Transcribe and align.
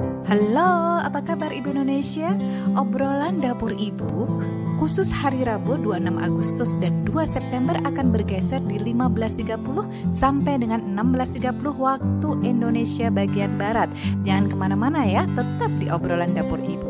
Halo, 0.00 0.96
apa 1.04 1.20
kabar 1.20 1.52
Ibu 1.52 1.76
Indonesia? 1.76 2.32
Obrolan 2.72 3.36
Dapur 3.36 3.76
Ibu 3.76 4.40
khusus 4.80 5.12
hari 5.12 5.44
Rabu 5.44 5.76
26 5.76 6.16
Agustus 6.24 6.72
dan 6.80 7.04
2 7.04 7.28
September 7.28 7.76
akan 7.84 8.08
bergeser 8.08 8.64
di 8.64 8.80
15.30 8.80 9.60
sampai 10.08 10.56
dengan 10.56 10.80
16.30 10.96 11.52
waktu 11.76 12.28
Indonesia 12.48 13.12
bagian 13.12 13.60
Barat. 13.60 13.92
Jangan 14.24 14.48
ke 14.48 14.56
mana-mana 14.56 15.04
ya, 15.04 15.28
tetap 15.36 15.68
di 15.76 15.92
obrolan 15.92 16.32
Dapur 16.32 16.56
Ibu. 16.64 16.89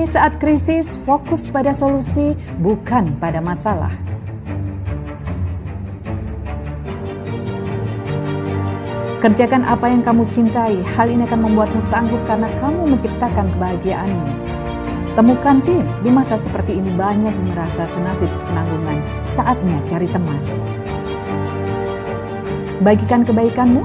Optimis 0.00 0.16
saat 0.16 0.40
krisis, 0.40 0.96
fokus 1.04 1.52
pada 1.52 1.76
solusi, 1.76 2.32
bukan 2.56 3.20
pada 3.20 3.36
masalah. 3.36 3.92
Kerjakan 9.20 9.60
apa 9.60 9.92
yang 9.92 10.00
kamu 10.00 10.24
cintai, 10.32 10.80
hal 10.96 11.04
ini 11.04 11.28
akan 11.28 11.44
membuatmu 11.44 11.84
tangguh 11.92 12.16
karena 12.24 12.48
kamu 12.64 12.96
menciptakan 12.96 13.44
kebahagiaanmu. 13.52 14.28
Temukan 15.20 15.60
tim, 15.68 15.84
di 16.00 16.08
masa 16.08 16.40
seperti 16.40 16.80
ini 16.80 16.96
banyak 16.96 17.36
yang 17.36 17.48
merasa 17.52 17.84
senasib 17.84 18.32
penanggungan, 18.48 19.04
saatnya 19.20 19.84
cari 19.84 20.08
teman. 20.08 20.40
Bagikan 22.80 23.20
kebaikanmu, 23.28 23.84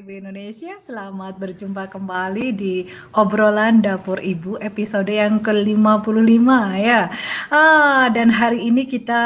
Ibu 0.00 0.16
Indonesia? 0.16 0.80
Selamat 0.80 1.36
berjumpa 1.36 1.92
kembali 1.92 2.56
di 2.56 2.88
obrolan 3.12 3.84
dapur 3.84 4.16
Ibu 4.16 4.56
episode 4.56 5.12
yang 5.12 5.44
ke-55 5.44 6.48
ya. 6.80 7.12
Ah, 7.52 8.08
dan 8.08 8.32
hari 8.32 8.64
ini 8.64 8.88
kita 8.88 9.20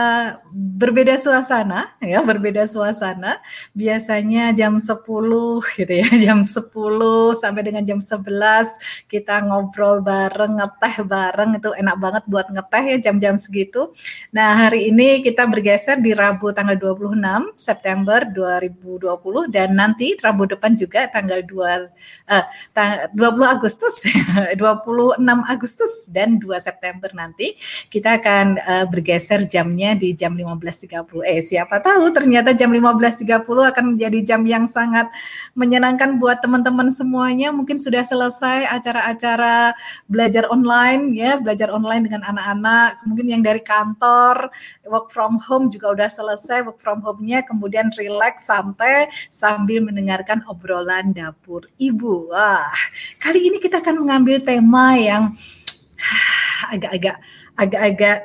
berbeda 0.55 1.19
suasana 1.19 1.99
ya, 1.99 2.23
berbeda 2.23 2.63
suasana. 2.63 3.43
Biasanya 3.75 4.55
jam 4.55 4.79
10 4.79 5.03
gitu 5.75 5.91
ya, 5.93 6.09
jam 6.31 6.47
10 6.47 6.71
sampai 7.35 7.63
dengan 7.67 7.83
jam 7.83 7.99
11 7.99 9.11
kita 9.11 9.43
ngobrol 9.51 9.99
bareng, 9.99 10.63
ngeteh 10.63 11.03
bareng 11.03 11.59
itu 11.59 11.75
enak 11.75 11.97
banget 11.99 12.23
buat 12.31 12.47
ngeteh 12.55 12.85
ya 12.95 12.97
jam-jam 13.11 13.35
segitu. 13.35 13.91
Nah, 14.31 14.71
hari 14.71 14.95
ini 14.95 15.27
kita 15.27 15.51
bergeser 15.51 15.99
di 15.99 16.15
Rabu 16.15 16.55
tanggal 16.55 16.79
26 16.79 17.59
September 17.59 18.23
2020 18.23 19.51
dan 19.51 19.75
nanti 19.75 20.15
Rabu 20.23 20.47
depan 20.47 20.79
juga 20.79 21.11
tanggal 21.11 21.43
2 21.43 22.31
uh, 22.31 22.45
20 23.11 23.19
Agustus 23.43 24.07
26 24.61 25.19
Agustus 25.51 25.93
dan 26.15 26.39
2 26.39 26.47
September 26.63 27.11
nanti 27.11 27.59
kita 27.91 28.23
akan 28.23 28.47
uh, 28.63 28.85
bergeser 28.87 29.51
jamnya 29.51 29.99
di 29.99 30.15
jam 30.15 30.44
15.30 30.49 31.27
eh 31.29 31.43
siapa 31.43 31.83
tahu 31.83 32.09
ternyata 32.15 32.57
jam 32.57 32.71
15.30 32.71 33.45
akan 33.45 33.85
menjadi 33.97 34.19
jam 34.23 34.47
yang 34.49 34.65
sangat 34.65 35.11
menyenangkan 35.59 36.17
buat 36.23 36.41
teman-teman 36.41 36.89
semuanya. 36.89 37.51
Mungkin 37.51 37.77
sudah 37.77 38.07
selesai 38.07 38.71
acara-acara 38.71 39.75
belajar 40.09 40.49
online 40.49 41.17
ya 41.17 41.37
belajar 41.37 41.69
online 41.75 42.09
dengan 42.09 42.23
anak-anak. 42.25 43.03
Mungkin 43.05 43.27
yang 43.29 43.43
dari 43.45 43.61
kantor 43.61 44.49
work 44.89 45.11
from 45.13 45.37
home 45.37 45.69
juga 45.69 45.93
udah 45.93 46.09
selesai 46.09 46.65
work 46.65 46.81
from 46.81 47.05
home-nya. 47.05 47.43
Kemudian 47.45 47.91
relax 47.99 48.49
santai 48.49 49.11
sambil 49.29 49.83
mendengar 49.83 50.05
mendengarkan 50.05 50.45
obrolan 50.53 51.17
dapur 51.17 51.65
ibu. 51.81 52.29
Wah, 52.29 52.69
kali 53.17 53.49
ini 53.49 53.57
kita 53.57 53.81
akan 53.81 54.05
mengambil 54.05 54.37
tema 54.45 54.95
yang 55.01 55.33
agak-agak 56.75 57.17
agak-agak 57.57 58.19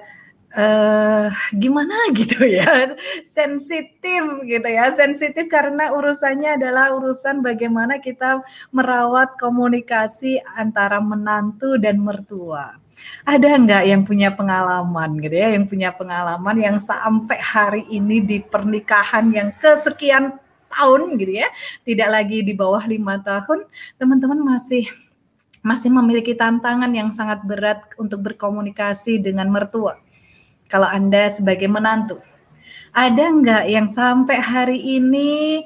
uh, 0.56 1.28
gimana 1.54 1.96
gitu 2.20 2.46
ya 2.46 2.96
sensitif 3.26 4.24
gitu 4.46 4.68
ya 4.70 4.94
sensitif 4.94 5.46
karena 5.50 5.94
urusannya 5.94 6.58
adalah 6.62 6.94
urusan 6.96 7.42
bagaimana 7.42 7.98
kita 8.00 8.42
merawat 8.72 9.36
komunikasi 9.38 10.42
antara 10.58 11.02
menantu 11.04 11.78
dan 11.82 12.00
mertua 12.00 12.78
ada 13.24 13.48
nggak 13.48 13.84
yang 13.88 14.02
punya 14.04 14.30
pengalaman 14.36 15.18
gitu 15.24 15.36
ya 15.36 15.56
yang 15.56 15.66
punya 15.66 15.96
pengalaman 15.96 16.58
yang 16.60 16.78
sampai 16.78 17.40
hari 17.40 17.84
ini 17.88 18.20
di 18.20 18.38
pernikahan 18.44 19.32
yang 19.32 19.50
kesekian 19.56 20.36
tahun 20.70 21.18
gitu 21.18 21.34
ya, 21.42 21.50
tidak 21.84 22.10
lagi 22.14 22.46
di 22.46 22.54
bawah 22.54 22.86
lima 22.86 23.20
tahun, 23.20 23.66
teman-teman 23.98 24.40
masih 24.56 24.86
masih 25.60 25.92
memiliki 25.92 26.32
tantangan 26.38 26.88
yang 26.94 27.12
sangat 27.12 27.44
berat 27.44 27.84
untuk 28.00 28.24
berkomunikasi 28.24 29.20
dengan 29.20 29.52
mertua. 29.52 30.00
Kalau 30.70 30.86
Anda 30.86 31.34
sebagai 31.34 31.66
menantu, 31.66 32.22
ada 32.94 33.26
nggak 33.34 33.64
yang 33.70 33.90
sampai 33.90 34.38
hari 34.38 34.80
ini 35.02 35.66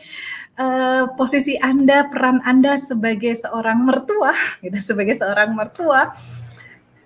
uh, 0.56 1.12
posisi 1.20 1.60
Anda, 1.60 2.08
peran 2.08 2.40
Anda 2.48 2.80
sebagai 2.80 3.36
seorang 3.36 3.84
mertua, 3.84 4.32
gitu, 4.64 4.80
sebagai 4.80 5.20
seorang 5.20 5.52
mertua 5.54 6.16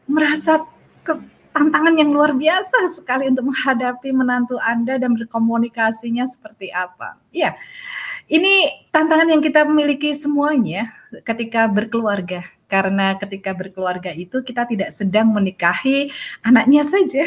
merasa 0.08 0.64
tantangan 1.58 1.98
yang 1.98 2.14
luar 2.14 2.38
biasa 2.38 2.94
sekali 2.94 3.34
untuk 3.34 3.50
menghadapi 3.50 4.14
menantu 4.14 4.62
Anda 4.62 5.02
dan 5.02 5.18
berkomunikasinya 5.18 6.30
seperti 6.30 6.70
apa. 6.70 7.18
Iya. 7.34 7.58
Ini 8.28 8.86
tantangan 8.92 9.32
yang 9.32 9.42
kita 9.42 9.64
miliki 9.66 10.12
semuanya 10.14 10.92
ketika 11.26 11.66
berkeluarga. 11.66 12.44
Karena 12.68 13.16
ketika 13.16 13.56
berkeluarga 13.56 14.12
itu 14.12 14.44
kita 14.44 14.68
tidak 14.68 14.92
sedang 14.92 15.32
menikahi 15.32 16.12
anaknya 16.44 16.84
saja, 16.84 17.24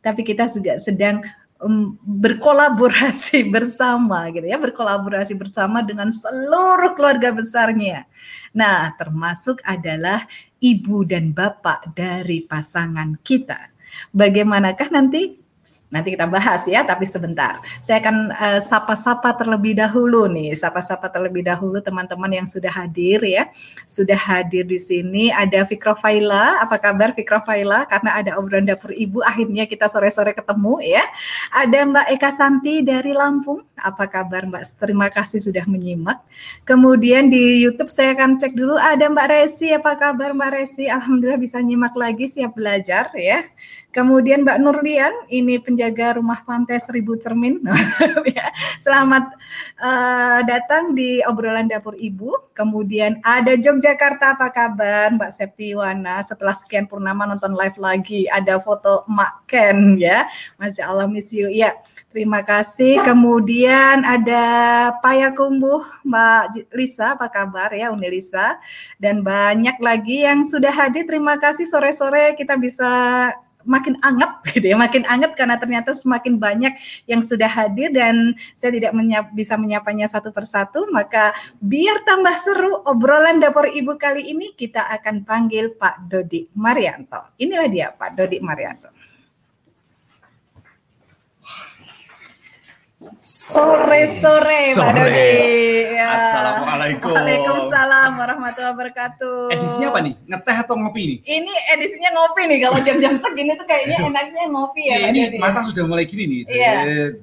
tapi 0.00 0.24
kita 0.24 0.48
juga 0.52 0.76
sedang 0.76 1.24
um, 1.64 1.96
berkolaborasi 2.04 3.48
bersama 3.54 4.28
gitu 4.32 4.44
ya, 4.44 4.60
berkolaborasi 4.60 5.36
bersama 5.36 5.80
dengan 5.80 6.12
seluruh 6.12 6.96
keluarga 6.96 7.32
besarnya. 7.32 8.04
Nah, 8.52 8.92
termasuk 9.00 9.62
adalah 9.64 10.26
ibu 10.60 11.06
dan 11.06 11.32
bapak 11.32 11.94
dari 11.94 12.44
pasangan 12.44 13.16
kita. 13.24 13.72
Bagaimanakah 14.14 14.88
nanti 14.92 15.39
nanti 15.92 16.16
kita 16.16 16.24
bahas 16.24 16.64
ya, 16.64 16.80
tapi 16.82 17.04
sebentar. 17.04 17.60
Saya 17.84 18.00
akan 18.00 18.16
uh, 18.32 18.60
sapa-sapa 18.62 19.36
terlebih 19.36 19.76
dahulu 19.76 20.24
nih, 20.30 20.56
sapa-sapa 20.56 21.12
terlebih 21.12 21.44
dahulu 21.44 21.78
teman-teman 21.84 22.30
yang 22.32 22.46
sudah 22.48 22.72
hadir 22.72 23.20
ya. 23.22 23.50
Sudah 23.84 24.16
hadir 24.16 24.64
di 24.64 24.80
sini 24.80 25.28
ada 25.28 25.62
Fikra 25.68 25.92
Faila, 25.94 26.64
apa 26.64 26.80
kabar 26.80 27.12
Fikra 27.12 27.44
Faila? 27.44 27.84
Karena 27.84 28.16
ada 28.16 28.40
obrolan 28.40 28.64
dapur 28.64 28.94
ibu, 28.94 29.20
akhirnya 29.20 29.68
kita 29.68 29.86
sore-sore 29.86 30.32
ketemu 30.32 30.80
ya. 30.80 31.04
Ada 31.52 31.78
Mbak 31.86 32.06
Eka 32.16 32.30
Santi 32.32 32.80
dari 32.80 33.12
Lampung, 33.12 33.60
apa 33.76 34.08
kabar 34.08 34.48
Mbak? 34.48 34.80
Terima 34.80 35.12
kasih 35.12 35.44
sudah 35.44 35.68
menyimak. 35.68 36.24
Kemudian 36.64 37.28
di 37.28 37.60
YouTube 37.60 37.92
saya 37.92 38.16
akan 38.16 38.40
cek 38.40 38.56
dulu 38.56 38.80
ada 38.80 39.06
Mbak 39.12 39.26
Resi, 39.28 39.76
apa 39.76 39.92
kabar 39.98 40.32
Mbak 40.32 40.50
Resi? 40.56 40.88
Alhamdulillah 40.88 41.40
bisa 41.40 41.60
nyimak 41.60 41.92
lagi, 41.98 42.26
siap 42.30 42.56
belajar 42.56 43.12
ya. 43.12 43.44
Kemudian 43.90 44.46
Mbak 44.46 44.58
Nurlian, 44.62 45.10
ini 45.26 45.58
penjaga 45.58 46.14
rumah 46.22 46.46
pantai 46.46 46.78
Seribu 46.78 47.18
Cermin. 47.18 47.58
Ya, 48.30 48.46
selamat 48.78 49.34
uh, 49.82 50.40
datang 50.46 50.94
di 50.94 51.18
obrolan 51.26 51.66
dapur 51.66 51.98
Ibu. 51.98 52.54
Kemudian 52.54 53.18
ada 53.26 53.58
Yogyakarta, 53.58 54.38
apa 54.38 54.54
kabar 54.54 55.10
Mbak 55.18 55.34
Septiwana? 55.34 56.22
Setelah 56.22 56.54
sekian 56.54 56.86
purnama 56.86 57.26
nonton 57.26 57.58
live 57.58 57.74
lagi, 57.82 58.30
ada 58.30 58.62
foto 58.62 59.02
Mak 59.10 59.50
Ken 59.50 59.98
ya. 59.98 60.30
Masya 60.62 60.86
Allah 60.86 61.10
miss 61.10 61.34
you. 61.34 61.50
Ya, 61.50 61.74
terima 62.14 62.46
kasih. 62.46 63.02
Kemudian 63.02 64.06
ada 64.06 64.44
Payakumbuh, 65.02 66.06
Mbak 66.06 66.70
Lisa, 66.70 67.18
apa 67.18 67.26
kabar 67.26 67.74
ya 67.74 67.90
Uni 67.90 68.06
Lisa? 68.06 68.62
Dan 69.02 69.26
banyak 69.26 69.82
lagi 69.82 70.22
yang 70.22 70.46
sudah 70.46 70.70
hadir. 70.70 71.02
Terima 71.02 71.34
kasih 71.34 71.66
sore-sore 71.66 72.38
kita 72.38 72.54
bisa 72.54 73.26
makin 73.64 73.96
anget 74.00 74.30
gitu 74.54 74.66
ya, 74.72 74.76
makin 74.76 75.04
anget 75.08 75.32
karena 75.34 75.56
ternyata 75.56 75.96
semakin 75.96 76.36
banyak 76.36 76.72
yang 77.08 77.20
sudah 77.24 77.48
hadir 77.48 77.90
dan 77.92 78.36
saya 78.52 78.76
tidak 78.76 78.92
menyap, 78.92 79.32
bisa 79.32 79.56
menyapanya 79.56 80.06
satu 80.06 80.30
persatu, 80.30 80.88
maka 80.92 81.32
biar 81.58 82.04
tambah 82.04 82.34
seru 82.36 82.84
obrolan 82.86 83.42
dapur 83.42 83.66
ibu 83.68 83.96
kali 83.96 84.30
ini 84.32 84.52
kita 84.54 84.86
akan 85.00 85.24
panggil 85.24 85.74
Pak 85.74 86.08
Dodi 86.08 86.46
Marianto. 86.56 87.34
Inilah 87.40 87.68
dia 87.68 87.88
Pak 87.92 88.16
Dodi 88.16 88.38
Marianto. 88.40 88.99
Sore-sore, 93.00 94.76
Pak 94.76 94.92
Dodi. 94.92 95.32
Ya. 95.96 96.20
Assalamualaikum. 96.20 97.16
Waalaikumsalam 97.16 98.12
warahmatullahi 98.20 98.76
wabarakatuh. 98.76 99.56
Edisinya 99.56 99.88
apa 99.88 100.00
nih? 100.04 100.14
Ngeteh 100.28 100.56
atau 100.60 100.76
ngopi 100.76 101.02
nih? 101.08 101.18
Ini 101.24 101.54
edisinya 101.80 102.10
ngopi 102.12 102.42
nih. 102.44 102.58
Kalau 102.60 102.78
jam-jam 102.84 103.16
segini 103.16 103.56
tuh 103.56 103.64
kayaknya 103.64 104.04
enaknya 104.04 104.44
ngopi 104.52 104.92
ya, 104.92 105.00
ya 105.00 105.08
Pak 105.08 105.16
ini 105.16 105.20
mata 105.40 105.60
sudah 105.64 105.84
mulai 105.88 106.04
gini 106.04 106.24
nih. 106.28 106.40
Iya. 106.52 106.72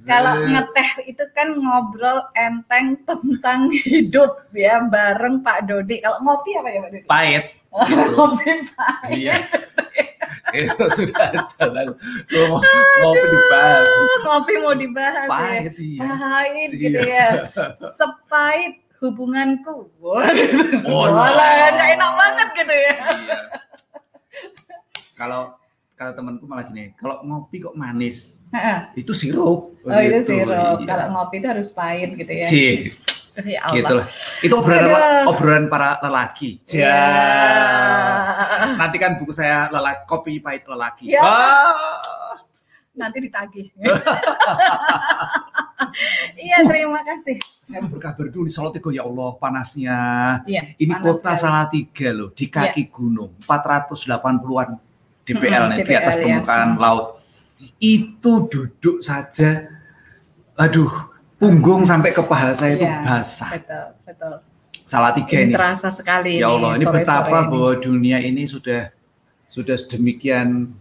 Kalau 0.09 0.33
ngeteh 0.49 0.89
itu 1.13 1.23
kan 1.37 1.47
ngobrol 1.53 2.25
enteng 2.33 2.97
tentang 3.05 3.69
hidup 3.85 4.49
ya 4.57 4.81
bareng 4.81 5.45
Pak 5.45 5.69
Dodi. 5.69 6.01
Kalau 6.01 6.17
ngopi 6.25 6.57
apa 6.57 6.69
ya 6.73 6.79
Pak 6.81 6.89
Dodi? 6.89 7.05
pahit. 7.05 7.45
Gitu. 7.85 8.05
ngopi 8.17 8.49
pahit. 8.73 9.13
Iya. 9.13 9.35
itu 10.53 10.83
sudah 10.93 11.27
jalan. 11.51 11.87
Mau 12.29 12.59
ngopi 13.01 13.25
dibahas. 13.25 13.89
Ngopi 14.21 14.53
mau 14.57 14.73
dibahas 14.73 15.27
Pahit 15.27 15.73
ya. 15.73 15.81
iya. 15.81 16.07
Pahit 16.13 16.69
gitu 16.73 16.97
Iya. 16.97 17.25
ya. 17.51 17.73
Sepahit 17.75 18.73
hubunganku. 18.97 19.91
Oh, 19.99 20.17
Walah, 20.85 21.69
nggak 21.69 21.89
enak 21.93 22.11
banget 22.13 22.47
gitu 22.55 22.75
ya. 22.75 22.95
Iya. 23.17 23.39
Kalau 25.13 25.41
kalau 25.91 26.13
temanku 26.13 26.45
malah 26.45 26.61
gini, 26.63 26.93
kalau 26.93 27.25
ngopi 27.25 27.57
kok 27.57 27.73
manis, 27.73 28.37
Heeh. 28.53 28.93
itu 28.95 29.11
sirup. 29.11 29.73
Oh 29.81 29.97
itu 29.97 30.21
Gitu, 30.21 30.29
sirup. 30.31 30.77
iya. 30.77 30.85
Kalau 30.85 31.05
ngopi 31.11 31.35
itu 31.37 31.47
harus 31.49 31.69
pahit 31.71 32.13
gitu 32.13 32.29
ya. 32.31 32.45
Cih, 32.45 32.75
Ya 33.45 33.61
Allah. 33.69 33.75
gitu 33.77 33.93
lah. 34.01 34.07
Itu 34.41 34.53
obrolan 34.57 34.85
Aduh. 34.89 35.29
obrolan 35.29 35.65
para 35.69 36.01
lelaki. 36.01 36.57
Ya. 36.73 36.97
Nanti 38.79 38.97
kan 38.97 39.21
buku 39.21 39.29
saya 39.29 39.69
lelaki 39.69 40.01
kopi 40.09 40.41
pahit 40.41 40.65
lelaki. 40.65 41.05
Ya. 41.13 41.21
Ah. 41.21 42.41
Nanti 42.97 43.17
ditagih. 43.21 43.69
Iya, 46.37 46.65
terima 46.65 47.01
kasih. 47.05 47.37
Saya 47.65 47.85
berkabar 47.85 48.29
dulu 48.29 48.45
di 48.49 48.53
Salatiga 48.53 48.89
ya 48.93 49.05
Allah 49.05 49.33
panasnya. 49.37 49.97
Iya. 50.45 50.73
Ini 50.77 50.93
panas 50.93 51.05
kota 51.05 51.33
sekali. 51.33 51.41
Salatiga 51.41 52.09
loh 52.13 52.29
di 52.33 52.45
kaki 52.49 52.83
gunung 52.89 53.33
480-an 53.45 54.69
DPL 55.25 55.63
Mm-mm, 55.67 55.73
nih 55.77 55.85
di 55.85 55.93
atas 55.97 56.15
DPL, 56.17 56.21
ya. 56.21 56.33
permukaan 56.41 56.69
laut. 56.77 57.05
Itu 57.81 58.45
duduk 58.49 59.01
saja, 59.01 59.65
aduh 60.53 60.93
punggung 61.37 61.81
sampai 61.83 62.11
ke 62.11 62.21
paha 62.21 62.51
saya 62.51 62.75
itu 62.75 62.83
Iya, 62.83 63.01
basah. 63.01 63.49
Betul, 63.53 63.85
betul. 64.03 64.33
Salatiga 64.83 65.35
Ini 65.35 65.43
ini. 65.43 65.53
terasa 65.53 65.87
sekali 65.89 66.39
Ya 66.39 66.47
Allah, 66.47 66.73
ini 66.73 66.81
sore-sore 66.81 67.03
betapa 67.03 67.37
ini. 67.37 67.49
bahwa 67.49 67.71
dunia 67.77 68.17
ini 68.19 68.43
sudah 68.45 68.81
sudah 69.47 69.75
sedemikian 69.75 70.71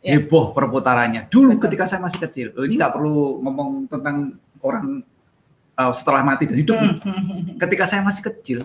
Ya. 0.00 0.20
heboh 0.20 0.52
perputarannya. 0.52 1.28
Dulu 1.28 1.56
Betul. 1.56 1.62
ketika 1.64 1.84
saya 1.86 2.00
masih 2.00 2.20
kecil, 2.20 2.46
oh, 2.52 2.62
ini 2.62 2.76
nggak 2.76 2.92
perlu 2.92 3.40
ngomong 3.40 3.88
tentang 3.88 4.36
orang 4.60 5.00
uh, 5.74 5.88
setelah 5.90 6.20
mati 6.20 6.44
dan 6.44 6.56
hidup. 6.56 6.76
Hmm, 6.76 7.56
Ketika 7.56 7.88
saya 7.88 8.04
masih 8.04 8.20
kecil, 8.22 8.58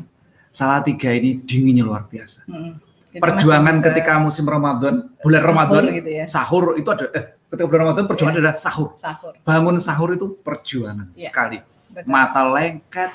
Salatiga 0.50 1.08
ini 1.10 1.40
dinginnya 1.40 1.88
luar 1.88 2.04
biasa. 2.04 2.44
hmm. 2.44 2.74
Perjuangan 3.16 3.80
ketika 3.82 4.20
musim 4.20 4.44
Ramadan, 4.44 5.16
bulan 5.18 5.40
sahur 5.40 5.48
Ramadan, 5.48 5.84
gitu 5.96 6.10
ya. 6.12 6.26
sahur 6.28 6.64
itu 6.76 6.90
ada 6.92 7.06
eh 7.10 7.26
ketika 7.50 7.66
bulan 7.66 7.82
Ramadan 7.84 8.06
perjuangan 8.06 8.34
Iya. 8.34 8.42
adalah 8.42 8.56
sahur. 8.56 8.90
Sahur. 8.94 9.34
Bangun 9.42 9.78
sahur 9.78 10.10
itu 10.12 10.38
perjuangan 10.38 11.10
Iya. 11.14 11.28
sekali. 11.28 11.58
Betul. 11.90 12.06
Mata 12.08 12.42
lengket, 12.46 13.12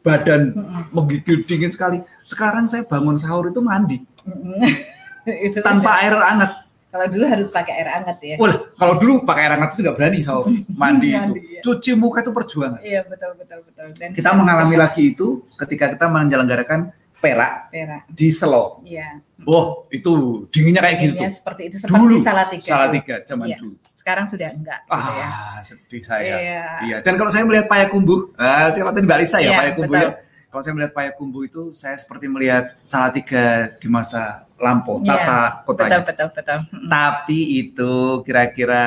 badan 0.00 0.42
Hmm, 0.52 0.84
menggigil 0.90 1.40
dingin 1.42 1.68
sekali. 1.68 1.98
Sekarang 2.22 2.66
saya 2.66 2.82
bangun 2.82 3.16
sahur 3.16 3.48
itu 3.48 3.60
mandi 3.60 4.02
hmm. 4.22 4.60
Itu 5.46 5.62
tanpa 5.62 6.02
air 6.02 6.12
hangat. 6.12 6.60
kalau 6.92 7.08
dulu 7.08 7.24
harus 7.24 7.48
pakai 7.48 7.72
air 7.72 7.88
hangat 7.88 8.20
ya. 8.20 8.36
Wah, 8.36 8.52
kalau 8.76 9.00
dulu 9.00 9.24
pakai 9.24 9.48
air 9.48 9.56
hangat 9.56 9.72
itu 9.72 9.80
nggak 9.80 9.96
berani 9.96 10.20
sahur 10.20 10.44
mandi 10.76 11.08
itu. 11.08 11.32
Mandi, 11.32 11.40
iya. 11.48 11.60
Cuci 11.62 11.90
muka 11.94 12.20
itu 12.20 12.28
perjuangan. 12.30 12.84
Iya, 12.84 13.00
betul 13.06 13.32
betul 13.34 13.58
betul. 13.64 13.86
Dan 13.96 14.12
Kita 14.12 14.36
mengalami 14.36 14.76
lagi 14.76 15.16
itu 15.16 15.40
ketika 15.56 15.88
kita 15.88 16.04
menyelenggarakan 16.06 16.92
perak 17.22 17.70
Perak. 17.70 18.02
di 18.10 18.28
Selo. 18.28 18.82
Iya. 18.82 19.22
Wah, 19.42 19.86
itu 19.88 20.10
dinginnya 20.50 20.82
kayak 20.82 20.96
gitu. 20.98 21.14
Dinginnya 21.14 21.30
seperti 21.30 21.62
itu 21.70 21.76
seperti 21.78 21.94
Dulu, 21.94 22.14
Salatiga. 22.18 22.66
Salatiga 22.66 23.16
zaman 23.22 23.46
Iya. 23.46 23.58
dulu. 23.62 23.74
Sekarang 23.94 24.26
sudah 24.26 24.48
enggak 24.50 24.80
gitu 24.82 25.10
ya. 25.14 25.26
Ah, 25.26 25.56
sedih 25.62 26.02
saya. 26.02 26.34
Iya. 26.34 26.64
Iya. 26.82 26.96
Dan 27.00 27.14
kalau 27.14 27.30
saya 27.30 27.46
melihat 27.46 27.66
Payakumbuh, 27.66 28.34
ah, 28.34 28.66
saya 28.68 28.82
katakan 28.84 29.06
Mbak 29.06 29.18
Lisa 29.22 29.38
ya 29.38 29.46
Iya, 29.46 29.58
Payakumbuh 29.58 29.94
ya. 29.96 30.10
Kalau 30.46 30.60
saya 30.60 30.74
melihat 30.76 30.92
Payakumbuh 30.92 31.42
itu, 31.42 31.62
saya 31.72 31.96
seperti 31.96 32.26
melihat 32.28 32.76
Salatiga 32.82 33.44
di 33.72 33.88
masa 33.88 34.44
lampau, 34.54 35.00
Iya, 35.00 35.10
tata 35.16 35.40
kotanya. 35.64 36.02
Betul 36.02 36.28
betul 36.28 36.28
betul. 36.34 36.58
Tapi 36.86 37.38
itu 37.58 37.92
kira-kira 38.22 38.84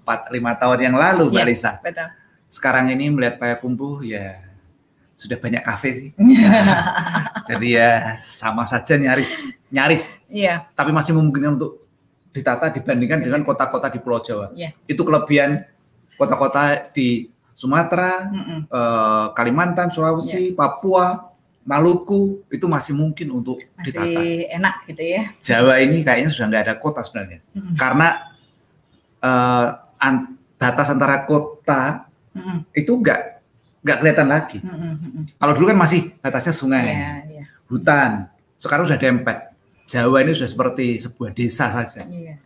4-5 0.00 0.32
tahun 0.56 0.78
yang 0.80 0.96
lalu 0.96 1.28
Mbak 1.28 1.38
Iya. 1.38 1.46
Lisa. 1.46 1.72
Betul. 1.78 2.08
Sekarang 2.48 2.88
ini 2.88 3.12
melihat 3.12 3.36
Payakumbuh 3.36 4.00
ya 4.00 4.47
sudah 5.18 5.34
banyak 5.34 5.60
kafe 5.60 5.88
sih. 5.90 6.10
Jadi 7.50 7.74
ya 7.74 8.14
sama 8.22 8.62
saja 8.62 8.94
nyaris 8.94 9.42
nyaris, 9.68 10.06
Iya. 10.30 10.70
tapi 10.72 10.94
masih 10.94 11.10
memungkinkan 11.12 11.58
untuk 11.58 11.82
ditata 12.30 12.70
dibandingkan 12.70 13.18
dengan 13.20 13.42
kota-kota 13.42 13.90
di 13.90 13.98
Pulau 13.98 14.22
Jawa. 14.22 14.54
Iya. 14.54 14.70
Itu 14.86 15.02
kelebihan 15.02 15.66
kota-kota 16.14 16.86
di 16.94 17.26
Sumatera, 17.52 18.30
eh, 18.62 19.26
Kalimantan, 19.34 19.90
Sulawesi, 19.90 20.54
Papua, 20.54 21.26
Maluku 21.66 22.46
itu 22.48 22.64
masih 22.64 22.94
mungkin 22.94 23.28
untuk 23.34 23.58
ditata. 23.82 24.06
Masih 24.06 24.48
enak 24.48 24.74
gitu 24.86 25.02
ya. 25.04 25.22
Jawa 25.42 25.82
ini 25.82 26.00
kayaknya 26.00 26.30
sudah 26.30 26.46
nggak 26.48 26.64
ada 26.64 26.74
kota 26.78 27.02
sebenarnya, 27.02 27.42
Mm-mm. 27.52 27.74
karena 27.76 28.08
eh, 29.18 29.66
an- 29.98 30.38
batas 30.56 30.88
antara 30.88 31.26
kota 31.26 32.06
Mm-mm. 32.32 32.64
itu 32.72 32.88
nggak 32.94 33.37
nggak 33.80 33.96
kelihatan 33.98 34.26
lagi. 34.26 34.58
Mm-mm. 34.58 35.24
Kalau 35.34 35.52
dulu 35.52 35.66
kan 35.66 35.78
masih 35.78 36.12
batasnya 36.18 36.52
sungai, 36.52 36.84
Iya, 36.84 37.12
iya. 37.24 37.44
hutan. 37.66 38.26
Sekarang 38.54 38.84
sudah 38.84 38.96
dempet. 38.96 39.54
Jawa 39.86 40.20
ini 40.20 40.32
sudah 40.32 40.50
seperti 40.50 40.98
sebuah 40.98 41.30
desa 41.32 41.68
saja. 41.68 42.04
Iya. 42.04 42.36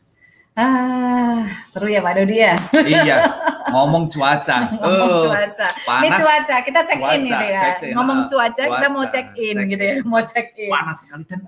Ah, 0.53 1.41
seru 1.67 1.89
ya 1.89 1.99
Pak 1.99 2.13
Dodi 2.15 2.37
ya. 2.39 2.55
iya, 2.79 3.17
ngomong 3.73 4.05
cuaca. 4.07 4.69
Ngomong 4.71 5.09
Oh, 5.11 5.25
cuaca. 5.27 5.69
Ini 5.73 5.87
panas, 6.07 6.19
cuaca, 6.21 6.57
kita 6.61 6.81
check 6.85 7.01
in 7.01 7.03
Cuaca, 7.03 7.25
gitu 7.25 7.45
ya. 7.49 7.59
check 7.59 7.77
in, 7.83 7.93
Ngomong 7.97 8.19
ah, 8.19 8.27
cuaca, 8.29 8.63
kita 8.69 8.87
mau 8.87 9.01
cuaca, 9.01 9.11
check 9.11 9.27
in 9.35 9.55
check 9.57 9.67
gitu 9.67 9.83
in. 9.83 9.89
ya. 9.89 10.05
Mau 10.05 10.21
check 10.23 10.49
in. 10.55 10.69
panas 10.69 10.97
sekali 11.01 11.25
dan. 11.25 11.41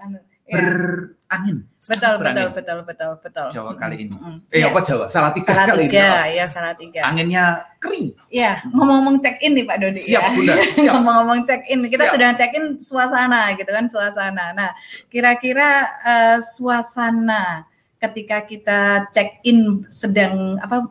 Berangin. 0.45 1.65
Betul, 1.81 2.15
betul, 2.21 2.47
betul, 2.53 2.79
betul, 2.85 3.11
betul. 3.19 3.49
Jawa 3.51 3.73
kali 3.75 3.97
ini. 4.05 4.13
Mm-mm. 4.13 4.45
Eh 4.49 4.61
Iya. 4.61 4.73
apa 4.73 4.81
Jawa? 4.81 5.05
Salah 5.09 5.33
tiga 5.33 5.51
Salah 5.51 5.67
kali 5.69 5.85
tiga, 5.89 6.09
ini. 6.25 6.37
ya 6.37 6.45
salah 6.47 6.75
tiga. 6.75 7.01
Anginnya 7.05 7.45
kering. 7.79 8.13
Ya, 8.29 8.61
ngomong-ngomong 8.67 9.21
check 9.21 9.41
in 9.41 9.53
nih 9.53 9.65
Pak 9.65 9.77
Dodi 9.81 10.01
Siap, 10.01 10.21
ya. 10.21 10.29
Bunda, 10.31 10.55
siap. 10.77 10.93
ngomong-ngomong 10.95 11.41
check 11.43 11.63
in, 11.67 11.79
kita 11.83 12.05
Siap. 12.05 12.13
sudah 12.13 12.29
check 12.35 12.53
in 12.53 12.65
suasana 12.79 13.41
gitu 13.55 13.69
kan, 13.69 13.87
suasana. 13.89 14.45
Nah, 14.53 14.71
kira-kira 15.09 15.69
eh, 16.03 16.39
suasana 16.41 17.65
ketika 17.97 18.45
kita 18.45 18.81
check 19.11 19.41
in 19.43 19.89
sedang 19.89 20.61
apa 20.61 20.89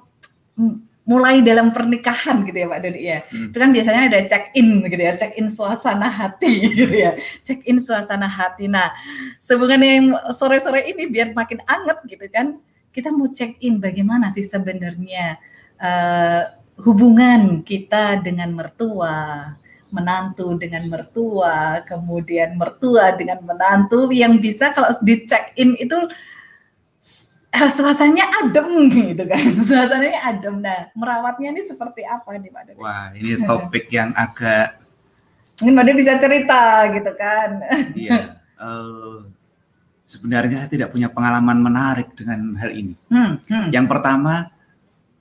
mulai 1.03 1.43
dalam 1.43 1.75
pernikahan 1.75 2.48
gitu 2.48 2.63
ya 2.63 2.67
Pak 2.72 2.79
Dodi 2.79 3.01
ya. 3.03 3.19
Hmm. 3.27 3.51
Itu 3.51 3.57
kan 3.60 3.69
biasanya 3.75 4.01
ada 4.07 4.19
check 4.24 4.55
in 4.55 4.79
gitu 4.88 5.03
ya, 5.03 5.13
check 5.19 5.33
in 5.36 5.48
suasana 5.51 6.07
hati 6.07 6.53
gitu 6.79 6.95
ya. 6.95 7.12
Check 7.43 7.60
in 7.67 7.77
suasana 7.83 8.27
hati. 8.31 8.72
Nah, 8.72 8.95
sehubungan 9.43 9.83
yang 9.83 10.05
sore-sore 10.31 10.88
ini 10.88 11.12
biar 11.12 11.36
makin 11.36 11.60
anget 11.67 12.00
gitu 12.07 12.25
kan, 12.31 12.55
kita 12.95 13.12
mau 13.12 13.27
check 13.36 13.60
in 13.60 13.83
bagaimana 13.83 14.31
sih 14.31 14.48
sebenarnya 14.48 15.36
eh, 15.83 16.43
hubungan 16.79 17.67
kita 17.67 18.24
dengan 18.24 18.55
mertua, 18.55 19.51
menantu 19.91 20.55
dengan 20.55 20.88
mertua, 20.88 21.83
kemudian 21.83 22.55
mertua 22.55 23.13
dengan 23.13 23.43
menantu 23.43 24.07
yang 24.10 24.39
bisa 24.39 24.72
kalau 24.72 24.89
di 25.03 25.27
check 25.27 25.51
in 25.60 25.75
itu 25.77 26.00
suasananya 27.53 28.25
adem 28.41 28.67
gitu 28.89 29.24
kan, 29.29 29.45
suasananya 29.69 30.19
adem. 30.25 30.57
Nah, 30.57 30.89
merawatnya 30.98 31.53
ini 31.53 31.62
seperti 31.62 32.01
apa 32.01 32.33
nih 32.33 32.50
Pak 32.50 32.62
Dodi? 32.74 32.81
Wah, 32.81 33.13
ini 33.13 33.31
topik 33.45 33.86
yang 33.89 34.10
agak 34.13 34.81
Mungkin 35.62 35.74
Pak 35.77 35.83
Dodi 35.86 35.95
bisa 35.95 36.13
cerita 36.17 36.62
gitu 36.89 37.12
kan. 37.13 37.50
iya. 37.95 38.41
eh, 38.57 39.17
sebenarnya 40.10 40.65
saya 40.65 40.72
tidak 40.72 40.89
punya 40.89 41.13
pengalaman 41.13 41.62
menarik 41.62 42.10
dengan 42.17 42.57
hal 42.57 42.74
ini. 42.74 42.98
Hmm, 43.13 43.38
hmm. 43.45 43.69
Yang 43.69 43.86
pertama, 43.86 44.50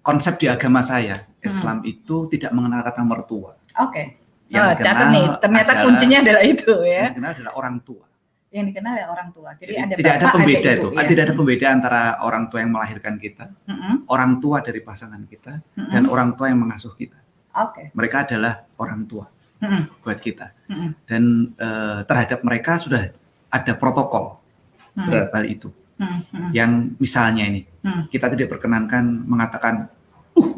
konsep 0.01 0.41
di 0.41 0.49
agama 0.49 0.81
saya, 0.81 1.15
Islam 1.41 1.85
itu 1.85 2.33
tidak 2.33 2.51
mengenal 2.57 2.81
kata 2.81 3.05
mertua. 3.05 3.55
Oke. 3.77 4.19
Yang 4.53 4.65
Oh, 4.65 4.73
dikenal 4.77 5.09
nih, 5.09 5.27
ternyata 5.41 5.71
adalah- 5.73 5.85
kuncinya 5.89 6.19
adalah 6.21 6.43
itu 6.45 6.73
ya. 6.85 7.09
Yang 7.09 7.13
dikenal 7.17 7.31
adalah 7.41 7.53
orang 7.57 7.77
tua. 7.81 8.05
Yang 8.53 8.67
dikenal 8.77 8.95
ya 9.01 9.07
orang 9.09 9.29
tua. 9.33 9.51
Jadi, 9.57 9.65
Jadi 9.65 9.77
ada 9.81 9.95
tidak 9.97 10.13
ada 10.13 10.27
bapak, 10.29 10.37
pembeda 10.37 10.61
ada 10.61 10.73
itu. 10.77 10.89
ibu, 10.93 10.97
ya. 11.01 11.09
Tidak 11.09 11.23
ada 11.25 11.35
pembeda 11.35 11.67
antara 11.73 12.03
orang 12.21 12.45
tua 12.53 12.59
yang 12.61 12.73
melahirkan 12.77 13.15
kita, 13.17 13.47
Mm-mm, 13.65 13.95
orang 14.13 14.33
tua 14.45 14.57
dari 14.61 14.81
pasangan 14.85 15.23
kita, 15.25 15.53
mm-mm. 15.73 15.89
dan 15.89 16.03
orang 16.05 16.37
tua 16.37 16.47
yang 16.53 16.61
mengasuh 16.61 16.93
kita. 16.93 17.17
Oke. 17.57 17.89
Mereka 17.97 18.17
adalah 18.29 18.69
orang 18.77 19.09
tua 19.09 19.25
Mm-mm, 19.65 20.05
buat 20.05 20.19
kita. 20.21 20.53
mm-mm, 20.69 20.91
Dan 21.09 21.23
eh, 21.57 21.99
terhadap 22.05 22.45
mereka 22.45 22.77
sudah 22.77 23.09
ada 23.49 23.73
protokol 23.73 24.37
mm-mm, 24.37 25.05
terhadap 25.09 25.31
hal 25.33 25.45
itu. 25.49 25.69
mm-mm, 25.97 26.21
mm-mm, 26.29 26.51
Yang 26.53 26.71
misalnya 27.01 27.45
ini, 27.49 27.65
mm-mm, 27.65 28.13
kita 28.13 28.29
tidak 28.37 28.53
perkenankan 28.53 29.05
mengatakan, 29.25 29.89
uh, 30.37 30.53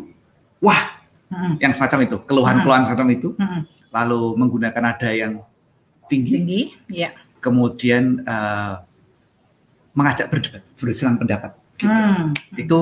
wah, 0.58 0.98
mm-mm, 1.30 1.62
yang 1.62 1.70
semacam 1.70 2.10
itu, 2.10 2.16
keluhan-keluhan 2.26 2.90
semacam 2.90 3.06
itu, 3.14 3.28
mm-mm. 3.38 3.60
lalu 3.94 4.34
menggunakan 4.34 4.82
nada 4.82 5.10
yang 5.14 5.38
tinggi, 6.10 6.32
Tinggi, 6.42 6.62
ya. 6.90 7.10
Kemudian 7.44 8.24
eh, 8.24 8.74
mengajak 9.92 10.32
berdebat, 10.32 10.64
bersilang 10.80 11.20
pendapat. 11.20 11.52
gitu. 11.76 11.92
Hmm, 11.92 12.32
Itu 12.56 12.80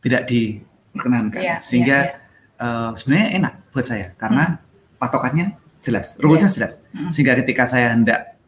tidak 0.00 0.30
diperkenankan. 0.30 1.42
Iya, 1.42 1.56
Sehingga 1.66 1.98
iya, 2.06 2.14
eh, 2.62 2.90
sebenarnya 2.94 3.28
enak 3.42 3.54
buat 3.74 3.86
saya 3.86 4.14
karena 4.14 4.62
patokannya 5.02 5.58
jelas, 5.82 6.14
rulesnya 6.22 6.46
jelas. 6.48 6.86
Mm-mm. 6.94 7.10
Sehingga 7.10 7.34
ketika 7.42 7.66
saya 7.66 7.90
hendak 7.90 8.38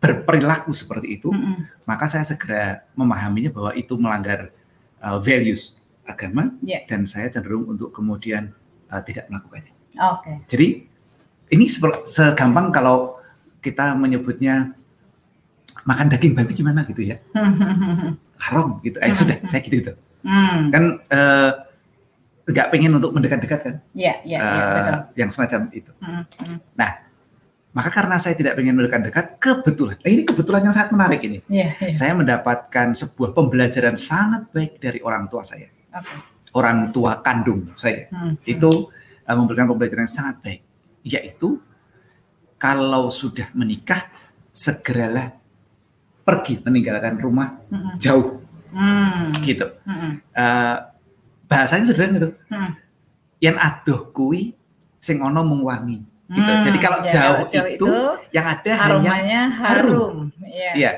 berperilaku 0.00 0.72
seperti 0.72 1.20
itu, 1.20 1.28
mm-mm. 1.28 1.84
maka 1.84 2.08
saya 2.08 2.24
segera 2.24 2.84
memahaminya 2.96 3.52
bahwa 3.52 3.70
itu 3.76 3.92
melanggar 4.00 4.48
uh, 5.04 5.20
values 5.20 5.76
agama 6.06 6.54
Iya. 6.62 6.86
dan 6.88 7.04
saya 7.04 7.28
cenderung 7.28 7.66
untuk 7.68 7.90
kemudian 7.92 8.54
uh, 8.88 9.02
tidak 9.04 9.26
melakukannya. 9.28 9.72
Oke. 9.96 10.32
Jadi 10.48 10.66
ini 11.50 11.64
segampang 12.06 12.70
kalau 12.70 13.15
kita 13.60 13.94
menyebutnya 13.94 14.74
makan 15.86 16.06
daging 16.10 16.34
babi 16.34 16.52
gimana 16.54 16.82
gitu 16.86 17.02
ya, 17.02 17.16
haram 18.44 18.78
gitu. 18.82 18.98
Eh 18.98 19.10
Hmm. 19.10 19.18
sudah, 19.18 19.36
saya 19.46 19.60
gitu 19.62 19.80
gitu. 19.82 19.92
Hmm, 20.26 20.74
Kan 20.74 20.84
eh, 21.06 21.52
nggak 22.46 22.68
pengen 22.74 22.94
untuk 22.98 23.10
mendekat-dekat 23.14 23.60
kan, 23.62 23.74
ya, 23.94 24.18
ya, 24.26 24.38
ya, 24.38 24.38
eh, 24.38 24.74
betul. 24.74 24.98
yang 25.18 25.30
semacam 25.30 25.60
itu. 25.70 25.90
Hmm, 26.02 26.22
hmm. 26.42 26.58
Maka 27.76 27.92
karena 27.92 28.16
saya 28.16 28.32
tidak 28.32 28.56
pengen 28.56 28.72
mendekat-dekat, 28.72 29.36
kebetulan, 29.36 30.00
eh, 30.00 30.10
ini 30.16 30.22
kebetulan 30.24 30.64
yang 30.64 30.72
sangat 30.72 30.96
menarik 30.96 31.20
ini. 31.20 31.44
Iya, 31.44 31.76
iya. 31.76 31.92
Saya 31.92 32.16
mendapatkan 32.16 32.96
sebuah 32.96 33.36
pembelajaran 33.36 34.00
sangat 34.00 34.48
baik 34.48 34.80
dari 34.80 35.04
orang 35.04 35.28
tua 35.28 35.44
saya. 35.44 35.68
Oke. 35.96 36.12
orang 36.56 36.88
tua 36.88 37.20
kandung 37.20 37.72
saya 37.76 38.08
Hmm, 38.08 38.36
itu 38.44 38.88
uh, 39.28 39.36
memberikan 39.36 39.68
pembelajaran 39.68 40.04
yang 40.04 40.12
sangat 40.12 40.36
baik 40.40 40.60
yaitu 41.04 41.60
kalau 42.56 43.12
sudah 43.12 43.52
menikah 43.52 44.08
segeralah 44.52 45.36
pergi 46.26 46.58
meninggalkan 46.64 47.20
rumah 47.20 47.54
hmm, 47.70 47.76
hmm. 47.76 47.96
jauh 48.00 48.42
gitu. 49.44 49.66
Hmm, 49.86 49.96
hmm. 49.96 50.12
Uh, 50.34 50.76
bahasanya 51.46 51.84
sederhana 51.86 52.18
gitu. 52.18 52.30
Hmm. 52.50 52.72
yang 53.38 53.56
adoh 53.60 54.10
kui 54.10 54.56
sing 54.98 55.22
ono 55.22 55.44
mung 55.46 55.62
wangi. 55.62 56.02
Gitu. 56.26 56.42
Hmm, 56.42 56.58
jadi 56.66 56.78
kalau 56.82 56.98
ya, 57.06 57.10
jauh, 57.14 57.46
kalau 57.46 57.70
itu, 57.70 57.86
yang 58.34 58.46
ada 58.50 58.72
hanya 58.74 58.90
aromanya 58.90 59.40
harum. 59.54 60.16
Iya. 60.42 60.72
Iya. 60.74 60.92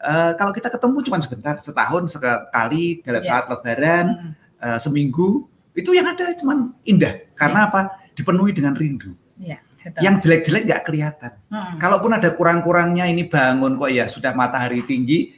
uh, 0.00 0.32
kalau 0.40 0.56
kita 0.56 0.72
ketemu 0.72 0.96
cuma 1.04 1.20
sebentar 1.20 1.54
setahun 1.60 2.08
sekali 2.08 3.04
dalam 3.04 3.20
Iya. 3.20 3.28
saat 3.28 3.44
lebaran 3.52 4.06
Hmm, 4.16 4.32
uh, 4.64 4.78
seminggu 4.80 5.44
itu 5.76 5.92
yang 5.92 6.08
ada 6.08 6.32
cuman 6.40 6.72
indah. 6.88 7.20
Karena 7.36 7.68
apa? 7.68 8.00
Dipenuhi 8.16 8.56
dengan 8.56 8.72
rindu. 8.72 9.12
Iya, 9.36 9.60
betul. 9.82 10.00
yang 10.00 10.14
jelek-jelek 10.16 10.62
nggak 10.64 10.82
kelihatan 10.82 11.32
Hmm, 11.46 11.76
kalaupun 11.76 12.12
ada 12.12 12.30
kurang-kurangnya 12.30 13.04
ini 13.04 13.24
bangun 13.24 13.74
kok 13.74 13.88
ya 13.88 14.06
sudah 14.06 14.32
matahari 14.32 14.80
tinggi 14.82 15.34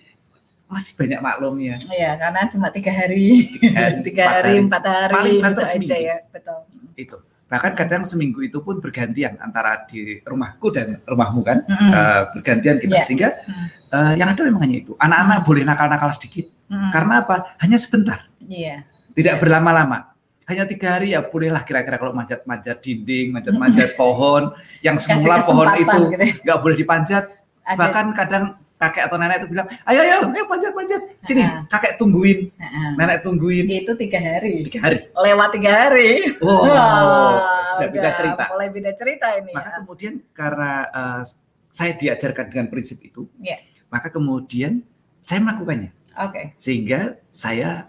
masih 0.66 0.92
banyak 0.94 1.20
maklumnya 1.20 1.76
Iya, 1.86 2.16
karena 2.16 2.48
cuma 2.48 2.68
tiga 2.68 2.88
hari, 2.90 3.44
Tiga 3.50 3.70
hari, 3.74 3.98
tiga 4.06 4.22
empat 4.22 4.34
hari, 4.34 4.48
hari. 4.48 4.62
empat 4.62 4.82
hari, 4.84 5.12
Paling 5.12 5.36
banter 5.38 5.62
aja 5.62 5.70
seminggu. 5.70 6.00
ya, 6.02 6.16
betul. 6.26 6.58
itu 6.94 7.16
bahkan 7.44 7.72
kadang 7.74 8.00
seminggu 8.02 8.40
itu 8.40 8.56
pun 8.58 8.80
bergantian 8.80 9.36
antara 9.38 9.84
di 9.84 10.20
rumahku 10.22 10.68
dan 10.68 11.04
rumahmu 11.04 11.40
kan 11.42 11.60
Mm-mm. 11.62 11.90
Uh, 11.90 12.22
bergantian 12.32 12.76
kita 12.78 12.96
Iya. 12.96 13.04
sehingga 13.04 13.28
Hmm. 13.38 13.66
uh, 13.90 14.12
yang 14.14 14.28
ada 14.28 14.40
memang 14.42 14.64
hanya 14.64 14.76
itu 14.78 14.96
anak-anak 14.96 15.38
boleh 15.42 15.62
nakal-nakal 15.62 16.08
sedikit 16.10 16.48
Mm-mm. 16.66 16.88
karena 16.88 17.20
apa 17.20 17.36
hanya 17.58 17.76
sebentar 17.76 18.24
Iya. 18.42 18.88
tidak 19.12 19.36
berlama-lama 19.38 20.11
hanya 20.52 20.64
tiga 20.64 20.88
hari 20.92 21.10
ya 21.10 21.20
bolehlah 21.20 21.60
kira-kira 21.60 21.96
kalau 21.96 22.12
manjat-manjat 22.12 22.78
dinding 22.78 23.32
manjat-manjat 23.32 23.96
pohon 24.00 24.52
yang 24.80 24.96
semula 24.96 25.40
pohon 25.40 25.66
itu 25.74 25.98
gitu 26.08 26.20
ya. 26.20 26.34
nggak 26.38 26.58
boleh 26.58 26.76
dipanjat 26.76 27.24
Ada- 27.62 27.74
bahkan 27.74 28.06
kadang 28.12 28.44
kakek 28.74 29.06
atau 29.06 29.14
nenek 29.14 29.38
itu 29.38 29.48
bilang 29.48 29.70
ayo 29.84 30.00
ayo 30.00 30.16
ayo 30.28 30.44
panjat 30.44 30.72
panjat 30.72 31.02
sini 31.22 31.40
Ah. 31.40 31.62
kakek 31.66 31.96
tungguin 31.96 32.50
Heeh. 32.52 32.90
nenek 32.94 33.22
tungguin 33.22 33.64
itu 33.64 33.94
tiga 33.94 34.18
hari, 34.18 34.66
tiga 34.66 34.78
hari 34.82 35.06
lewat 35.08 35.48
tiga 35.52 35.70
hari. 35.70 36.10
oh 36.38 36.66
Wah, 36.66 37.38
sudah 37.72 37.88
beda 37.88 38.10
cerita 38.12 38.42
Mulai 38.50 38.68
beda 38.68 38.90
cerita 38.92 39.26
ini. 39.32 39.52
maka 39.52 39.68
ya. 39.68 39.74
kemudian 39.78 40.14
karena 40.32 40.70
eh, 40.84 41.22
saya 41.70 41.92
diajarkan 41.94 42.44
dengan 42.46 42.66
prinsip 42.68 42.98
itu 43.00 43.30
Iya. 43.38 43.62
maka 43.86 44.10
kemudian 44.10 44.82
saya 45.18 45.38
melakukannya 45.40 45.94
Oke. 46.18 46.58
sehingga 46.58 47.22
saya 47.28 47.86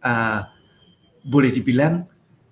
eh, 0.00 0.40
boleh 1.24 1.50
dibilang 1.52 2.04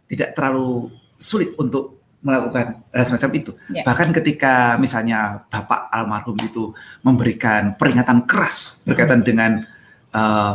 tidak 0.08 0.32
terlalu 0.36 0.88
sulit 1.18 1.52
untuk 1.58 1.98
melakukan 2.18 2.82
hal 2.90 3.04
semacam 3.06 3.30
itu. 3.38 3.50
Ya. 3.70 3.86
Bahkan 3.86 4.10
ketika 4.10 4.74
misalnya 4.76 5.46
bapak 5.46 5.86
almarhum 5.94 6.34
itu 6.42 6.74
memberikan 7.06 7.78
peringatan 7.78 8.26
keras 8.26 8.82
berkaitan 8.82 9.22
dengan 9.22 9.62
eh, 10.10 10.52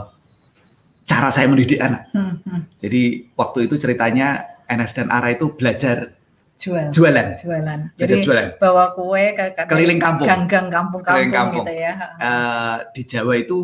cara 1.08 1.30
saya 1.32 1.48
mendidik 1.48 1.80
anak. 1.80 2.12
Hmm, 2.12 2.44
hmm. 2.44 2.62
Jadi 2.80 3.32
waktu 3.36 3.68
itu 3.68 3.76
ceritanya 3.80 4.60
Enes 4.68 4.92
dan 4.96 5.12
Ara 5.12 5.36
itu 5.36 5.52
belajar 5.56 6.16
Jual. 6.60 6.94
jualan, 6.96 7.36
Jualan. 7.40 7.80
belajar 7.98 8.18
Jadi 8.18 8.24
jualan 8.24 8.48
bawa 8.62 8.96
kue 8.96 9.36
ke, 9.36 9.44
ke 9.58 9.62
keliling 9.68 10.00
kampung. 10.00 10.28
gang-gang 10.30 10.68
kampung-kampung 10.72 11.20
Keliling 11.28 11.34
kampung. 11.36 11.66
gitu 11.68 11.74
ya. 11.76 11.94
Eh, 12.24 12.78
di 12.96 13.02
Jawa 13.04 13.34
itu 13.36 13.60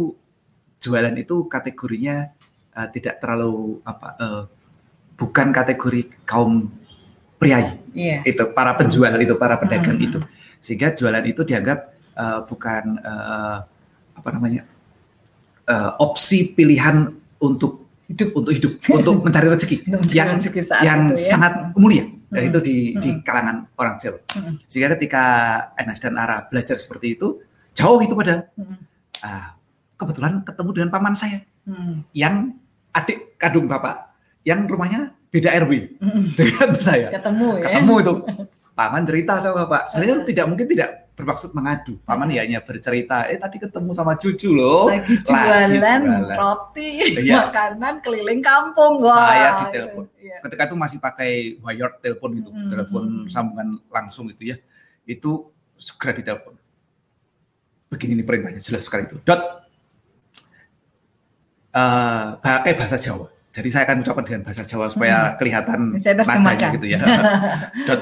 jualan 0.79 1.15
itu 1.15 1.35
kategorinya 1.47 2.31
eh, 2.71 2.87
tidak 2.89 3.17
terlalu 3.17 3.81
apa 3.83 4.07
eh, 4.15 4.43
bukan 5.13 5.47
kategori 5.49 6.01
kaum 6.23 6.71
priayi 7.35 7.75
Iya. 7.91 8.21
itu 8.23 8.43
para 8.51 8.73
penjual 8.73 9.15
itu 9.17 9.35
para 9.35 9.55
pedagang 9.55 9.95
Hmm. 9.95 10.05
itu 10.05 10.19
sehingga 10.59 10.91
jualan 10.91 11.23
itu 11.23 11.41
dianggap 11.41 11.79
eh, 12.13 12.39
bukan 12.43 12.83
eh, 12.97 13.57
apa 14.13 14.29
namanya 14.29 14.63
eh, 15.65 15.91
opsi 15.97 16.51
pilihan 16.51 17.09
untuk 17.39 17.87
Hidup. 18.05 18.33
untuk 18.33 18.51
hidup 18.51 18.73
untuk 18.97 19.21
mencari 19.21 19.47
rezeki 19.47 19.75
Untuk 19.87 20.09
yang 20.11 20.33
rezeki 20.33 20.61
saat 20.61 20.81
yang 20.81 21.01
itu 21.07 21.19
ya. 21.19 21.29
sangat 21.29 21.53
mulia 21.75 22.05
dan 22.27 22.39
Hmm. 22.39 22.49
itu 22.49 22.59
di, 22.59 22.75
di 22.95 23.09
Hmm. 23.11 23.21
kalangan 23.21 23.55
orang 23.75 23.95
Jawa 23.97 24.19
Hmm. 24.31 24.55
sehingga 24.65 24.93
ketika 24.93 25.23
Enas 25.75 25.97
dan 25.97 26.13
Ara 26.15 26.43
belajar 26.43 26.75
seperti 26.75 27.13
itu 27.13 27.41
jauh 27.71 27.97
itu 27.97 28.11
padahal. 28.11 28.43
Mm. 28.53 28.75
Ah, 29.19 29.55
kebetulan 29.95 30.41
ketemu 30.41 30.69
dengan 30.73 30.89
paman 30.89 31.13
saya 31.13 31.39
Mm. 31.69 31.93
yang 32.17 32.35
adik 32.89 33.37
kandung 33.37 33.69
bapak 33.69 34.09
yang 34.41 34.65
rumahnya 34.65 35.13
beda 35.29 35.53
RW 35.61 36.01
Mm. 36.01 36.23
dengan 36.33 36.69
saya. 36.75 37.07
Ketemu 37.13 37.47
ya. 37.57 37.63
Ketemu 37.69 37.93
itu. 38.01 38.13
Paman 38.79 39.03
cerita 39.03 39.37
sama 39.37 39.67
bapak. 39.67 39.91
Sebenarnya 39.91 40.23
tidak 40.23 40.45
mungkin 40.47 40.63
tidak 40.65 41.11
bermaksud 41.11 41.51
mengadu. 41.51 41.99
Paman 42.07 42.31
ya 42.31 42.47
hanya 42.47 42.63
bercerita, 42.63 43.27
eh 43.27 43.35
tadi 43.35 43.59
ketemu 43.59 43.91
sama 43.91 44.15
cucu 44.15 44.55
loh. 44.55 44.87
Lagi 44.87 45.19
jualan, 45.19 45.67
jualan. 45.67 46.37
roti, 46.39 47.19
Iya. 47.19 47.51
makanan 47.51 47.99
keliling 47.99 48.39
kampung. 48.39 48.95
Saya 49.03 49.51
Wah, 49.51 49.67
ditelepon. 49.67 50.03
Iya. 50.15 50.37
Ketika 50.47 50.63
itu 50.71 50.75
masih 50.79 50.97
pakai 51.03 51.31
wired 51.59 51.99
telepon 51.99 52.39
itu, 52.39 52.49
Mm, 52.55 52.69
telepon 52.71 53.03
mm, 53.03 53.19
mm. 53.19 53.27
sambungan 53.27 53.67
langsung 53.91 54.31
itu 54.31 54.55
ya. 54.55 54.57
Itu 55.03 55.51
segera 55.75 56.15
ditelepon. 56.15 56.55
Begini 57.91 58.15
nih 58.15 58.23
perintahnya 58.23 58.61
jelas 58.63 58.87
sekali 58.87 59.03
itu. 59.11 59.19
Dot. 59.27 59.67
Eh, 61.69 62.25
pakai 62.41 62.73
bahasa 62.73 62.97
Jawa. 62.97 63.29
Jadi 63.49 63.69
saya 63.69 63.85
akan 63.85 64.01
ucapkan 64.01 64.25
dengan 64.25 64.41
bahasa 64.41 64.61
Jawa 64.61 64.89
supaya 64.89 65.37
kelihatan 65.37 65.97
Saya 65.97 66.17
terjemahkan. 66.17 66.41
nadanya 66.41 66.67
gitu 66.77 66.87
ya. 66.89 66.97
Dot. 67.89 68.01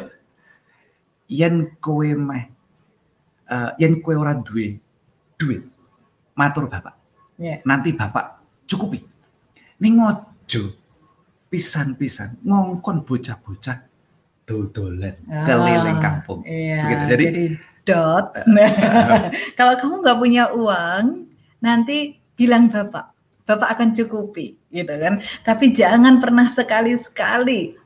Yen 1.28 1.56
kowe 1.80 2.08
meh 2.08 2.44
eh, 3.46 3.72
yen 3.78 4.00
kowe 4.00 4.16
ora 4.16 4.36
duwe 4.36 4.80
duit, 5.36 5.68
matur 6.34 6.72
Bapak. 6.72 6.96
Iya. 7.36 7.60
Nanti 7.64 7.92
Bapak 7.92 8.40
cukupi. 8.64 9.04
Ning 9.80 10.00
ojo 10.00 10.62
pisan-pisan 11.48 12.44
ngongkon 12.44 13.04
bocah-bocah 13.04 13.78
dodolan 14.44 15.16
keliling 15.44 16.00
Ah, 16.00 16.04
kampung. 16.04 16.40
Iya. 16.44 16.80
Begitu. 16.84 17.04
Jadi, 17.12 17.24
Jadi- 17.28 17.50
dot. 17.84 18.26
Kalau 19.60 19.74
kamu 19.76 19.96
nggak 20.02 20.20
punya 20.20 20.44
uang, 20.52 21.28
nanti 21.60 21.98
bilang 22.36 22.68
bapak. 22.68 23.16
Bapak 23.48 23.80
akan 23.80 23.96
cukupi, 23.96 24.60
gitu 24.68 24.92
kan. 24.92 25.24
Tapi 25.42 25.72
jangan 25.72 26.20
pernah 26.20 26.52
sekali-sekali 26.52 27.80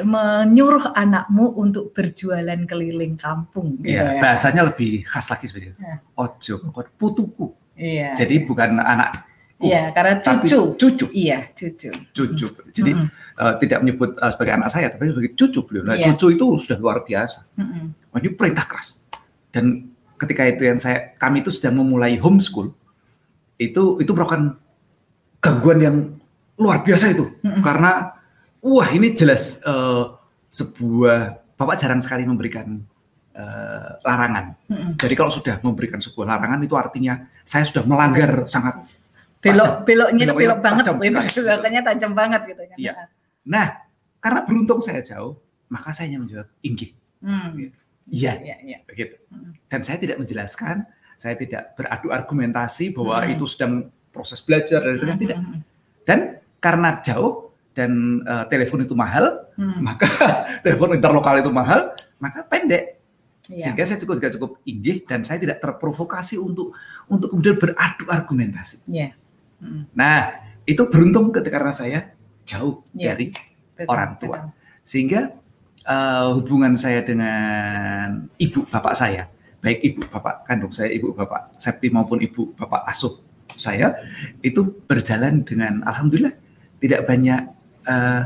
menyuruh 0.00 0.96
anakmu 0.96 1.52
untuk 1.52 1.92
berjualan 1.92 2.56
keliling 2.64 3.20
kampung. 3.20 3.76
Gitu 3.84 3.92
Iya, 3.92 4.16
ya. 4.16 4.20
bahasanya 4.24 4.62
lebih 4.72 5.04
khas 5.04 5.28
lagi 5.28 5.52
seperti 5.52 5.76
itu. 5.76 5.78
Ya. 5.84 6.00
Ojo 6.16 6.52
ngongkon 6.64 6.86
putuku. 6.96 7.46
Iya. 7.76 8.16
Jadi 8.16 8.48
bukan 8.48 8.80
anak 8.80 9.28
Iya, 9.56 9.88
karena 9.92 10.20
tapi 10.20 10.48
cucu. 10.52 10.76
cucu, 10.76 11.06
Iya, 11.16 11.48
cucu. 11.52 11.88
cucu. 12.12 12.46
Jadi 12.76 12.92
Mm-mm. 12.92 13.08
eh, 13.40 13.54
tidak 13.60 13.78
menyebut 13.80 14.16
eh, 14.16 14.30
sebagai 14.32 14.52
anak 14.52 14.68
saya, 14.68 14.92
tapi 14.92 15.08
sebagai 15.08 15.32
cucu 15.32 15.60
beliau. 15.64 15.84
Nah, 15.88 15.96
Iya. 15.96 16.12
cucu 16.12 16.36
itu 16.36 16.44
sudah 16.60 16.76
luar 16.76 17.00
biasa. 17.00 17.48
Mm-mm. 17.56 18.12
Wah, 18.12 18.18
ini 18.20 18.36
perintah 18.36 18.68
keras. 18.68 19.00
Dan 19.48 19.92
ketika 20.20 20.44
itu 20.44 20.60
yang 20.64 20.76
saya 20.76 21.16
kami 21.16 21.40
itu 21.40 21.48
sedang 21.48 21.80
memulai 21.80 22.20
homeschool, 22.20 22.72
itu 23.56 23.96
itu 23.96 24.10
merupakan 24.12 24.60
gangguan 25.40 25.78
yang 25.82 25.96
luar 26.56 26.80
biasa 26.82 27.12
itu. 27.12 27.28
Mm-mm. 27.44 27.62
Karena 27.62 28.16
wah 28.64 28.88
ini 28.90 29.12
jelas 29.12 29.60
eh, 29.62 30.04
sebuah 30.48 31.18
bapak 31.56 31.76
jarang 31.76 32.00
sekali 32.00 32.24
memberikan 32.24 32.80
eh, 33.36 33.90
larangan. 34.02 34.56
Mm-mm. 34.68 34.90
Jadi 34.96 35.14
kalau 35.14 35.32
sudah 35.32 35.60
memberikan 35.60 36.00
sebuah 36.00 36.26
larangan 36.36 36.60
itu 36.64 36.74
artinya 36.74 37.28
saya 37.44 37.64
sudah 37.68 37.84
melanggar 37.84 38.48
sangat. 38.48 39.00
Belok 39.44 39.86
beloknya 39.86 40.26
Beloknya 40.26 40.34
belok 40.34 40.60
banget, 40.64 40.84
tajam 40.88 40.96
beloknya 40.98 41.80
tajam 41.84 42.12
banget 42.16 42.40
gitu 42.50 42.62
kan. 42.66 42.76
Iya. 42.80 42.92
Nah, 43.46 43.66
karena 44.18 44.40
beruntung 44.42 44.82
saya 44.82 45.04
jauh, 45.06 45.38
maka 45.70 45.94
saya 45.94 46.10
hanya 46.10 46.18
menjawab 46.26 46.48
inggih. 46.66 46.90
Hmm. 47.22 47.70
Iya, 48.10 48.32
Iya, 48.42 48.56
iya. 48.62 48.78
begitu. 48.86 49.18
Mm. 49.30 49.54
Dan 49.70 49.80
saya 49.82 49.98
tidak 49.98 50.18
menjelaskan, 50.18 50.86
saya 51.18 51.34
tidak 51.38 51.74
beradu 51.78 52.10
argumentasi 52.10 52.90
bahwa 52.90 53.22
Hmm. 53.22 53.34
itu 53.34 53.44
sedang 53.46 53.90
proses 54.16 54.40
belajar 54.40 54.80
dan 54.80 54.96
sebagainya, 54.96 55.20
tidak. 55.20 55.38
Hmm. 55.38 55.60
Dan 56.02 56.20
karena 56.56 56.88
jauh 57.04 57.52
dan 57.70 57.90
eh, 58.24 58.44
telepon 58.48 58.80
itu 58.80 58.96
mahal, 58.96 59.44
Hmm. 59.56 59.80
maka 59.80 60.04
telepon 60.64 60.96
interlokal 60.96 61.36
itu 61.36 61.48
mahal, 61.48 61.92
maka 62.16 62.44
pendek. 62.44 62.96
Iya. 63.46 63.68
Sehingga 63.70 63.84
saya 63.84 64.00
cukup 64.00 64.14
juga 64.18 64.30
cukup 64.32 64.50
inggih 64.64 65.04
dan 65.04 65.22
saya 65.22 65.38
tidak 65.38 65.60
terprovokasi 65.60 66.36
untuk 66.36 66.72
untuk 67.06 67.30
kemudian 67.30 67.56
beradu 67.56 68.04
argumentasi. 68.06 68.82
Iya. 68.84 69.12
Hmm. 69.60 69.88
Nah, 69.92 70.28
itu 70.64 70.82
beruntung 70.88 71.30
ketika 71.30 71.56
karena 71.56 71.72
saya 71.72 71.98
jauh 72.42 72.82
Iya. 72.92 73.12
dari 73.12 73.32
Betul, 73.76 73.88
orang 73.88 74.12
tua. 74.16 74.38
betul. 74.40 74.52
sehingga 74.82 75.20
eh, 75.82 76.26
hubungan 76.32 76.74
saya 76.74 77.00
dengan 77.00 78.08
ibu 78.36 78.66
bapak 78.66 78.92
saya, 78.92 79.26
baik 79.58 79.78
ibu 79.82 80.00
bapak 80.04 80.44
kandung 80.44 80.70
saya, 80.70 80.90
ibu 80.90 81.10
bapak 81.10 81.54
Septi 81.56 81.88
maupun 81.88 82.18
ibu 82.18 82.50
bapak 82.52 82.82
asuh 82.86 83.22
saya, 83.56 83.96
itu 84.40 84.76
berjalan 84.86 85.42
dengan 85.42 85.82
alhamdulillah 85.84 86.32
tidak 86.80 87.08
banyak 87.08 87.40
eh, 87.86 88.22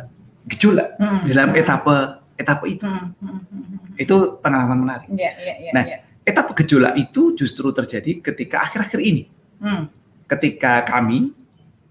gejolak 0.51 0.97
Hmm. 0.99 1.23
dalam 1.29 1.49
etapa 1.55 2.25
etapa 2.35 2.65
itu. 2.67 2.85
Hmm. 2.85 3.13
Hmm. 3.21 3.41
Hmm. 3.47 3.95
Itu 4.01 4.41
pengalaman 4.41 4.79
menarik. 4.85 5.09
Iya, 5.13 5.33
iya, 5.37 5.55
iya. 5.69 5.71
Nah, 5.77 5.85
iya. 5.85 5.99
Etapa 6.21 6.53
gejolak 6.57 6.95
itu 6.97 7.33
justru 7.37 7.73
terjadi 7.73 8.21
ketika 8.21 8.65
akhir-akhir 8.65 9.01
ini, 9.01 9.29
Hmm. 9.61 9.89
ketika 10.29 10.85
kami 10.85 11.33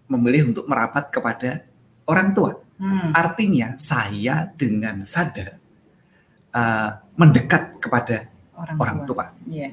memilih 0.09 0.49
untuk 0.53 0.65
merapat 0.65 1.13
kepada 1.13 1.61
orang 2.09 2.33
tua. 2.33 2.57
Hmm. 2.81 3.13
Artinya 3.13 3.77
saya 3.77 4.49
dengan 4.55 5.03
sadar 5.05 5.59
uh, 6.55 6.89
mendekat 7.19 7.77
kepada 7.77 8.25
Orang, 8.57 8.75
orang 8.79 8.97
tua. 9.05 9.25
Iya. 9.45 9.69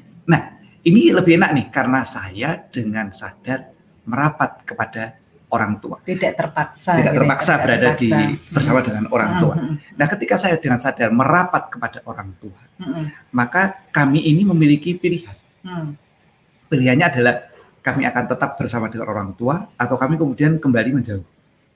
Ini 0.86 1.10
lebih 1.10 1.34
enak 1.34 1.50
nih 1.50 1.66
karena 1.74 2.06
saya 2.06 2.54
dengan 2.70 3.10
sadar 3.10 3.74
merapat 4.06 4.62
kepada 4.62 5.18
orang 5.50 5.82
tua. 5.82 5.98
Tidak 6.02 6.32
terpaksa. 6.38 6.94
Tidak 6.98 7.10
gitu, 7.10 7.20
terpaksa 7.22 7.52
tidak 7.58 7.64
berada 7.66 7.88
di 7.98 8.08
terpaksa. 8.10 8.54
bersama 8.54 8.78
dengan 8.82 9.04
orang 9.10 9.30
Hmm. 9.34 9.40
tua. 9.42 9.54
Hmm. 9.58 9.74
Nah, 9.98 10.06
ketika 10.06 10.34
saya 10.38 10.54
dengan 10.58 10.78
sadar 10.78 11.10
merapat 11.10 11.62
kepada 11.70 11.98
orang 12.06 12.30
tua, 12.38 12.60
Hmm. 12.78 13.10
maka 13.30 13.82
kami 13.90 14.22
ini 14.22 14.46
memiliki 14.46 14.94
pilihan. 14.94 15.34
Hmm. 15.66 15.98
Pilihannya 16.66 17.06
adalah 17.10 17.34
kami 17.82 18.02
akan 18.02 18.24
tetap 18.26 18.58
bersama 18.58 18.86
dengan 18.86 19.06
orang 19.06 19.30
tua 19.34 19.70
atau 19.74 19.94
kami 19.94 20.18
kemudian 20.18 20.58
kembali 20.58 20.90
menjauh. 20.98 21.22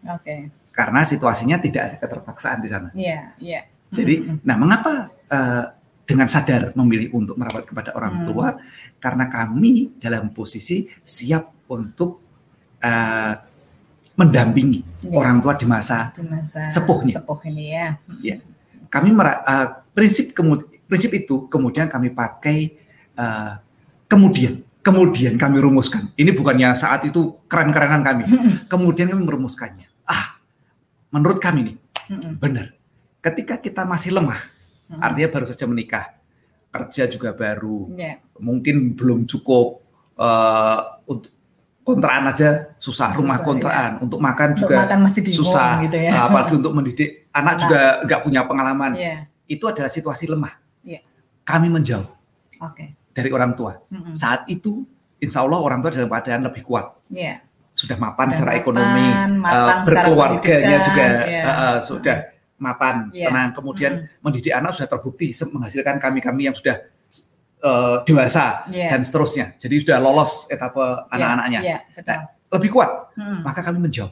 Oke. 0.06 0.50
Karena 0.70 1.02
situasinya 1.02 1.58
tidak 1.58 1.82
ada 1.82 1.96
keterpaksaan 1.98 2.58
di 2.58 2.68
sana. 2.70 2.88
Iya, 2.94 3.34
iya. 3.38 3.60
Jadi, 3.90 4.14
Hmm. 4.22 4.38
nah 4.46 4.54
mengapa 4.54 5.10
eh, 5.30 5.64
dengan 6.10 6.26
sadar 6.26 6.74
memilih 6.74 7.14
untuk 7.14 7.38
merapat 7.38 7.62
kepada 7.64 7.94
orang 7.94 8.20
Hmm. 8.20 8.26
tua? 8.26 8.48
Karena 8.98 9.26
kami 9.26 9.94
dalam 9.96 10.30
posisi 10.30 10.90
siap 11.00 11.70
untuk 11.70 12.18
eh, 12.80 13.34
mendampingi 14.16 15.04
Iya. 15.04 15.16
orang 15.16 15.38
tua 15.38 15.52
di 15.52 15.64
masa 15.64 16.12
Di 16.12 16.24
masa 16.24 16.68
Sepuhnya. 16.68 17.20
Sepuh 17.20 17.40
ini 17.46 17.64
ya. 17.72 17.96
kami 18.88 19.12
mera- 19.12 19.40
eh, 19.40 19.68
prinsip 19.92 20.32
kemud- 20.32 20.66
prinsip 20.84 21.12
itu 21.12 21.46
kemudian 21.46 21.86
kami 21.86 22.10
pakai 22.10 22.58
eh, 23.12 23.52
kemudian 24.06 24.64
kemudian 24.80 25.36
kami 25.36 25.60
rumuskan. 25.60 26.08
Ini 26.14 26.32
bukannya 26.32 26.72
saat 26.72 27.04
itu 27.04 27.36
keren-kerenan 27.44 28.00
kami. 28.00 28.24
Kemudian 28.72 29.12
kami 29.12 29.22
merumuskannya. 29.22 29.84
Ah, 30.02 30.40
menurut 31.10 31.36
kami 31.36 31.60
nih 31.62 31.76
Hmm. 32.08 32.34
benar. 32.36 32.72
Ketika 33.20 33.54
kita 33.56 33.84
masih 33.84 34.10
lemah, 34.10 34.40
Hmm. 34.90 34.98
artinya 35.00 35.28
baru 35.30 35.46
saja 35.46 35.64
menikah, 35.64 36.06
kerja 36.68 37.06
juga 37.06 37.30
baru, 37.30 37.94
Iya. 37.94 38.18
mungkin 38.38 38.98
belum 38.98 39.22
cukup 39.24 39.86
eh, 40.18 40.78
untuk 41.06 41.30
kontraan 41.80 42.28
aja 42.28 42.76
susah, 42.76 43.16
rumah 43.16 43.40
Susah, 43.40 43.46
kontraan, 43.48 43.92
untuk 44.04 44.20
makan 44.20 44.48
Untuk 44.52 44.68
juga 44.68 44.76
makan 44.84 44.98
masih 45.00 45.20
bingung 45.24 45.40
susah, 45.40 45.72
gitu 45.80 45.96
ya. 45.96 46.12
apalagi 46.12 46.52
untuk 46.54 46.72
mendidik 46.76 47.10
anak 47.32 47.56
Anak. 47.56 47.62
juga 47.64 47.80
nggak 48.04 48.20
punya 48.20 48.40
pengalaman. 48.44 48.92
Iya. 48.94 49.16
Itu 49.48 49.64
adalah 49.66 49.88
situasi 49.88 50.28
lemah. 50.28 50.54
Iya. 50.84 51.00
Kami 51.42 51.72
menjauh 51.72 52.04
Oke. 52.60 52.94
dari 53.10 53.30
orang 53.32 53.56
tua. 53.56 53.80
Hmm. 53.88 54.12
Saat 54.12 54.44
itu, 54.46 54.84
insya 55.18 55.40
Allah 55.40 55.56
orang 55.56 55.80
tua 55.80 55.90
dalam 55.90 56.06
keadaan 56.06 56.44
lebih 56.44 56.62
kuat, 56.62 57.00
Iya. 57.08 57.40
sudah 57.72 57.96
mapan 57.96 58.28
Sudah 58.28 58.36
secara 58.36 58.50
mapan, 58.52 58.60
ekonomi, 58.60 59.06
matang 59.08 59.40
secara 59.40 59.82
berkeluarganya 59.88 60.76
juga 60.84 61.02
iya. 61.24 61.42
eh, 61.42 61.48
eh, 61.48 61.76
sudah 61.80 62.16
mapan, 62.60 63.08
Iya. 63.10 63.32
tenang. 63.32 63.50
Kemudian 63.56 63.92
Hmm. 64.04 64.20
mendidik 64.22 64.52
anak 64.52 64.76
sudah 64.76 64.86
terbukti 64.86 65.32
menghasilkan 65.32 65.96
kami-kami 65.98 66.46
yang 66.46 66.54
sudah 66.54 66.76
eh, 67.60 67.96
dewasa 68.08 68.64
Iya. 68.72 68.88
dan 68.88 69.04
seterusnya. 69.04 69.52
Jadi 69.60 69.84
sudah 69.84 70.00
lolos 70.00 70.48
etapa 70.48 71.04
Iya, 71.04 71.12
anak-anaknya. 71.12 71.60
Iya, 71.60 71.78
betul. 71.92 72.18
Lebih 72.56 72.70
kuat, 72.72 72.90
Hmm. 73.16 73.40
maka 73.44 73.60
kami 73.60 73.78
menjauh. 73.80 74.08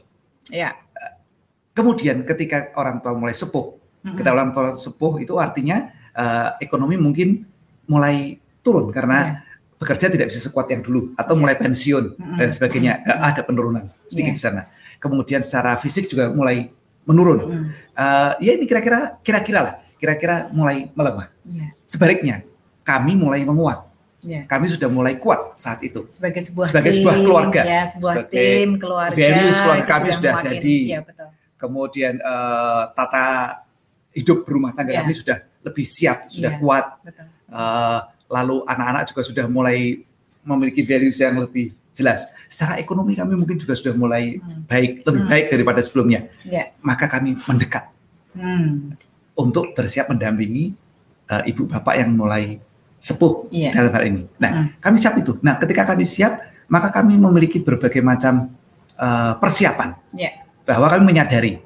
Iya. 0.49 0.69
Kemudian 1.73 2.27
ketika 2.27 2.69
orang 2.75 2.99
tua 2.99 3.15
mulai 3.15 3.33
sepuh, 3.33 3.73
Hmm. 4.03 4.13
ketika 4.13 4.31
orang 4.35 4.51
tua 4.51 4.75
sepuh 4.75 5.17
itu 5.17 5.33
artinya 5.37 5.89
eh, 6.09 6.49
ekonomi 6.59 6.99
mungkin 6.99 7.47
mulai 7.87 8.35
turun 8.59 8.91
karena 8.91 9.39
bekerja 9.79 10.11
tidak 10.11 10.27
bisa 10.27 10.43
sekuat 10.43 10.67
yang 10.67 10.83
dulu 10.83 11.15
atau 11.15 11.31
Iya. 11.33 11.39
mulai 11.39 11.55
pensiun 11.55 12.05
Mm-mm. 12.19 12.35
dan 12.37 12.49
sebagainya. 12.51 12.93
Eh, 13.01 13.17
ada 13.23 13.39
penurunan 13.41 13.87
sedikit 14.05 14.33
Iya. 14.33 14.37
di 14.37 14.41
sana. 14.41 14.61
Kemudian 14.99 15.39
secara 15.39 15.73
fisik 15.73 16.05
juga 16.05 16.27
mulai 16.27 16.75
menurun. 17.03 17.39
Hmm. 17.39 17.65
Eh, 17.93 18.31
ya 18.41 18.51
ini 18.55 18.65
kira-kira 18.65 19.19
kira-kira 19.19 19.59
lah, 19.61 19.73
kira-kira 19.95 20.47
mulai 20.49 20.89
melemah. 20.91 21.27
Iya. 21.43 21.67
Sebaliknya, 21.83 22.35
kami 22.81 23.13
mulai 23.13 23.43
menguat. 23.43 23.85
Ya. 24.19 24.43
Kami 24.45 24.67
sudah 24.67 24.91
mulai 24.91 25.15
kuat 25.15 25.55
saat 25.55 25.79
itu. 25.79 26.03
Sebagai 26.11 26.43
sebuah 26.43 26.67
Sebagai 26.67 26.91
tim, 26.91 26.97
sebuah 26.99 27.15
keluarga. 27.17 27.61
ya, 27.63 27.81
sebuah 27.87 28.13
Sebagai 28.19 28.35
tim, 28.35 28.69
keluarga. 28.75 29.15
values 29.15 29.57
keluarga 29.57 29.85
kami 29.87 30.07
sudah 30.11 30.31
makin- 30.35 30.51
jadi. 30.51 30.75
Iya, 30.83 30.99
betul. 31.01 31.27
Kemudian 31.55 32.13
eh, 32.19 32.83
tata 32.93 33.25
hidup 34.11 34.37
berumah 34.43 34.71
tangga 34.73 34.91
Ya. 34.91 35.01
kami 35.01 35.13
sudah 35.15 35.37
lebih 35.59 35.85
siap, 35.85 36.27
sudah 36.27 36.51
Iya. 36.51 36.59
kuat. 36.59 36.85
Betul. 36.99 37.25
Eh, 37.49 37.99
lalu 38.29 38.55
anak-anak 38.63 39.03
juga 39.07 39.21
sudah 39.23 39.45
mulai 39.47 40.03
memiliki 40.43 40.83
values 40.83 41.15
yang 41.17 41.39
lebih 41.39 41.71
jelas. 41.99 42.23
Secara 42.47 42.79
ekonomi 42.79 43.13
kami 43.13 43.35
mungkin 43.35 43.59
juga 43.59 43.75
sudah 43.75 43.91
mulai 43.93 44.39
Hmm. 44.39 44.63
baik, 44.65 45.03
lebih 45.03 45.21
Hmm. 45.21 45.31
baik 45.31 45.45
daripada 45.51 45.79
sebelumnya. 45.83 46.31
Ya. 46.47 46.71
Maka 46.79 47.05
kami 47.05 47.35
mendekat 47.43 47.91
Hmm. 48.31 48.95
untuk 49.35 49.75
bersiap 49.75 50.07
mendampingi 50.07 50.73
eh, 51.29 51.43
ibu 51.45 51.69
bapak 51.69 51.93
yang 51.93 52.17
mulai 52.17 52.57
sepuh 52.97 53.53
Iya. 53.53 53.69
dalam 53.69 53.91
hal 53.93 54.03
ini. 54.07 54.23
Nah, 54.41 54.49
Hmm. 54.49 54.67
kami 54.81 54.97
siap 54.97 55.13
itu. 55.13 55.37
Nah, 55.45 55.61
ketika 55.61 55.85
kami 55.85 56.01
siap, 56.01 56.41
maka 56.65 56.89
kami 56.89 57.19
memiliki 57.19 57.59
berbagai 57.59 58.01
macam 58.01 58.49
eh, 58.97 59.33
persiapan 59.37 59.95
Ya. 60.11 60.43
bahwa 60.65 60.89
kami 60.89 61.03
menyadari 61.05 61.61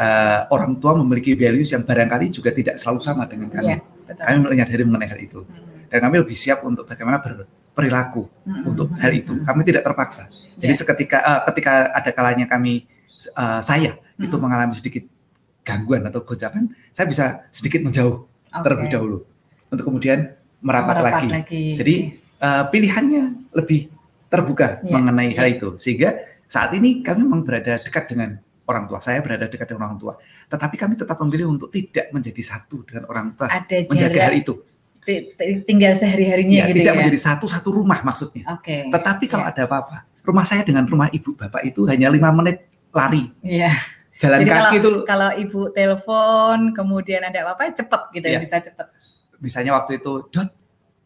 eh, 0.00 0.40
orang 0.48 0.80
tua 0.80 0.96
memiliki 0.96 1.36
values 1.36 1.68
yang 1.68 1.84
barangkali 1.84 2.32
juga 2.32 2.48
tidak 2.48 2.80
selalu 2.80 3.04
sama 3.04 3.28
dengan 3.28 3.52
kami. 3.52 3.68
Iya, 3.68 3.78
betul. 4.08 4.24
Kami 4.24 4.36
menyadari 4.48 4.82
mengenai 4.88 5.08
hal 5.12 5.20
itu, 5.20 5.40
Hmm. 5.44 5.84
dan 5.92 5.98
kami 6.00 6.24
lebih 6.24 6.32
siap 6.32 6.64
untuk 6.64 6.88
bagaimana 6.88 7.20
berperilaku 7.70 8.26
Hmm. 8.44 8.66
untuk 8.66 8.90
hal 8.98 9.12
itu. 9.14 9.32
Kami 9.46 9.62
tidak 9.62 9.86
terpaksa. 9.86 10.26
Jadi 10.58 10.74
Ya. 10.74 10.78
seketika 10.78 11.18
eh, 11.22 11.40
ketika 11.48 11.72
ada 11.94 12.10
kalanya 12.10 12.46
kami 12.50 12.84
eh, 13.30 13.60
saya 13.62 13.96
itu 14.18 14.36
Hmm. 14.36 14.42
mengalami 14.42 14.74
sedikit 14.74 15.06
gangguan 15.62 16.02
atau 16.04 16.24
gojakan, 16.24 16.72
saya 16.90 17.06
bisa 17.06 17.24
sedikit 17.48 17.80
menjauh 17.80 18.26
Oke. 18.26 18.62
terlebih 18.64 18.88
dahulu 18.90 19.18
untuk 19.70 19.84
kemudian 19.86 20.34
merapat, 20.60 20.96
lagi. 21.00 21.28
Jadi 21.72 21.94
eh, 22.40 22.64
pilihannya 22.68 23.52
lebih 23.54 23.88
terbuka 24.28 24.80
Iya, 24.82 24.92
mengenai 24.96 25.32
iya. 25.32 25.38
hal 25.40 25.46
itu 25.52 25.68
sehingga 25.76 26.16
saat 26.46 26.72
ini 26.74 27.00
kami 27.04 27.22
memang 27.24 27.44
berada 27.46 27.78
dekat 27.78 28.10
dengan 28.10 28.40
orang 28.64 28.86
tua. 28.86 28.98
Saya 29.02 29.18
berada 29.20 29.50
dekat 29.50 29.66
dengan 29.66 29.90
orang 29.90 29.98
tua. 29.98 30.14
Tetapi 30.46 30.74
kami 30.78 30.94
tetap 30.94 31.18
memilih 31.20 31.50
untuk 31.50 31.68
tidak 31.74 32.10
menjadi 32.14 32.42
satu 32.42 32.86
dengan 32.86 33.10
orang 33.10 33.34
tua 33.34 33.50
ada 33.50 33.76
menjaga 33.90 34.20
hal 34.30 34.34
itu. 34.38 34.54
Ti- 35.00 35.32
ti- 35.32 35.60
tinggal 35.64 35.92
sehari-harinya 35.92 36.62
Ya, 36.62 36.66
gitu 36.68 36.78
tidak 36.80 36.94
ya. 36.94 36.98
menjadi 37.00 37.18
satu 37.20 37.46
satu 37.46 37.68
rumah 37.70 38.00
maksudnya. 38.00 38.44
Oke. 38.50 38.88
Tetapi 38.88 39.24
kalau 39.26 39.44
Iya. 39.44 39.52
ada 39.52 39.62
apa-apa, 39.64 39.96
rumah 40.22 40.44
saya 40.44 40.62
dengan 40.62 40.84
rumah 40.84 41.08
ibu 41.08 41.32
bapak 41.32 41.62
itu 41.64 41.84
hanya 41.86 42.08
lima 42.08 42.30
menit 42.30 42.68
lari. 42.90 43.30
Iya. 43.40 43.70
Jalan 44.16 44.44
Jadi 44.44 44.50
kaki 44.52 44.76
itu 44.76 44.90
Kalau 45.02 45.30
ibu 45.32 45.60
telepon, 45.72 46.58
kemudian 46.72 47.24
ada 47.24 47.38
apa-apa 47.40 47.72
cepet 47.72 48.02
gitu 48.12 48.26
ya, 48.26 48.36
Iya. 48.36 48.40
bisa 48.40 48.56
cepet. 48.58 48.86
misalnya 49.38 49.72
waktu 49.72 49.96
itu, 49.96 50.28
Dot, 50.28 50.52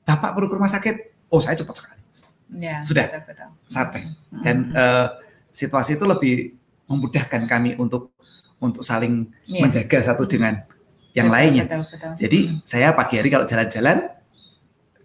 bapak 0.03 0.35
perlu 0.35 0.51
ke 0.51 0.55
rumah 0.55 0.67
sakit. 0.67 0.97
Oh 1.31 1.39
saya 1.39 1.55
cepat 1.55 1.79
sekali. 1.79 2.03
Ya, 2.55 2.83
Sudah. 2.83 3.07
Betul, 3.07 3.23
betul. 3.31 3.49
Sampai. 3.67 4.01
Hmm. 4.05 4.43
Dan 4.43 4.57
eh, 4.75 5.07
situasi 5.49 5.95
itu 5.95 6.03
lebih 6.03 6.55
memudahkan 6.85 7.47
kami 7.47 7.75
untuk 7.75 8.11
untuk 8.59 8.83
saling 8.83 9.31
Iya. 9.47 9.63
menjaga 9.63 9.99
satu 10.03 10.27
dengan 10.27 10.67
yang 11.15 11.31
Betul, 11.31 11.39
lainnya. 11.39 11.65
Betul, 11.71 11.83
betul. 11.95 12.13
Jadi 12.19 12.41
saya 12.67 12.89
pagi 12.93 13.15
hari 13.23 13.29
kalau 13.31 13.47
jalan-jalan, 13.47 13.97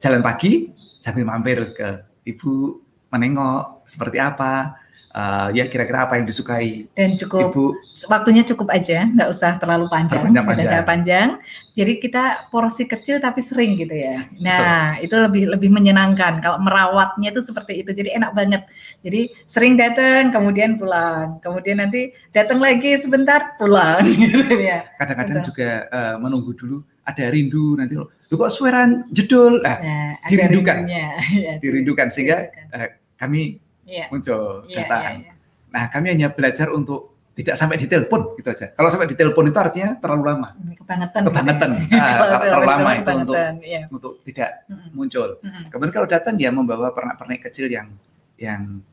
jalan 0.02 0.22
pagi 0.26 0.74
sambil 1.00 1.24
mampir 1.24 1.58
ke 1.78 1.88
ibu 2.26 2.82
menengok 3.14 3.86
seperti 3.86 4.18
apa, 4.18 4.74
eh, 5.10 5.48
ya 5.54 5.66
kira-kira 5.66 6.06
apa 6.06 6.16
yang 6.16 6.26
disukai 6.26 6.86
Dan 6.94 7.18
cukup 7.18 7.50
ibu. 7.50 7.66
waktunya 8.08 8.46
cukup 8.46 8.70
aja, 8.70 9.06
nggak 9.06 9.30
usah 9.30 9.58
terlalu 9.58 9.90
panjang, 9.90 10.22
nggak 10.30 10.46
terlalu 10.60 10.86
panjang. 10.86 11.28
Jadi 11.74 11.94
kita 11.98 12.24
porsi 12.50 12.86
kecil 12.86 13.18
tapi 13.18 13.40
sering 13.40 13.80
gitu 13.80 13.96
ya. 13.96 14.12
Nah 14.38 15.00
itu 15.00 15.16
lebih 15.16 15.50
lebih 15.50 15.70
menyenangkan. 15.72 16.40
Kalau 16.40 16.60
merawatnya 16.60 17.32
itu 17.32 17.42
seperti 17.42 17.82
itu, 17.82 17.90
jadi 17.90 18.20
enak 18.20 18.32
banget. 18.36 18.62
Jadi 19.02 19.32
sering 19.46 19.76
datang, 19.76 20.30
kemudian 20.30 20.76
pulang, 20.76 21.40
kemudian 21.40 21.80
nanti 21.80 22.12
datang 22.30 22.60
lagi 22.60 23.00
sebentar 23.00 23.56
pulang, 23.56 24.04
gitu 24.12 24.60
ya. 24.60 24.86
Kadang-kadang 25.00 25.40
Betul. 25.40 25.48
juga 25.50 25.70
eh, 25.88 26.16
menunggu 26.20 26.52
dulu 26.54 26.78
ada 27.02 27.26
rindu 27.34 27.74
nanti 27.74 27.98
"Loh, 27.98 28.06
kok 28.30 28.54
suara 28.54 28.86
jedul? 29.10 29.66
Nah, 29.66 29.82
Nah, 29.82 30.14
Dirindukan. 30.30 30.86
Ya, 30.86 31.10
dirindukan 31.64 32.14
sehingga 32.14 32.46
dirindukan. 32.46 32.90
kami 33.18 33.42
Iya, 33.90 34.06
muncul 34.14 34.70
iya, 34.70 34.78
datang. 34.86 35.02
iya, 35.02 35.12
iya. 35.26 35.34
Nah, 35.70 35.84
kami 35.90 36.08
hanya 36.14 36.28
belajar 36.30 36.70
untuk 36.70 37.18
tidak 37.40 37.56
sampai 37.56 37.80
ditelepon 37.80 38.36
gitu 38.36 38.52
aja. 38.52 38.68
Kalau 38.76 38.90
sampai 38.92 39.08
ditelepon 39.08 39.48
itu 39.48 39.56
artinya 39.56 39.96
terlalu 39.96 40.24
lama. 40.28 40.50
Kebangetan. 40.76 41.22
Kebangetan. 41.24 41.70
gitu 41.80 41.96
ya. 41.96 42.04
Ah, 42.04 42.14
kalau 42.20 42.36
terlalu 42.44 42.66
lama 42.68 42.92
itu 42.92 43.12
untuk 43.16 43.36
iya. 43.64 43.82
untuk 43.88 44.14
tidak 44.28 44.50
Mm-mm, 44.68 44.90
muncul. 44.92 45.30
mm-mm. 45.40 45.64
Kemudian 45.72 45.94
kalau 45.96 46.08
datang 46.12 46.36
ya 46.36 46.52
membawa 46.52 46.92
pernak-pernik 46.92 47.48
kecil 47.48 47.72
yang 47.72 47.88
yang 48.36 48.84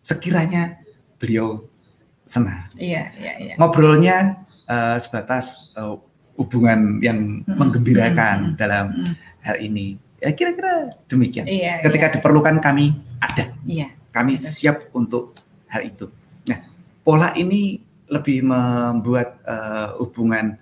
sekiranya 0.00 0.80
beliau 1.20 1.68
senang. 2.24 2.72
Iya, 2.80 3.12
iya, 3.20 3.32
iya. 3.36 3.54
Ngobrolnya 3.60 4.48
eh, 4.64 4.96
sebatas 4.96 5.76
eh, 5.76 5.96
hubungan 6.40 7.04
yang 7.04 7.44
Mm-mm, 7.44 7.52
menggembirakan 7.52 8.56
mm-mm, 8.56 8.56
dalam 8.56 8.96
mm-mm. 8.96 9.14
hal 9.44 9.60
ini. 9.60 10.00
Ya 10.24 10.32
kira-kira 10.32 10.88
demikian. 11.04 11.44
Iya, 11.44 11.84
Ketika 11.84 12.16
diperlukan 12.16 12.64
kami 12.64 12.96
ada. 13.20 13.52
iya. 13.68 13.92
Kami 14.10 14.34
siap 14.36 14.90
untuk 14.92 15.38
hal 15.70 15.86
itu. 15.86 16.10
Nah, 16.50 16.58
pola 17.06 17.30
ini 17.38 17.78
lebih 18.10 18.42
membuat 18.42 19.38
eh, 19.46 19.88
hubungan 20.02 20.58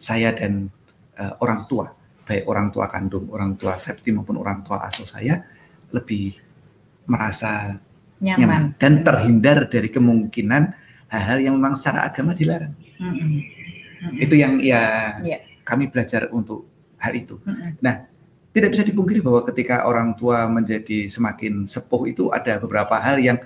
saya 0.00 0.32
dan 0.32 0.72
eh, 1.16 1.32
orang 1.44 1.68
tua, 1.68 1.92
baik 2.24 2.44
orang 2.48 2.72
tua 2.72 2.88
kandung, 2.88 3.28
orang 3.32 3.56
tua 3.60 3.76
septi 3.76 4.12
maupun 4.16 4.40
orang 4.40 4.64
tua 4.64 4.80
asuh 4.88 5.04
saya 5.04 5.44
lebih 5.92 6.34
merasa 7.06 7.76
nyaman, 8.18 8.38
nyaman 8.40 8.62
dan 8.80 8.92
terhindar 9.04 9.58
dari 9.68 9.92
kemungkinan 9.92 10.62
hal-hal 11.12 11.38
yang 11.38 11.54
memang 11.60 11.76
secara 11.78 12.08
agama 12.08 12.32
dilarang. 12.32 12.74
Mm-mm. 12.98 13.14
Mm-mm. 13.14 14.24
Itu 14.24 14.34
yang 14.34 14.58
ya 14.64 15.14
Iya. 15.22 15.38
kami 15.62 15.92
belajar 15.92 16.32
untuk 16.32 16.66
hal 16.98 17.12
itu. 17.14 17.38
Mm-mm. 17.44 17.76
Tidak 18.56 18.70
bisa 18.72 18.82
dipungkiri 18.82 19.20
bahwa 19.20 19.44
ketika 19.44 19.84
orang 19.84 20.16
tua 20.16 20.48
menjadi 20.48 21.04
semakin 21.06 21.68
sepuh 21.68 22.08
itu 22.08 22.32
ada 22.32 22.56
beberapa 22.56 22.96
hal 22.96 23.20
yang 23.20 23.36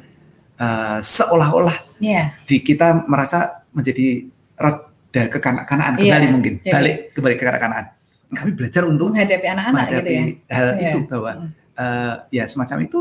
eh, 0.55 0.99
seolah-olah 1.03 1.99
Iya, 1.99 2.31
di 2.47 2.63
kita 2.63 3.05
merasa 3.05 3.67
menjadi 3.73 4.25
reda 4.55 5.23
kekanak-kanakan 5.29 5.99
Iya, 5.99 6.15
kembali 6.15 6.27
mungkin 6.31 6.55
jadi- 6.61 6.71
balik 6.71 6.95
kembali 7.13 7.35
ke 7.35 7.41
kekanak-kanaan. 7.43 7.87
Kami 8.31 8.51
belajar 8.55 8.83
untuk 8.87 9.11
menghadapi 9.11 9.47
anak-anak 9.49 9.75
gitu 9.83 9.91
menghadapi 9.91 10.15
ya. 10.15 10.23
hal 10.55 10.67
Iya. 10.71 10.83
itu 10.87 10.99
bahwa 11.05 11.31
eh, 11.75 12.15
ya 12.31 12.45
semacam 12.47 12.79
itu 12.85 13.01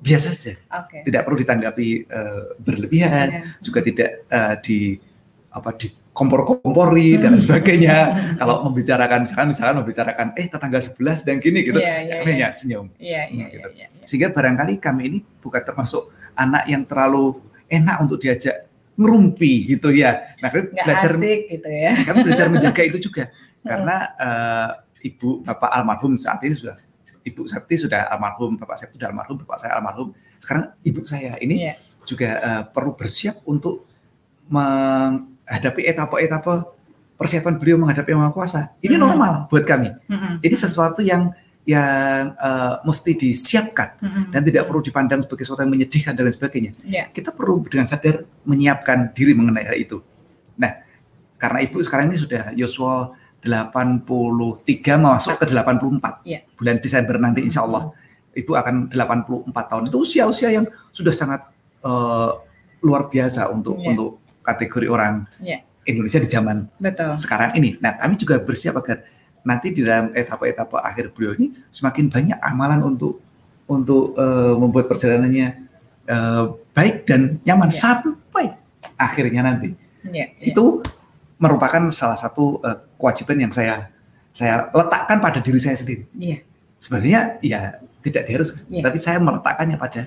biasa 0.00 0.28
saja, 0.32 0.54
Oke. 0.76 1.04
tidak 1.04 1.24
perlu 1.24 1.36
ditanggapi 1.38 1.88
eh, 2.04 2.42
berlebihan, 2.58 3.28
Iya. 3.32 3.42
juga 3.60 3.80
tidak 3.80 4.10
eh, 4.28 4.54
di 4.60 4.78
apa 5.48 5.70
di 5.74 5.88
kompor-kompori 6.20 7.16
dan 7.16 7.32
Hmm. 7.36 7.40
sebagainya. 7.40 7.96
Kalau 8.36 8.68
membicarakan 8.68 9.24
misalkan 9.24 9.48
misalkan 9.56 9.76
membicarakan 9.80 10.26
eh 10.36 10.46
tetangga 10.46 10.76
sebelah 10.78 11.16
dan 11.24 11.40
gini 11.40 11.64
gitu, 11.64 11.80
Iya, 11.80 11.96
iya, 12.04 12.14
kami 12.20 12.28
iya. 12.28 12.36
hanya 12.36 12.48
senyum. 12.52 12.86
Iya, 13.00 13.22
iya, 13.32 13.46
gitu. 13.48 13.68
iya, 13.72 13.86
iya. 13.88 14.04
Sehingga 14.04 14.28
barangkali 14.28 14.76
kami 14.76 15.02
ini 15.08 15.18
bukan 15.40 15.64
termasuk 15.64 16.12
anak 16.36 16.68
yang 16.68 16.84
terlalu 16.84 17.40
enak 17.66 17.96
untuk 18.04 18.20
diajak 18.20 18.68
ngerumpi 18.94 19.64
gitu 19.66 19.88
ya. 19.90 20.36
Nah, 20.44 20.52
kami 20.52 20.68
Nggak 20.68 20.84
belajar 20.84 21.12
asik 21.16 21.40
gitu 21.48 21.68
ya. 21.72 21.90
kami 22.06 22.18
belajar 22.28 22.46
menjaga 22.52 22.82
itu 22.84 22.98
juga 23.00 23.24
karena 23.64 23.96
eh, 24.20 24.70
ibu 25.08 25.40
bapak 25.40 25.70
almarhum 25.72 26.20
saat 26.20 26.44
ini 26.44 26.52
sudah 26.52 26.76
ibu 27.20 27.48
Septi 27.48 27.80
sudah 27.80 28.12
almarhum, 28.12 28.60
bapak 28.60 28.76
Septi 28.76 29.00
sudah 29.00 29.08
almarhum, 29.08 29.40
bapak 29.40 29.56
saya 29.56 29.72
almarhum. 29.80 30.12
Sekarang 30.36 30.76
ibu 30.84 31.00
saya 31.02 31.40
ini 31.40 31.64
Iya. 31.64 31.74
juga 32.04 32.28
eh, 32.36 32.62
perlu 32.68 32.92
bersiap 32.92 33.40
untuk 33.44 33.88
menghadapi 35.50 35.82
etapa-etapa 35.82 36.70
persiapan 37.18 37.58
beliau 37.58 37.76
menghadapi 37.76 38.14
yang 38.14 38.22
maha 38.22 38.30
kuasa. 38.30 38.70
Ini 38.78 38.94
Mhm. 38.94 39.02
normal 39.02 39.32
buat 39.50 39.66
kami. 39.66 39.90
Mm-mm. 40.06 40.38
Ini 40.40 40.54
sesuatu 40.56 41.02
yang 41.02 41.34
yang 41.66 42.32
eh, 42.32 42.74
mesti 42.82 43.12
disiapkan 43.12 43.98
Mm-mm. 44.00 44.24
dan 44.32 44.40
tidak 44.40 44.64
perlu 44.64 44.80
dipandang 44.80 45.20
sebagai 45.20 45.44
sesuatu 45.44 45.66
yang 45.66 45.74
menyedihkan 45.74 46.14
dan 46.14 46.24
lain 46.24 46.32
sebagainya. 46.32 46.70
Iya. 46.86 47.04
Kita 47.10 47.34
perlu 47.34 47.60
dengan 47.66 47.84
sadar 47.84 48.22
menyiapkan 48.46 49.10
diri 49.12 49.34
mengenai 49.34 49.66
hal 49.66 49.76
itu. 49.76 49.98
Nah, 50.56 50.72
karena 51.36 51.60
ibu 51.60 51.76
sekarang 51.82 52.08
ini 52.08 52.16
sudah 52.16 52.54
Yosua 52.56 53.12
83 53.42 54.96
masuk 54.96 55.34
ke 55.36 55.44
84 55.50 56.22
Iya. 56.24 56.40
bulan 56.54 56.76
Desember 56.78 57.16
nanti 57.18 57.40
insya 57.42 57.64
Allah 57.64 57.92
ibu 58.32 58.52
akan 58.54 58.88
84 58.92 59.50
tahun 59.68 59.82
itu 59.88 59.96
usia-usia 59.98 60.48
yang 60.52 60.64
sudah 60.92 61.12
sangat 61.12 61.40
eh, 61.80 62.30
luar 62.80 63.08
biasa 63.08 63.48
untuk 63.48 63.76
Iya. 63.76 63.92
untuk 63.92 64.19
kategori 64.40 64.86
orang 64.88 65.24
Iya. 65.38 65.62
Indonesia 65.84 66.20
di 66.20 66.28
zaman 66.28 66.68
Betul. 66.76 67.16
sekarang 67.16 67.56
ini. 67.56 67.80
Nah, 67.80 67.96
kami 67.96 68.14
juga 68.14 68.36
bersiap 68.38 68.76
agar 68.78 69.02
nanti 69.40 69.72
di 69.72 69.80
dalam 69.80 70.12
etapa-etapa 70.12 70.84
akhir 70.84 71.16
beliau 71.16 71.32
ini 71.32 71.56
semakin 71.72 72.12
banyak 72.12 72.38
amalan 72.38 72.84
untuk 72.84 73.18
untuk 73.64 74.12
eh, 74.14 74.54
membuat 74.54 74.86
perjalanannya 74.86 75.46
eh, 76.06 76.44
baik 76.76 77.08
dan 77.08 77.40
nyaman 77.42 77.70
Iya. 77.72 77.78
sampai 77.80 78.46
akhirnya 78.96 79.40
nanti. 79.42 79.72
Iya. 80.04 80.36
iya. 80.36 80.46
Itu 80.52 80.84
merupakan 81.40 81.88
salah 81.90 82.20
satu 82.20 82.60
eh, 82.60 82.76
kewajiban 83.00 83.48
yang 83.48 83.52
saya 83.52 83.88
saya 84.30 84.68
letakkan 84.70 85.18
pada 85.18 85.40
diri 85.40 85.58
saya 85.58 85.74
sendiri. 85.74 86.04
Iya. 86.14 86.44
Sebenarnya 86.76 87.20
ya 87.40 87.60
tidak 88.00 88.28
diharuskan, 88.28 88.64
Iya. 88.68 88.82
tapi 88.84 88.98
saya 89.00 89.18
meletakkannya 89.20 89.76
pada 89.76 90.04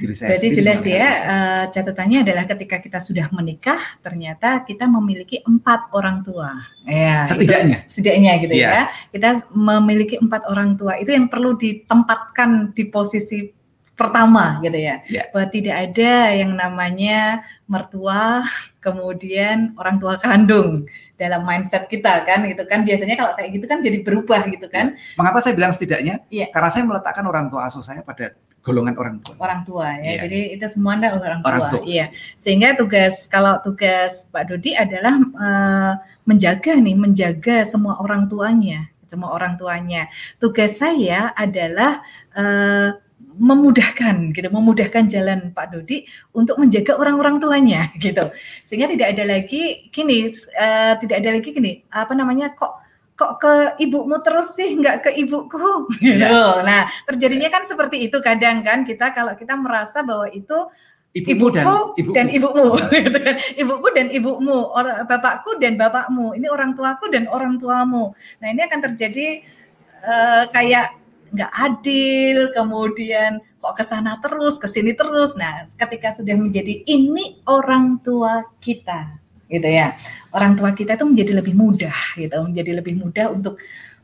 diri 0.00 0.14
saya 0.16 0.32
Berarti 0.32 0.46
sendiri. 0.48 0.58
jelas 0.64 0.82
ya, 0.88 1.06
eh, 1.06 1.64
catatannya 1.70 2.18
adalah 2.24 2.44
ketika 2.48 2.76
kita 2.80 2.98
sudah 2.98 3.28
menikah, 3.30 3.76
ternyata 4.00 4.64
kita 4.64 4.88
memiliki 4.88 5.44
empat 5.44 5.92
orang 5.92 6.24
tua. 6.24 6.56
Ya, 6.88 7.28
itu 7.28 7.36
Setidaknya. 7.36 7.78
setidaknya 7.84 8.32
gitu 8.40 8.54
Iya. 8.56 8.70
ya. 8.72 8.82
Kita 9.12 9.28
memiliki 9.52 10.16
empat 10.16 10.48
orang 10.48 10.74
tua. 10.74 10.96
Itu 10.96 11.12
yang 11.12 11.28
perlu 11.28 11.54
ditempatkan 11.54 12.72
di 12.72 12.88
posisi 12.88 13.52
pertama 14.00 14.56
gitu 14.64 14.78
ya. 14.80 15.04
Iya. 15.04 15.28
Bahwa 15.28 15.46
tidak 15.52 15.76
ada 15.76 16.12
yang 16.32 16.56
namanya 16.56 17.44
mertua, 17.68 18.40
kemudian 18.80 19.76
orang 19.76 20.00
tua 20.00 20.16
kandung 20.16 20.88
dalam 21.20 21.44
mindset 21.44 21.84
kita 21.84 22.24
kan 22.24 22.48
gitu 22.48 22.64
kan 22.64 22.80
biasanya 22.80 23.12
kalau 23.20 23.36
kayak 23.36 23.52
gitu 23.60 23.68
kan 23.68 23.84
jadi 23.84 24.00
berubah 24.00 24.48
gitu 24.48 24.72
kan 24.72 24.96
Mengapa 25.20 25.44
saya 25.44 25.52
bilang 25.52 25.76
setidaknya? 25.76 26.24
Iya. 26.32 26.48
Karena 26.48 26.72
saya 26.72 26.88
meletakkan 26.88 27.28
orang 27.28 27.52
tua 27.52 27.68
asuh 27.68 27.84
saya 27.84 28.00
pada 28.00 28.32
golongan 28.60 28.96
orang 28.96 29.16
tua. 29.24 29.34
orang 29.40 29.60
tua 29.64 29.88
ya. 30.00 30.16
Iya. 30.16 30.20
Jadi 30.28 30.40
itu 30.56 30.66
semua 30.68 30.96
adalah 30.96 31.20
orang 31.20 31.40
tua. 31.40 31.48
Orang 31.48 31.62
tua. 31.72 31.82
Iya. 31.84 32.06
Sehingga 32.36 32.68
tugas 32.76 33.24
kalau 33.28 33.60
tugas 33.64 34.28
Pak 34.32 34.44
Dodi 34.48 34.72
adalah 34.76 35.14
eh, 35.20 35.92
menjaga 36.28 36.72
nih, 36.76 36.96
menjaga 36.96 37.56
semua 37.64 38.00
orang 38.00 38.28
tuanya, 38.28 38.88
semua 39.08 39.32
orang 39.32 39.56
tuanya. 39.56 40.08
Tugas 40.36 40.76
saya 40.76 41.32
adalah 41.36 42.04
eh, 42.36 42.96
memudahkan 43.40 44.36
gitu, 44.36 44.48
memudahkan 44.52 45.08
jalan 45.08 45.56
Pak 45.56 45.72
Dodi 45.72 46.04
untuk 46.36 46.60
menjaga 46.60 47.00
orang-orang 47.00 47.40
tuanya 47.40 47.88
gitu. 48.04 48.28
Sehingga 48.68 48.92
tidak 48.92 49.16
ada 49.16 49.24
lagi 49.24 49.88
gini, 49.88 50.28
eh, 50.36 50.92
tidak 51.00 51.16
ada 51.24 51.30
lagi 51.40 51.48
gini, 51.48 51.80
apa 51.88 52.12
namanya 52.12 52.52
kok 52.52 52.84
kok 53.16 53.36
ke 53.36 53.54
ibumu 53.84 54.16
terus 54.24 54.56
sih 54.56 54.80
nggak 54.80 55.08
ke 55.08 55.10
ibuku 55.16 55.88
gitu. 56.04 56.44
Nah, 56.64 56.88
terjadinya 57.08 57.48
kan 57.48 57.64
seperti 57.64 58.08
itu 58.08 58.20
kadang 58.20 58.60
kan 58.60 58.84
kita 58.84 59.12
kalau 59.16 59.32
kita 59.36 59.56
merasa 59.56 60.04
bahwa 60.04 60.28
itu 60.32 60.68
Ibumu 61.10 61.50
ibuku 61.50 61.58
dan 61.58 61.66
ibuku. 61.98 62.14
dan 62.14 62.26
ibumu 62.30 62.66
gitu 63.10 63.18
kan. 63.18 63.36
Ibuku 63.58 63.88
dan 63.98 64.06
ibumu, 64.14 64.58
orang 64.70 65.02
bapakku 65.10 65.58
dan 65.58 65.74
bapakmu. 65.74 66.38
Ini 66.38 66.46
orang 66.46 66.78
tuaku 66.78 67.10
dan 67.10 67.26
orang 67.26 67.58
tuamu. 67.58 68.14
Nah, 68.38 68.46
ini 68.46 68.62
akan 68.62 68.78
terjadi 68.78 69.42
eh, 70.06 70.44
kayak 70.54 70.99
nggak 71.30 71.52
adil, 71.54 72.50
kemudian 72.54 73.42
kok 73.60 73.74
ke 73.76 73.84
sana 73.86 74.18
terus, 74.18 74.58
ke 74.58 74.66
sini 74.66 74.92
terus. 74.92 75.38
Nah, 75.38 75.66
ketika 75.70 76.10
sudah 76.14 76.34
menjadi 76.34 76.82
ini 76.86 77.38
orang 77.46 78.02
tua 78.02 78.46
kita, 78.58 79.20
gitu 79.50 79.68
ya. 79.68 79.94
Orang 80.30 80.54
tua 80.54 80.70
kita 80.74 80.94
itu 80.94 81.06
menjadi 81.06 81.32
lebih 81.42 81.54
mudah 81.58 81.98
gitu, 82.14 82.36
menjadi 82.46 82.70
lebih 82.78 82.94
mudah 82.98 83.34
untuk 83.34 83.58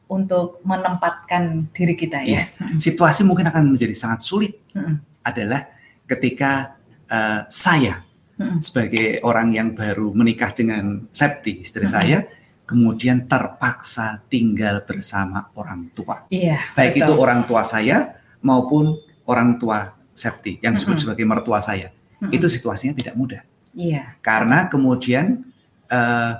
untuk 0.06 0.62
menempatkan 0.62 1.70
diri 1.74 1.94
kita 1.98 2.22
ya. 2.22 2.46
Situasi 2.78 3.26
mungkin 3.26 3.50
akan 3.50 3.74
menjadi 3.74 3.94
sangat 3.94 4.22
sulit 4.22 4.54
Mm-mm. 4.70 5.02
adalah 5.26 5.66
ketika 6.06 6.78
eh, 7.10 7.42
saya 7.50 8.06
Mm-mm. 8.38 8.62
sebagai 8.62 9.18
orang 9.26 9.50
yang 9.50 9.74
baru 9.74 10.14
menikah 10.14 10.54
dengan 10.54 11.10
Septi 11.10 11.66
istri 11.66 11.90
Mm-mm. 11.90 11.94
saya 11.94 12.18
kemudian 12.66 13.30
terpaksa 13.30 14.20
tinggal 14.26 14.82
bersama 14.82 15.48
orang 15.54 15.88
tua. 15.94 16.26
Iya. 16.28 16.58
Baik 16.74 16.98
betul. 16.98 17.06
itu 17.06 17.12
orang 17.22 17.40
tua 17.46 17.62
saya 17.62 18.18
maupun 18.42 18.98
orang 19.30 19.56
tua 19.56 19.94
Septi 20.16 20.56
yang 20.64 20.72
disebut 20.74 20.96
Mm-mm. 20.96 21.04
sebagai 21.12 21.24
mertua 21.28 21.60
saya. 21.60 21.92
Mm-mm. 22.18 22.34
Itu 22.34 22.48
situasinya 22.50 22.96
tidak 22.96 23.14
mudah. 23.14 23.42
Iya. 23.76 24.16
karena 24.24 24.72
kemudian 24.72 25.44
eh, 25.92 26.32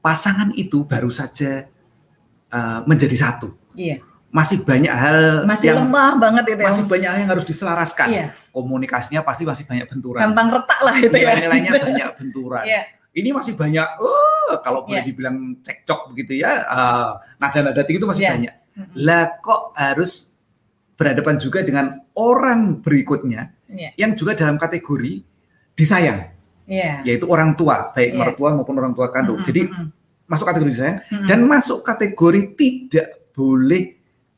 pasangan 0.00 0.48
itu 0.56 0.88
baru 0.88 1.12
saja 1.12 1.68
eh, 2.48 2.80
menjadi 2.88 3.12
satu. 3.12 3.52
Iya. 3.76 4.00
Masih 4.32 4.64
banyak 4.64 4.88
hal 4.88 5.44
Masih 5.44 5.76
yang 5.76 5.84
lemah 5.84 6.16
banget 6.16 6.56
itu 6.56 6.60
ya. 6.64 6.66
masih 6.72 6.84
banyak 6.88 7.08
hal 7.12 7.18
yang 7.20 7.30
harus 7.36 7.44
diselaraskan. 7.44 8.08
Iya. 8.08 8.26
Komunikasinya 8.56 9.20
pasti 9.20 9.44
masih 9.44 9.68
banyak 9.68 9.84
benturan. 9.84 10.20
Gampang 10.24 10.48
retak 10.56 10.80
lah 10.80 10.96
itu 10.96 11.12
ya. 11.12 11.36
Nilai-nilainya 11.36 11.70
banyak 11.92 12.08
benturan. 12.24 12.64
Iya. 12.64 12.82
Ini 13.16 13.32
masih 13.32 13.56
banyak, 13.56 13.88
oh, 13.96 14.60
kalau 14.60 14.84
boleh 14.84 15.00
Iya. 15.00 15.08
dibilang 15.08 15.36
cekcok 15.64 16.12
begitu 16.12 16.36
ya, 16.36 16.52
eh, 16.62 17.12
nada-nada 17.40 17.80
tinggi 17.80 17.96
itu 17.96 18.04
masih 18.04 18.22
Iya. 18.22 18.32
banyak. 18.36 18.54
Mm-mm. 18.76 18.92
Lah 19.02 19.40
kok 19.40 19.72
harus 19.72 20.36
berhadapan 20.94 21.40
juga 21.40 21.64
dengan 21.64 21.96
orang 22.12 22.84
berikutnya 22.84 23.56
Iya. 23.72 23.96
yang 23.96 24.12
juga 24.12 24.36
dalam 24.36 24.60
kategori 24.60 25.24
disayang, 25.72 26.28
Iya. 26.68 27.00
yaitu 27.04 27.24
orang 27.26 27.56
tua, 27.56 27.88
baik 27.90 28.12
Iya. 28.12 28.18
mertua 28.20 28.52
maupun 28.52 28.76
orang 28.76 28.92
tua 28.92 29.08
kandung. 29.08 29.40
Mm-mm, 29.40 29.48
Jadi 29.48 29.60
masuk 30.28 30.44
kategori 30.44 30.70
disayang 30.70 30.98
mm-mm. 31.02 31.26
dan 31.26 31.38
masuk 31.42 31.80
kategori 31.80 32.52
tidak 32.52 33.08
boleh 33.32 33.96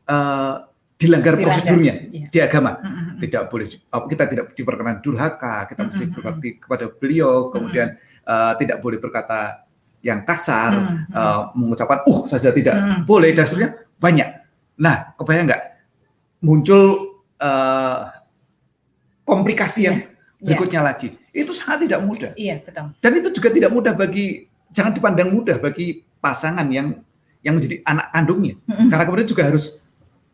eh, 0.09 0.55
dilanggar 0.97 1.37
Dilanggar. 1.37 1.45
prosedurnya 1.63 1.95
Iya. 2.11 2.27
di 2.31 2.39
agama. 2.41 2.79
Mm-mm. 2.81 3.21
Tidak 3.21 3.43
boleh 3.47 3.67
kita 4.09 4.25
tidak 4.25 4.47
diperkenan 4.55 4.99
durhaka, 4.99 5.67
kita 5.67 5.83
mesti 5.85 6.05
berbakti 6.11 6.49
kepada 6.59 6.89
beliau, 6.91 7.53
kemudian 7.53 7.95
eh, 8.29 8.53
tidak 8.61 8.85
boleh 8.85 9.01
berkata 9.01 9.65
yang 10.05 10.23
kasar, 10.23 10.77
Mm-mm, 10.77 11.11
eh, 11.11 11.41
mengucapkan 11.57 12.05
uh 12.07 12.21
saja 12.29 12.53
tidak 12.53 12.77
Mm-mm. 12.77 13.01
boleh 13.03 13.33
dasarnya 13.33 13.75
banyak. 13.99 14.29
Nah, 14.79 15.17
kebayang 15.17 15.49
nggak 15.49 15.63
muncul 16.45 16.83
eh, 17.41 17.99
komplikasi 19.25 19.81
yang 19.87 19.97
Iya. 20.39 20.55
berikutnya 20.55 20.81
lagi. 20.87 21.19
Itu 21.35 21.51
sangat 21.51 21.91
tidak 21.91 21.99
mudah. 22.07 22.31
Iya, 22.39 22.63
betul. 22.63 22.95
Dan 23.03 23.11
itu 23.19 23.29
juga 23.35 23.51
tidak 23.51 23.71
mudah 23.75 23.91
bagi 23.91 24.47
jangan 24.71 24.95
dipandang 24.95 25.35
mudah 25.35 25.59
bagi 25.59 26.07
pasangan 26.23 26.63
yang 26.71 26.95
yang 27.43 27.59
menjadi 27.59 27.83
anak 27.83 28.07
kandungnya. 28.15 28.55
Mm-mm. 28.71 28.87
Karena 28.87 29.03
kemudian 29.03 29.27
juga 29.27 29.43
harus 29.51 29.83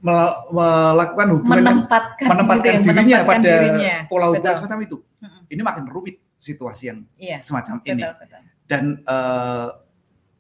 mel- 0.05 0.45
melakukan 0.53 1.27
hubungan 1.33 1.57
yang 1.57 1.69
menempatkan, 1.81 2.27
menempatkan 2.29 2.65
gitu 2.69 2.69
ya, 2.69 2.81
dirinya 2.85 3.17
menempatkan 3.17 3.41
pada 3.41 3.53
dirinya. 3.57 3.95
pola 4.13 4.25
hubungan 4.29 4.45
Betul. 4.45 4.61
semacam 4.61 4.79
itu. 4.85 4.97
Mm-mm. 5.01 5.41
Ini 5.49 5.63
makin 5.65 5.85
rumit 5.89 6.17
situasi 6.45 6.93
yang 6.93 6.99
Iya, 7.17 7.41
semacam 7.41 7.81
ini. 7.89 8.05
betul, 8.05 8.13
betul. 8.21 8.41
Dan 8.69 8.85
eh, 9.01 9.69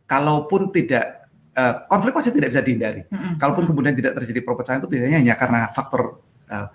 kalaupun 0.04 0.68
tidak 0.68 1.04
eh, 1.56 1.74
konflik 1.88 2.12
pasti 2.12 2.30
tidak 2.36 2.52
bisa 2.52 2.60
dihindari. 2.60 3.02
Mm-mm. 3.08 3.40
Kalaupun 3.40 3.64
kemudian 3.72 3.96
tidak 3.96 4.20
terjadi 4.20 4.40
perpecahan 4.44 4.78
itu 4.84 4.88
biasanya 4.92 5.18
hanya 5.24 5.34
karena 5.40 5.60
faktor 5.72 6.20
eh, 6.52 6.68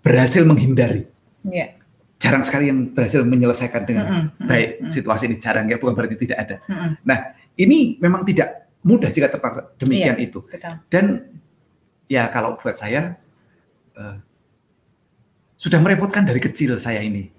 berhasil 0.00 0.42
menghindari. 0.48 1.04
Iya. 1.44 1.76
Jarang 2.16 2.40
sekali 2.48 2.72
yang 2.72 2.96
berhasil 2.96 3.20
menyelesaikan 3.28 3.82
dengan 3.84 4.04
mm-mm, 4.08 4.48
baik 4.48 4.68
mm-mm, 4.80 4.92
situasi 4.92 5.28
ini 5.28 5.36
jarang 5.36 5.68
ya 5.68 5.76
bukan 5.76 5.92
berarti 5.92 6.16
tidak 6.16 6.38
ada. 6.40 6.56
mm-mm. 6.64 6.96
Ini 7.56 8.00
memang 8.00 8.24
tidak 8.24 8.72
mudah 8.84 9.08
jika 9.12 9.28
terpaksa 9.32 9.72
demikian 9.80 10.16
itu. 10.20 10.40
Betul. 10.48 10.76
Dan 10.88 11.04
ya 12.08 12.28
kalau 12.32 12.56
buat 12.56 12.76
saya 12.76 13.20
eh, 13.96 14.16
sudah 15.56 15.80
merepotkan 15.80 16.24
dari 16.28 16.40
kecil 16.40 16.76
saya 16.76 17.00
ini. 17.00 17.32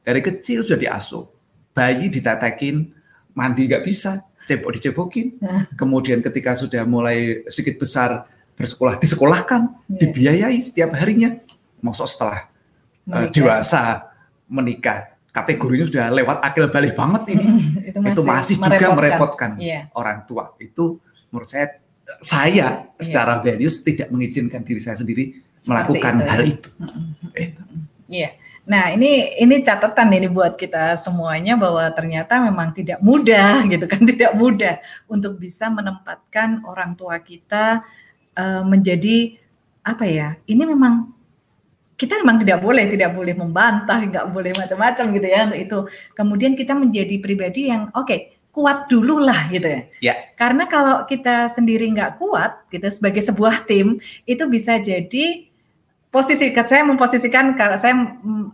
Dari 0.00 0.20
kecil 0.20 0.64
sudah 0.64 0.78
diasuh. 0.78 1.24
Bayi 1.70 2.10
ditatekin, 2.10 2.90
mandi 3.32 3.68
nggak 3.68 3.84
bisa, 3.84 4.24
cebok 4.44 4.74
dicebokin. 4.74 5.38
Kemudian 5.80 6.20
ketika 6.20 6.54
sudah 6.54 6.82
mulai 6.84 7.44
sedikit 7.46 7.78
besar 7.78 8.26
bersekolah, 8.54 8.98
disekolahkan, 8.98 9.62
Iya. 9.88 9.98
dibiayai 10.04 10.58
setiap 10.60 10.92
harinya. 10.96 11.32
Masuk 11.80 12.04
setelah 12.04 12.44
eh, 13.08 13.08
Menikah. 13.08 13.32
dewasa 13.32 13.82
menikah, 14.46 14.98
kategorinya 15.32 15.86
sudah 15.88 16.06
lewat 16.12 16.38
akil 16.44 16.68
balik 16.68 16.92
banget 16.92 17.38
ini. 17.38 17.44
Itu 17.88 17.98
masih, 18.02 18.12
itu 18.12 18.22
masih 18.26 18.56
juga 18.60 18.86
merepotkan 18.92 19.50
Iya. 19.56 19.88
orang 19.96 20.28
tua. 20.28 20.52
Itu 20.60 21.00
menurut 21.32 21.48
saya 21.48 21.80
saya 22.20 22.90
secara 22.98 23.38
values 23.38 23.80
tidak 23.80 24.10
mengizinkan 24.10 24.60
diri 24.66 24.82
saya 24.82 24.98
sendiri 24.98 25.38
melakukan 25.62 26.18
itu, 26.18 26.26
hal 26.26 26.42
ya. 26.42 26.50
itu. 26.50 26.68
Mm-mm. 26.76 27.04
Itu. 27.38 27.62
Iya. 28.10 28.34
Nah, 28.66 28.90
ini 28.90 29.38
ini 29.38 29.62
catatan 29.62 30.10
ini 30.10 30.26
buat 30.26 30.58
kita 30.58 30.98
semuanya 30.98 31.54
bahwa 31.54 31.86
ternyata 31.94 32.42
memang 32.42 32.74
tidak 32.74 32.98
mudah 33.00 33.62
gitu 33.72 33.86
kan, 33.86 34.02
tidak 34.02 34.34
mudah 34.34 34.82
untuk 35.06 35.38
bisa 35.38 35.70
menempatkan 35.70 36.66
orang 36.66 36.98
tua 36.98 37.22
kita 37.22 37.86
eh, 38.34 38.62
menjadi 38.66 39.38
apa 39.86 40.04
ya? 40.10 40.28
Ini 40.44 40.62
memang 40.66 41.14
kita 41.94 42.18
memang 42.24 42.40
tidak 42.40 42.58
boleh, 42.64 42.88
tidak 42.88 43.12
boleh 43.12 43.34
membantah, 43.36 44.00
nggak 44.00 44.26
boleh 44.32 44.52
macam-macam 44.56 45.04
gitu 45.14 45.26
ya 45.28 45.40
untuk 45.46 45.60
itu. 45.60 45.78
Kemudian 46.16 46.52
kita 46.56 46.72
menjadi 46.72 47.16
pribadi 47.20 47.68
yang 47.68 47.92
oke, 47.92 48.40
kuat 48.50 48.88
dulu 48.90 49.20
lah 49.20 49.46
gitu 49.52 49.68
ya. 49.68 49.80
Ya. 50.00 50.14
Karena 50.34 50.64
kalau 50.66 51.04
kita 51.04 51.52
sendiri 51.52 51.86
nggak 51.92 52.16
kuat 52.16 52.66
gitu 52.72 52.88
sebagai 52.88 53.22
sebuah 53.22 53.68
tim 53.68 54.00
itu 54.24 54.44
bisa 54.48 54.80
jadi 54.80 55.49
posisi 56.10 56.50
saya 56.50 56.82
memposisikan 56.82 57.54
kalau 57.54 57.78
saya 57.78 57.94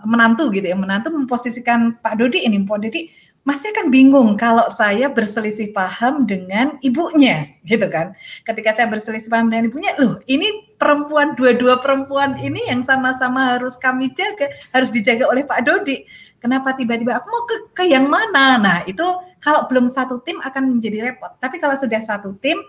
menantu 0.04 0.52
gitu 0.52 0.68
ya 0.68 0.76
menantu 0.76 1.08
memposisikan 1.12 1.96
Pak 2.04 2.20
Dodi 2.20 2.44
ini 2.44 2.60
Pak 2.62 2.78
Dodi 2.84 3.08
Masnya 3.46 3.70
kan 3.70 3.94
bingung 3.94 4.34
kalau 4.34 4.66
saya 4.74 5.06
berselisih 5.06 5.70
paham 5.70 6.26
dengan 6.26 6.82
ibunya, 6.82 7.46
gitu 7.62 7.86
kan? 7.86 8.10
Ketika 8.42 8.74
saya 8.74 8.90
berselisih 8.90 9.30
paham 9.30 9.54
dengan 9.54 9.70
ibunya, 9.70 9.94
loh 10.02 10.18
ini 10.26 10.74
perempuan 10.74 11.38
dua-dua 11.38 11.78
perempuan 11.78 12.34
ini 12.42 12.66
yang 12.66 12.82
sama-sama 12.82 13.54
harus 13.54 13.78
kami 13.78 14.10
jaga, 14.18 14.50
harus 14.74 14.90
dijaga 14.90 15.30
oleh 15.30 15.46
Pak 15.46 15.62
Dodi. 15.62 16.02
Kenapa 16.36 16.76
tiba-tiba 16.76 17.16
aku 17.16 17.26
mau 17.32 17.42
ke, 17.48 17.56
ke 17.72 17.84
yang 17.88 18.06
mana? 18.06 18.60
Nah 18.60 18.78
itu 18.84 19.02
kalau 19.40 19.64
belum 19.66 19.88
satu 19.88 20.20
tim 20.20 20.38
akan 20.38 20.76
menjadi 20.76 21.10
repot. 21.10 21.32
Tapi 21.40 21.56
kalau 21.58 21.74
sudah 21.74 21.98
satu 21.98 22.36
tim 22.38 22.60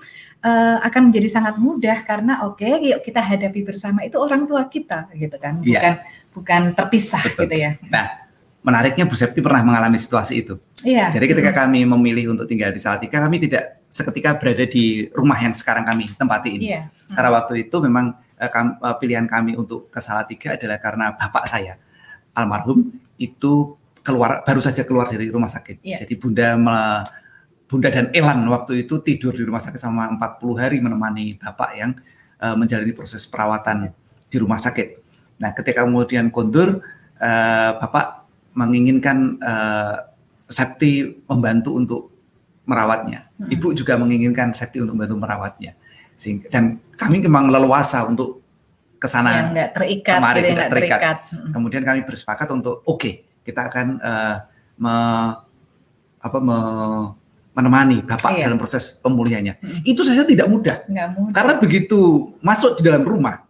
uh, 0.41 0.77
akan 0.81 1.11
menjadi 1.11 1.27
sangat 1.27 1.59
mudah 1.59 2.01
karena 2.07 2.47
oke, 2.47 2.63
okay, 2.63 2.79
yuk 2.95 3.03
kita 3.03 3.19
hadapi 3.19 3.61
bersama 3.67 4.07
itu 4.07 4.15
orang 4.17 4.47
tua 4.47 4.65
kita, 4.65 5.11
gitu 5.13 5.35
kan? 5.37 5.59
Iya. 5.61 5.79
Bukan 5.79 5.93
ya. 5.93 6.03
bukan 6.31 6.61
terpisah, 6.73 7.23
Betul. 7.27 7.47
gitu 7.47 7.55
ya. 7.59 7.71
Nah 7.91 8.27
menariknya 8.67 9.07
Bu 9.07 9.15
Septi 9.15 9.39
pernah 9.39 9.63
mengalami 9.63 9.95
situasi 9.95 10.43
itu. 10.43 10.59
Iya. 10.83 11.07
Jadi 11.07 11.25
ketika 11.31 11.55
kami 11.55 11.87
memilih 11.87 12.35
untuk 12.35 12.51
tinggal 12.51 12.75
di 12.75 12.83
Salatiga, 12.83 13.23
kami 13.23 13.39
tidak 13.39 13.79
seketika 13.87 14.35
berada 14.35 14.67
di 14.67 15.07
rumah 15.15 15.39
yang 15.39 15.55
sekarang 15.55 15.87
kami 15.87 16.11
tempati 16.19 16.59
ini. 16.59 16.75
Iya. 16.75 16.81
Hmm. 16.83 17.15
Karena 17.15 17.29
waktu 17.39 17.53
itu 17.63 17.75
memang 17.79 18.11
uh, 18.19 18.49
kam, 18.51 18.75
uh, 18.83 18.95
pilihan 18.99 19.23
kami 19.23 19.55
untuk 19.55 19.87
ke 19.87 20.03
Salatiga 20.03 20.59
adalah 20.59 20.83
karena 20.83 21.15
bapak 21.15 21.47
saya 21.47 21.79
almarhum 22.35 22.91
itu 23.17 23.75
keluar 24.05 24.41
baru 24.47 24.63
saja 24.63 24.87
keluar 24.87 25.11
dari 25.11 25.27
rumah 25.27 25.51
sakit. 25.51 25.83
Iya. 25.83 26.05
Jadi 26.05 26.13
Bunda 26.15 26.55
me, 26.55 26.77
Bunda 27.67 27.91
dan 27.91 28.07
Elan 28.15 28.47
waktu 28.47 28.87
itu 28.87 29.03
tidur 29.03 29.35
di 29.35 29.43
rumah 29.43 29.59
sakit 29.59 29.75
sama 29.75 30.07
40 30.15 30.61
hari 30.61 30.77
menemani 30.79 31.35
bapak 31.35 31.69
yang 31.75 31.91
uh, 32.39 32.55
menjalani 32.55 32.95
proses 32.95 33.27
perawatan 33.27 33.91
di 34.31 34.37
rumah 34.39 34.55
sakit. 34.55 35.03
Nah, 35.43 35.51
ketika 35.51 35.83
kemudian 35.83 36.31
kondur, 36.31 36.79
uh, 37.19 37.71
bapak 37.77 38.25
menginginkan 38.57 39.37
uh, 39.43 40.07
Septi 40.47 41.03
membantu 41.27 41.75
untuk 41.75 42.01
merawatnya. 42.63 43.27
Hmm. 43.35 43.51
Ibu 43.51 43.75
juga 43.75 43.99
menginginkan 43.99 44.55
Septi 44.55 44.79
untuk 44.79 44.95
membantu 44.95 45.27
merawatnya. 45.27 45.75
Sehingga, 46.15 46.47
dan 46.47 46.79
kami 46.95 47.19
memang 47.19 47.51
leluasa 47.51 48.07
untuk 48.07 48.46
ke 48.97 49.07
sana 49.07 49.53
ya, 49.53 49.69
terikat, 49.69 50.17
kemarin 50.17 50.41
gitu, 50.41 50.51
tidak 50.53 50.67
terikat. 50.73 50.99
terikat. 50.99 51.17
Kemudian 51.53 51.83
kami 51.85 52.01
bersepakat 52.03 52.47
untuk 52.53 52.81
oke 52.83 52.97
okay, 52.97 53.13
kita 53.45 53.69
akan 53.69 54.01
uh, 54.01 54.35
me, 54.81 54.95
apa 56.17 56.37
me, 56.41 56.57
menemani 57.57 58.05
bapak 58.05 58.37
iya. 58.37 58.45
dalam 58.49 58.61
proses 58.61 58.97
pemulihannya. 59.01 59.57
Hmm. 59.57 59.81
Itu 59.81 60.05
saja 60.05 60.25
tidak 60.25 60.45
mudah. 60.49 60.85
mudah. 60.89 61.33
Karena 61.33 61.53
begitu 61.57 62.33
masuk 62.41 62.77
di 62.77 62.85
dalam 62.85 63.01
rumah 63.01 63.45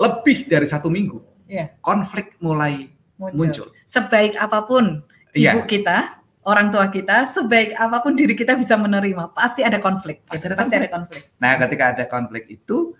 lebih 0.00 0.48
dari 0.48 0.64
satu 0.64 0.88
minggu, 0.88 1.20
iya. 1.46 1.76
konflik 1.84 2.34
mulai 2.40 2.88
muncul. 3.20 3.36
muncul. 3.36 3.66
Sebaik 3.84 4.34
apa 4.40 4.64
pun 4.64 5.04
iya. 5.36 5.52
ibu 5.52 5.68
kita, 5.68 6.18
orang 6.42 6.72
tua 6.72 6.88
kita, 6.88 7.28
sebaik 7.28 7.76
apa 7.76 8.00
pun 8.00 8.16
diri 8.16 8.32
kita 8.32 8.56
bisa 8.56 8.80
menerima, 8.80 9.30
pasti 9.36 9.60
ada 9.60 9.76
konflik. 9.76 10.24
Pasti, 10.24 10.48
ada, 10.48 10.56
pasti 10.56 10.74
konflik. 10.74 10.88
ada 10.88 10.96
konflik. 10.96 11.22
Nah, 11.36 11.50
ketika 11.60 11.84
ada 11.92 12.04
konflik 12.08 12.44
itu 12.48 12.96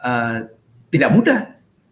uh, 0.00 0.48
tidak 0.88 1.10
mudah 1.12 1.38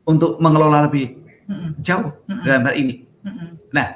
untuk 0.06 0.38
mengelola 0.40 0.86
lebih 0.88 1.22
mm 1.46 1.78
jauh 1.82 2.10
mm 2.26 2.42
dalam 2.42 2.62
hal 2.66 2.74
ini. 2.76 2.94
Mm 3.22 3.48
Nah, 3.74 3.86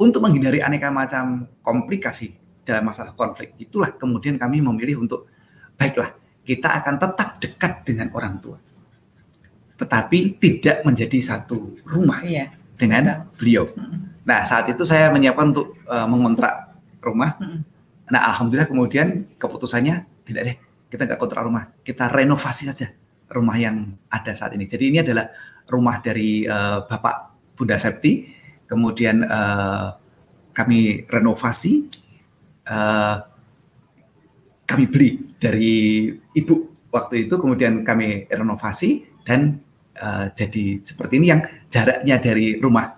untuk 0.00 0.24
menghindari 0.24 0.58
aneka 0.64 0.90
macam 0.90 1.46
komplikasi 1.62 2.34
dalam 2.66 2.88
masalah 2.88 3.14
konflik, 3.14 3.54
itulah 3.60 3.94
kemudian 3.94 4.34
kami 4.34 4.58
memilih 4.58 5.04
untuk 5.04 5.30
baiklah 5.78 6.16
kita 6.42 6.80
akan 6.82 6.96
tetap 6.98 7.38
dekat 7.38 7.72
dengan 7.84 8.08
orang 8.16 8.40
tua, 8.40 8.58
tetapi 9.78 10.40
tidak 10.40 10.82
menjadi 10.82 11.18
satu 11.22 11.76
rumah. 11.86 12.24
Iya 12.24 12.58
dengan 12.78 13.02
Betul. 13.04 13.34
beliau. 13.36 13.64
Nah 14.22 14.46
saat 14.46 14.70
itu 14.70 14.86
saya 14.86 15.10
menyiapkan 15.10 15.50
untuk 15.50 15.74
uh, 15.90 16.06
mengontrak 16.06 16.78
rumah. 17.02 17.36
Nah 18.08 18.20
alhamdulillah 18.32 18.70
kemudian 18.70 19.26
keputusannya 19.36 20.06
tidak 20.24 20.42
deh 20.46 20.56
kita 20.88 21.04
nggak 21.04 21.20
kontrak 21.20 21.44
rumah, 21.44 21.68
kita 21.84 22.08
renovasi 22.08 22.70
saja 22.70 22.88
rumah 23.32 23.56
yang 23.60 23.96
ada 24.08 24.32
saat 24.32 24.56
ini. 24.56 24.64
Jadi 24.64 24.84
ini 24.88 24.98
adalah 25.04 25.28
rumah 25.68 26.00
dari 26.00 26.48
uh, 26.48 26.84
Bapak 26.88 27.16
Bunda 27.56 27.76
Septi, 27.76 28.24
kemudian 28.64 29.24
uh, 29.26 29.92
kami 30.56 31.04
renovasi, 31.06 31.86
uh, 32.68 33.16
kami 34.64 34.84
beli 34.88 35.36
dari 35.36 36.08
ibu 36.36 36.54
waktu 36.88 37.28
itu, 37.28 37.34
kemudian 37.36 37.84
kami 37.84 38.28
renovasi 38.32 39.04
dan 39.24 39.60
uh, 40.00 40.32
jadi 40.32 40.80
seperti 40.80 41.20
ini 41.20 41.26
yang 41.28 41.40
jaraknya 41.68 42.16
dari 42.16 42.56
rumah 42.56 42.96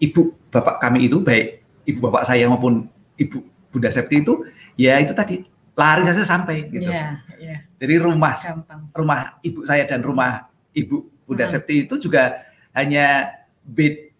ibu 0.00 0.32
bapak 0.48 0.80
kami 0.80 1.06
itu 1.06 1.20
baik 1.20 1.60
ibu 1.84 1.98
bapak 2.08 2.24
saya 2.24 2.48
maupun 2.48 2.88
ibu 3.20 3.44
Bunda 3.70 3.92
Septi 3.92 4.24
itu 4.24 4.42
ya 4.74 4.98
itu 4.98 5.14
tadi 5.14 5.46
lari 5.78 6.02
saja 6.02 6.26
sampai 6.26 6.66
gitu. 6.72 6.90
Yeah, 6.90 7.22
yeah. 7.38 7.69
Jadi 7.80 7.94
rumah 7.96 8.36
Gampang. 8.36 8.80
rumah 8.92 9.20
ibu 9.40 9.64
saya 9.64 9.88
dan 9.88 10.04
rumah 10.04 10.52
ibu 10.76 11.08
Bunda 11.24 11.48
hmm. 11.48 11.54
Septi 11.56 11.88
itu 11.88 11.96
juga 11.96 12.44
hanya 12.76 13.32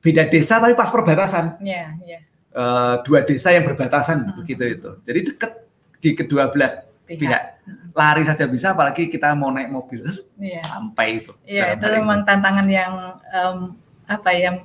beda 0.01 0.27
desa 0.33 0.57
tapi 0.57 0.73
pas 0.73 0.89
perbatasan. 0.89 1.61
Yeah, 1.61 1.93
yeah. 2.03 2.23
Uh, 2.51 2.99
dua 3.05 3.23
desa 3.23 3.53
yang 3.53 3.69
berbatasan 3.69 4.25
hmm. 4.25 4.35
begitu 4.41 4.65
itu. 4.65 4.91
Jadi 5.05 5.21
dekat 5.29 5.53
di 6.01 6.11
kedua 6.17 6.49
belah 6.49 6.89
pihak. 7.05 7.21
pihak 7.21 7.43
lari 7.93 8.23
saja 8.23 8.47
bisa 8.47 8.73
apalagi 8.73 9.11
kita 9.11 9.35
mau 9.35 9.51
naik 9.51 9.71
mobil 9.71 10.07
iya. 10.39 10.63
sampai 10.65 11.23
itu 11.23 11.33
iya 11.45 11.75
itu 11.75 11.87
memang 11.87 12.23
tantangan 12.25 12.67
yang 12.71 13.19
um, 13.35 13.77
apa 14.07 14.31
yang 14.35 14.57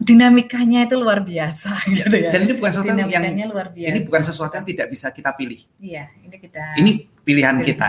dinamikanya 0.00 0.88
itu 0.88 0.96
luar 0.96 1.20
biasa 1.20 1.84
gitu 2.00 2.16
ya 2.16 2.32
dan 2.32 2.48
ini 2.48 2.56
bukan 2.56 2.72
sesuatu 2.72 2.88
yang 3.04 3.50
luar 3.52 3.68
biasa. 3.68 3.90
ini 3.92 3.98
bukan 4.08 4.22
sesuatu 4.24 4.52
yang 4.56 4.66
tidak 4.66 4.86
bisa 4.88 5.06
kita 5.12 5.30
pilih 5.36 5.60
iya 5.76 6.08
ini 6.24 6.36
kita 6.40 6.62
ini 6.80 6.90
pilihan, 7.20 7.60
pilihan. 7.60 7.68
kita 7.68 7.88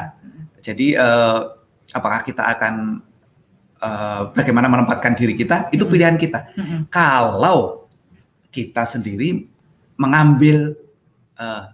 jadi 0.60 0.88
uh, 1.00 1.40
apakah 1.96 2.20
kita 2.28 2.44
akan 2.52 3.00
uh, 3.80 4.22
bagaimana 4.36 4.68
menempatkan 4.68 5.16
diri 5.16 5.34
kita 5.40 5.72
itu 5.72 5.88
pilihan 5.88 6.20
kita 6.20 6.52
mm 6.52 6.64
-hmm. 6.64 6.80
kalau 6.92 7.88
kita 8.52 8.84
sendiri 8.84 9.48
mengambil 9.96 10.76
uh, 11.40 11.72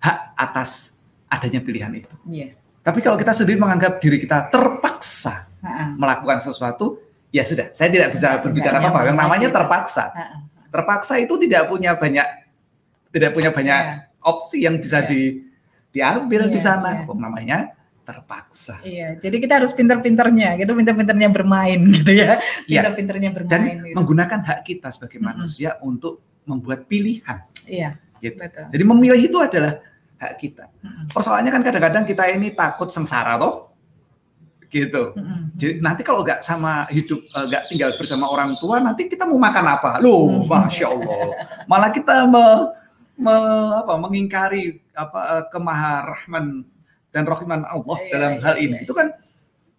hak 0.00 0.18
atas 0.36 0.96
adanya 1.28 1.60
pilihan 1.60 1.92
itu. 1.92 2.14
Yeah. 2.28 2.56
Tapi 2.84 3.00
kalau 3.00 3.16
kita 3.16 3.32
sendiri 3.32 3.56
menganggap 3.56 4.00
diri 4.00 4.20
kita 4.20 4.52
terpaksa 4.52 5.48
melakukan 5.96 6.44
sesuatu, 6.44 7.00
ya 7.34 7.42
sudah, 7.42 7.74
saya 7.74 7.90
tidak 7.90 8.14
bisa 8.14 8.38
berbicara 8.38 8.78
apa-apa. 8.78 9.10
Yang 9.10 9.18
namanya 9.18 9.48
terpaksa. 9.50 10.04
Uh 10.14 10.18
-uh. 10.22 10.38
Terpaksa 10.70 11.14
itu 11.18 11.34
tidak 11.42 11.66
punya 11.66 11.98
banyak 11.98 12.26
tidak 13.10 13.30
punya 13.34 13.50
banyak 13.50 13.78
yeah. 13.78 13.98
opsi 14.22 14.62
yang 14.62 14.78
bisa 14.78 15.02
yeah. 15.02 15.10
di 15.10 15.20
diambil 15.90 16.46
di 16.46 16.60
sana. 16.62 17.02
Yeah. 17.02 17.10
Oh, 17.10 17.18
namanya 17.18 17.58
terpaksa. 18.04 18.84
Iya, 18.84 19.16
jadi 19.16 19.36
kita 19.40 19.64
harus 19.64 19.72
pinter-pinternya, 19.72 20.60
gitu 20.60 20.76
pinter-pinternya 20.76 21.32
bermain 21.32 21.80
gitu 21.96 22.12
ya, 22.12 22.36
iya. 22.68 22.84
pinter-pinternya 22.84 23.30
bermain. 23.32 23.50
Dan 23.50 23.62
gitu. 23.80 23.96
menggunakan 23.96 24.40
hak 24.44 24.60
kita 24.62 24.92
sebagai 24.92 25.18
manusia 25.24 25.74
mm 25.74 25.76
-hmm. 25.80 25.88
untuk 25.88 26.14
membuat 26.44 26.84
pilihan. 26.84 27.48
Iya. 27.64 27.96
Gitu. 28.20 28.36
Betul. 28.36 28.68
Jadi 28.68 28.84
memilih 28.84 29.20
itu 29.24 29.38
adalah 29.40 29.80
hak 30.20 30.34
kita. 30.36 30.68
Persoalannya 31.12 31.52
kan 31.52 31.62
kadang-kadang 31.64 32.04
kita 32.04 32.28
ini 32.28 32.52
takut 32.52 32.92
sengsara 32.92 33.40
toh, 33.40 33.73
gitu. 34.74 35.14
Jadi 35.54 35.78
nanti 35.78 36.02
kalau 36.02 36.26
nggak 36.26 36.42
sama 36.42 36.82
hidup 36.90 37.22
eh, 37.22 37.44
nggak 37.46 37.64
tinggal 37.70 37.90
bersama 37.94 38.26
orang 38.26 38.58
tua, 38.58 38.82
nanti 38.82 39.06
kita 39.06 39.22
mau 39.22 39.38
makan 39.38 39.64
apa? 39.70 40.02
Loh, 40.02 40.42
masya 40.42 40.90
Allah. 40.90 41.30
Malah 41.70 41.90
kita 41.94 42.26
me, 42.26 42.44
me, 43.14 43.36
apa, 43.78 43.94
mengingkari 44.02 44.82
apa 44.98 45.20
eh, 45.38 45.44
kemaharahman 45.54 46.66
dan 47.14 47.22
rohiman 47.22 47.62
Allah 47.62 47.96
iya, 48.02 48.10
dalam 48.18 48.32
iya, 48.34 48.42
hal 48.42 48.54
ini. 48.58 48.76
Iya. 48.82 48.84
Itu 48.90 48.92
kan 48.98 49.06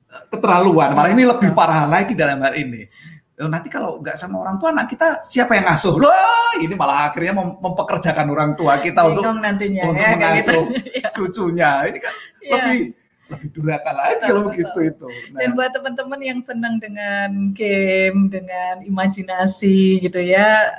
eh, 0.08 0.24
keterlaluan. 0.32 0.96
Malah 0.96 1.12
ini 1.12 1.24
lebih 1.28 1.52
parah 1.52 1.84
lagi 1.84 2.16
dalam 2.16 2.40
hal 2.40 2.56
ini. 2.56 2.88
Nanti 3.36 3.68
kalau 3.68 4.00
nggak 4.00 4.16
sama 4.16 4.48
orang 4.48 4.56
tua, 4.56 4.72
anak 4.72 4.88
kita 4.96 5.20
siapa 5.28 5.60
yang 5.60 5.68
ngasuh? 5.68 6.00
Loh, 6.00 6.56
ini 6.56 6.72
malah 6.72 7.12
akhirnya 7.12 7.36
mem 7.36 7.60
mempekerjakan 7.60 8.32
orang 8.32 8.56
tua 8.56 8.80
kita 8.80 9.04
Bingung 9.12 9.28
untuk 9.28 9.44
nantinya, 9.44 9.84
untuk 9.92 10.00
ya, 10.00 10.16
mengasuh 10.16 10.64
gitu. 10.72 11.12
cucunya. 11.20 11.72
Ini 11.92 12.00
kan 12.00 12.14
lebih 12.48 12.80
lebih 13.26 13.50
durhaka 13.58 13.92
lagi 13.92 14.22
kalau 14.22 14.42
begitu 14.54 14.80
itu. 14.86 15.08
Nah. 15.34 15.40
Dan 15.42 15.50
buat 15.58 15.72
teman-teman 15.74 16.20
yang 16.22 16.40
senang 16.46 16.78
dengan 16.78 17.54
game, 17.58 18.30
dengan 18.30 18.86
imajinasi 18.86 19.98
gitu 20.06 20.22
ya, 20.22 20.70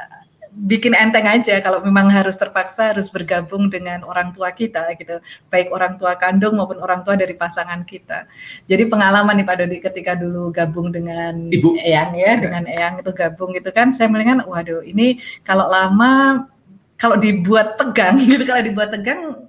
bikin 0.56 0.96
enteng 0.96 1.28
aja 1.28 1.60
kalau 1.60 1.84
memang 1.84 2.08
harus 2.08 2.32
terpaksa 2.40 2.96
harus 2.96 3.12
bergabung 3.12 3.68
dengan 3.68 4.00
orang 4.08 4.32
tua 4.32 4.56
kita 4.56 4.88
gitu 4.96 5.20
baik 5.52 5.68
orang 5.68 6.00
tua 6.00 6.16
kandung 6.16 6.56
maupun 6.56 6.80
orang 6.80 7.04
tua 7.04 7.12
dari 7.12 7.36
pasangan 7.36 7.84
kita 7.84 8.24
jadi 8.64 8.88
pengalaman 8.88 9.36
nih 9.36 9.44
Pak 9.44 9.56
Dodi 9.60 9.78
ketika 9.84 10.16
dulu 10.16 10.48
gabung 10.48 10.88
dengan 10.88 11.52
Ibu. 11.52 11.76
Eyang 11.76 12.16
ya 12.16 12.40
dengan 12.40 12.64
Eyang 12.64 13.04
itu 13.04 13.12
gabung 13.12 13.52
gitu 13.52 13.68
kan 13.68 13.92
saya 13.92 14.08
melihat 14.08 14.48
waduh 14.48 14.80
ini 14.80 15.20
kalau 15.44 15.68
lama 15.68 16.48
kalau 16.96 17.20
dibuat 17.20 17.76
tegang 17.76 18.16
gitu 18.24 18.48
kalau 18.48 18.64
dibuat 18.64 18.96
tegang 18.96 19.45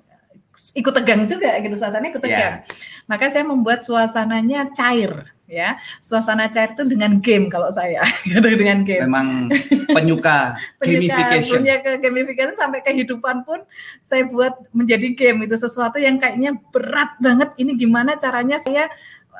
ikut 0.73 0.93
tegang 0.93 1.23
juga 1.29 1.57
gitu 1.61 1.75
suasananya 1.77 2.11
ikut 2.17 2.23
tegang 2.23 2.55
yeah. 2.65 3.05
maka 3.05 3.29
saya 3.29 3.45
membuat 3.45 3.85
suasananya 3.85 4.73
cair 4.73 5.37
ya. 5.49 5.79
Suasana 6.03 6.51
cair 6.51 6.75
itu 6.75 6.83
dengan 6.85 7.17
game 7.23 7.47
kalau 7.47 7.71
saya, 7.71 8.03
gitu 8.27 8.43
dengan 8.43 8.83
game. 8.83 9.07
Memang 9.07 9.49
penyuka, 9.95 10.59
gamification. 10.83 11.63
Punya 11.63 11.79
ke 11.81 11.97
gamification 12.03 12.55
sampai 12.59 12.83
kehidupan 12.83 13.47
pun 13.47 13.63
saya 14.03 14.27
buat 14.27 14.53
menjadi 14.75 15.15
game 15.15 15.47
itu 15.47 15.55
sesuatu 15.55 15.97
yang 15.97 16.19
kayaknya 16.19 16.59
berat 16.69 17.15
banget. 17.23 17.55
Ini 17.57 17.71
gimana 17.79 18.19
caranya 18.19 18.59
saya 18.61 18.91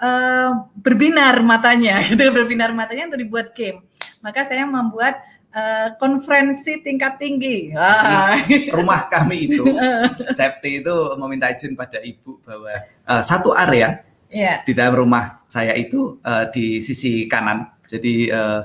uh, 0.01 0.65
berbinar 0.80 1.43
matanya, 1.43 2.01
itu 2.11 2.24
berbinar 2.32 2.72
matanya 2.74 3.11
untuk 3.11 3.22
dibuat 3.22 3.53
game. 3.53 3.84
Maka 4.24 4.49
saya 4.49 4.65
membuat 4.65 5.22
uh, 5.54 5.88
konferensi 6.02 6.80
tingkat 6.84 7.20
tinggi. 7.22 7.72
Ah. 7.76 8.36
Rumah 8.74 9.08
kami 9.12 9.52
itu, 9.52 9.64
Septi 10.38 10.84
itu 10.84 10.95
meminta 11.20 11.52
izin 11.52 11.78
pada 11.78 12.02
ibu 12.02 12.41
bahwa 12.43 12.74
uh, 13.08 13.24
satu 13.24 13.54
area 13.56 14.04
yeah. 14.32 14.64
di 14.64 14.74
dalam 14.76 15.08
rumah 15.08 15.43
saya 15.48 15.76
itu 15.76 16.20
uh, 16.24 16.48
di 16.52 16.84
sisi 16.84 17.26
kanan. 17.30 17.68
Jadi 17.88 18.28
uh, 18.32 18.62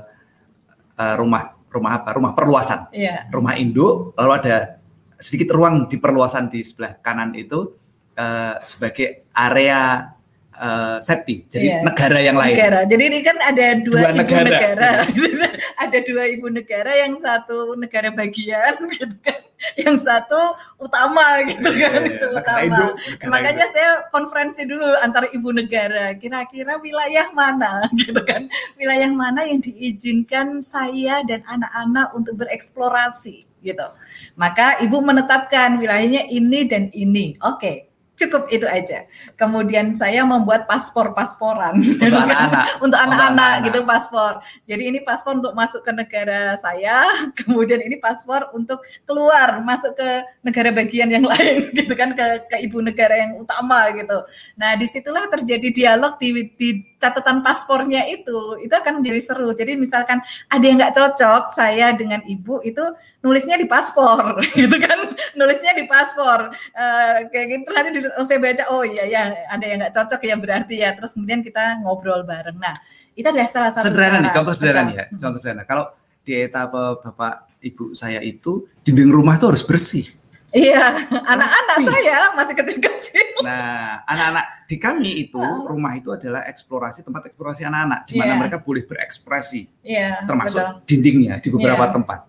uh, 0.99 1.15
rumah 1.15 1.55
rumah 1.71 1.91
apa? 2.03 2.09
Rumah 2.13 2.31
perluasan. 2.37 2.93
Yeah. 2.93 3.27
Rumah 3.33 3.57
induk. 3.57 4.13
Lalu 4.19 4.31
ada 4.43 4.77
sedikit 5.17 5.55
ruang 5.55 5.87
di 5.87 5.97
perluasan 5.97 6.51
di 6.51 6.61
sebelah 6.61 6.99
kanan 6.99 7.33
itu 7.33 7.73
uh, 8.19 8.55
sebagai 8.61 9.31
area 9.33 10.12
uh, 10.57 10.97
Septi. 11.01 11.45
Jadi 11.49 11.67
yeah. 11.69 11.81
negara 11.81 12.19
yang 12.21 12.37
lain. 12.37 12.55
Negara. 12.55 12.79
Jadi 12.85 13.03
ini 13.09 13.19
kan 13.25 13.37
ada 13.41 13.65
dua, 13.81 13.99
dua 13.99 14.09
ibu 14.11 14.19
negara. 14.21 14.47
negara. 14.49 14.91
ada 15.83 15.97
dua 16.05 16.23
ibu 16.29 16.47
negara 16.49 16.91
yang 16.97 17.13
satu 17.17 17.77
negara 17.77 18.09
bagian 18.13 18.73
gitu 18.97 19.15
kan. 19.23 19.41
Yang 19.79 20.03
satu 20.03 20.59
utama 20.75 21.39
gitu 21.47 21.69
yeah, 21.71 21.91
kan. 21.95 22.01
Yeah, 22.03 22.15
itu 22.19 22.27
utama. 22.35 22.61
Indo, 22.67 22.87
Makanya 23.31 23.65
Indo. 23.65 23.73
saya 23.73 23.91
konferensi 24.11 24.61
dulu 24.67 24.85
antara 24.99 25.27
ibu 25.31 25.49
negara. 25.55 26.13
Kira-kira 26.19 26.77
wilayah 26.83 27.31
mana 27.31 27.87
gitu 27.95 28.21
kan. 28.27 28.51
Wilayah 28.75 29.11
mana 29.13 29.47
yang 29.47 29.63
diizinkan 29.63 30.59
saya 30.59 31.23
dan 31.23 31.41
anak-anak 31.47 32.11
untuk 32.11 32.43
bereksplorasi 32.43 33.47
gitu. 33.63 33.87
Maka 34.35 34.83
ibu 34.83 34.99
menetapkan 34.99 35.79
wilayahnya 35.79 36.27
ini 36.27 36.59
dan 36.67 36.91
ini. 36.91 37.39
Oke. 37.39 37.57
Okay 37.59 37.77
cukup 38.13 38.45
itu 38.53 38.65
aja. 38.69 39.09
Kemudian 39.33 39.97
saya 39.97 40.21
membuat 40.21 40.69
paspor-pasporan 40.69 41.81
untuk 41.81 42.13
anak-anak, 42.13 42.65
untuk 42.79 42.99
anak-anak 42.99 43.53
gitu 43.65 43.79
paspor. 43.83 44.33
Jadi 44.69 44.83
ini 44.93 44.99
paspor 45.01 45.41
untuk 45.41 45.53
masuk 45.57 45.81
ke 45.81 45.91
negara 45.91 46.53
saya, 46.61 47.09
kemudian 47.39 47.81
ini 47.81 47.97
paspor 47.97 48.53
untuk 48.53 48.85
keluar 49.09 49.61
masuk 49.65 49.97
ke 49.97 50.09
negara 50.45 50.69
bagian 50.69 51.09
yang 51.09 51.25
lain 51.31 51.73
gitu 51.73 51.93
kan 51.97 52.13
ke 52.13 52.45
ke 52.49 52.57
ibu 52.69 52.79
negara 52.85 53.17
yang 53.17 53.41
utama 53.41 53.89
gitu. 53.97 54.21
Nah 54.61 54.77
di 54.77 54.85
situlah 54.85 55.25
terjadi 55.33 55.67
dialog 55.73 56.21
di, 56.21 56.53
di 56.53 56.69
catatan 57.01 57.43
paspornya 57.43 58.07
itu, 58.07 58.61
itu 58.61 58.71
akan 58.71 59.01
menjadi 59.01 59.19
seru. 59.19 59.51
Jadi 59.51 59.75
misalkan 59.75 60.21
ada 60.47 60.63
yang 60.63 60.77
nggak 60.79 60.95
cocok 60.95 61.51
saya 61.51 61.91
dengan 61.97 62.21
ibu 62.23 62.61
itu 62.63 62.81
nulisnya 63.23 63.55
di 63.55 63.65
paspor 63.65 64.35
gitu 64.59 64.77
kan, 64.83 65.15
nulisnya 65.39 65.71
di 65.73 65.87
paspor 65.87 66.51
uh, 66.51 67.17
kayak 67.31 67.47
gitu 67.55 67.67
nanti 67.71 67.89
di 67.95 67.99
oh, 68.19 68.27
saya 68.27 68.39
baca 68.43 68.63
oh 68.69 68.83
iya 68.83 69.07
ya 69.07 69.21
ada 69.47 69.63
yang 69.63 69.79
nggak 69.79 69.95
cocok 69.95 70.21
ya 70.27 70.35
berarti 70.35 70.75
ya 70.83 70.91
terus 70.91 71.15
kemudian 71.15 71.39
kita 71.39 71.81
ngobrol 71.81 72.27
bareng 72.27 72.59
nah 72.59 72.75
itu 73.15 73.23
adalah 73.23 73.47
salah 73.47 73.71
satu 73.71 73.89
sederhana 73.89 74.27
nih 74.27 74.31
contoh 74.35 74.53
sederhana 74.53 74.83
nih 74.91 74.95
ya 74.99 75.05
contoh 75.15 75.39
sederhana 75.39 75.63
kalau 75.63 75.85
di 76.23 76.33
etapa 76.35 76.99
bapak 76.99 77.47
ibu 77.63 77.95
saya 77.95 78.19
itu 78.19 78.67
dinding 78.83 79.07
rumah 79.07 79.39
itu 79.39 79.47
harus 79.47 79.63
bersih 79.63 80.05
Iya, 80.53 80.85
anak-anak 81.33 81.77
saya 81.81 82.29
masih 82.37 82.53
kecil-kecil. 82.53 83.41
Nah, 83.41 84.05
anak-anak 84.05 84.69
di 84.69 84.77
kami 84.77 85.25
itu 85.25 85.41
rumah 85.41 85.97
itu 85.97 86.13
adalah 86.13 86.45
eksplorasi 86.45 87.01
tempat 87.01 87.33
eksplorasi 87.33 87.65
anak-anak 87.65 88.05
di 88.05 88.13
mana 88.21 88.37
yeah. 88.37 88.37
mereka 88.37 88.57
boleh 88.61 88.85
berekspresi. 88.85 89.65
Iya. 89.81 90.21
Yeah, 90.21 90.29
termasuk 90.29 90.61
betul. 90.61 90.85
dindingnya 90.85 91.41
di 91.41 91.49
beberapa 91.49 91.89
yeah. 91.89 91.93
tempat. 91.97 92.19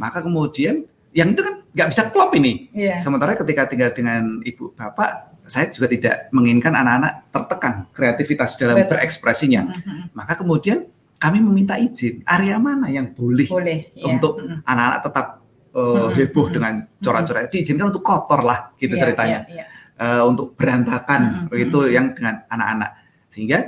Maka 0.00 0.24
kemudian 0.24 0.88
yang 1.12 1.36
itu 1.36 1.44
kan 1.44 1.60
nggak 1.76 1.88
bisa 1.92 2.02
klop 2.08 2.32
ini. 2.32 2.72
Yeah. 2.72 2.98
Sementara 3.04 3.36
ketika 3.36 3.68
tinggal 3.68 3.92
dengan 3.92 4.40
ibu 4.40 4.72
bapak, 4.72 5.36
saya 5.44 5.68
juga 5.68 5.90
tidak 5.90 6.32
menginginkan 6.32 6.72
anak-anak 6.72 7.28
tertekan 7.34 7.74
kreativitas 7.92 8.56
dalam 8.56 8.80
Betul. 8.80 8.96
berekspresinya. 8.96 9.62
Mm 9.68 9.74
-hmm. 9.76 10.00
Maka 10.16 10.32
kemudian 10.40 10.88
kami 11.20 11.38
meminta 11.44 11.76
izin 11.76 12.24
area 12.24 12.56
mana 12.56 12.88
yang 12.88 13.12
boleh, 13.12 13.44
boleh 13.44 13.92
yeah. 13.92 14.08
untuk 14.08 14.40
anak-anak 14.64 15.00
tetap 15.04 15.26
uh, 15.76 15.82
mm 15.82 15.94
-hmm. 16.00 16.10
heboh 16.16 16.46
dengan 16.48 16.74
corak-corak. 17.02 17.42
Itu 17.50 17.54
Diizinkan 17.60 17.92
untuk 17.92 18.04
kotor 18.06 18.40
lah, 18.40 18.72
gitu 18.80 18.96
yeah, 18.96 19.02
ceritanya. 19.04 19.40
Yeah, 19.46 19.66
yeah. 19.66 19.68
Uh, 20.00 20.22
untuk 20.32 20.56
berantakan, 20.56 21.20
mm 21.20 21.32
-hmm. 21.36 21.48
begitu 21.52 21.78
yang 21.92 22.16
dengan 22.16 22.40
anak-anak. 22.48 22.90
Sehingga 23.28 23.58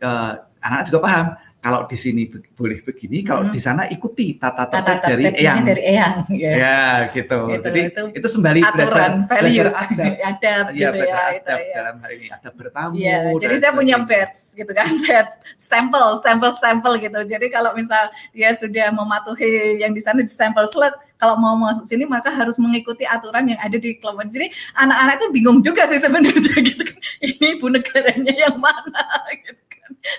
uh, 0.00 0.32
anak-anak 0.64 0.86
juga 0.88 1.00
paham 1.04 1.26
kalau 1.64 1.88
di 1.88 1.96
sini 1.96 2.28
be 2.28 2.44
boleh 2.52 2.84
begini, 2.84 3.24
kalau 3.24 3.48
hmm. 3.48 3.56
di 3.56 3.60
sana 3.64 3.88
ikuti 3.88 4.36
tata 4.36 4.68
tertib 4.68 5.00
dari 5.00 5.24
eyang. 5.32 5.64
Dari 5.64 5.82
eyang, 5.96 6.14
ya, 6.28 6.52
ya 6.52 6.80
gitu. 7.08 7.38
gitu. 7.48 7.64
Jadi 7.64 7.80
itu, 7.88 8.02
itu 8.20 8.28
sembali 8.28 8.60
belajar 8.68 9.24
values, 9.24 9.32
belajar 9.32 9.66
adab, 9.80 10.12
adab 10.20 10.64
ya, 10.76 10.76
gitu 10.76 10.92
belajar 10.92 11.16
ya, 11.16 11.24
adab 11.24 11.40
itu, 11.40 11.64
ya. 11.64 11.74
dalam 11.80 11.96
hari 12.04 12.14
ini 12.20 12.28
ada 12.28 12.48
bertamu. 12.52 12.92
Ya, 13.00 13.18
jadi 13.40 13.54
saya 13.56 13.72
punya 13.72 13.96
badge 14.04 14.40
gitu 14.60 14.72
kan, 14.76 14.92
saya 15.08 15.22
stempel, 15.56 16.20
stempel, 16.20 16.50
stempel 16.52 16.92
gitu. 17.00 17.20
Jadi 17.24 17.46
kalau 17.48 17.72
misal 17.72 18.12
dia 18.36 18.52
sudah 18.52 18.92
mematuhi 18.92 19.80
yang 19.80 19.96
di 19.96 20.04
sana 20.04 20.20
di 20.20 20.28
stempel 20.28 20.68
slot, 20.68 20.92
kalau 21.16 21.40
mau 21.40 21.56
masuk 21.56 21.88
sini 21.88 22.04
maka 22.04 22.28
harus 22.28 22.60
mengikuti 22.60 23.08
aturan 23.08 23.48
yang 23.48 23.56
ada 23.64 23.80
di 23.80 23.96
klub. 23.96 24.20
Jadi 24.28 24.52
anak-anak 24.76 25.16
itu 25.16 25.26
bingung 25.32 25.58
juga 25.64 25.88
sih 25.88 25.96
sebenarnya 25.96 26.60
gitu 26.68 26.84
kan. 26.84 27.00
Ini 27.24 27.56
ibu 27.56 27.72
negaranya 27.72 28.32
yang 28.36 28.60
mana 28.60 29.00
gitu 29.32 29.63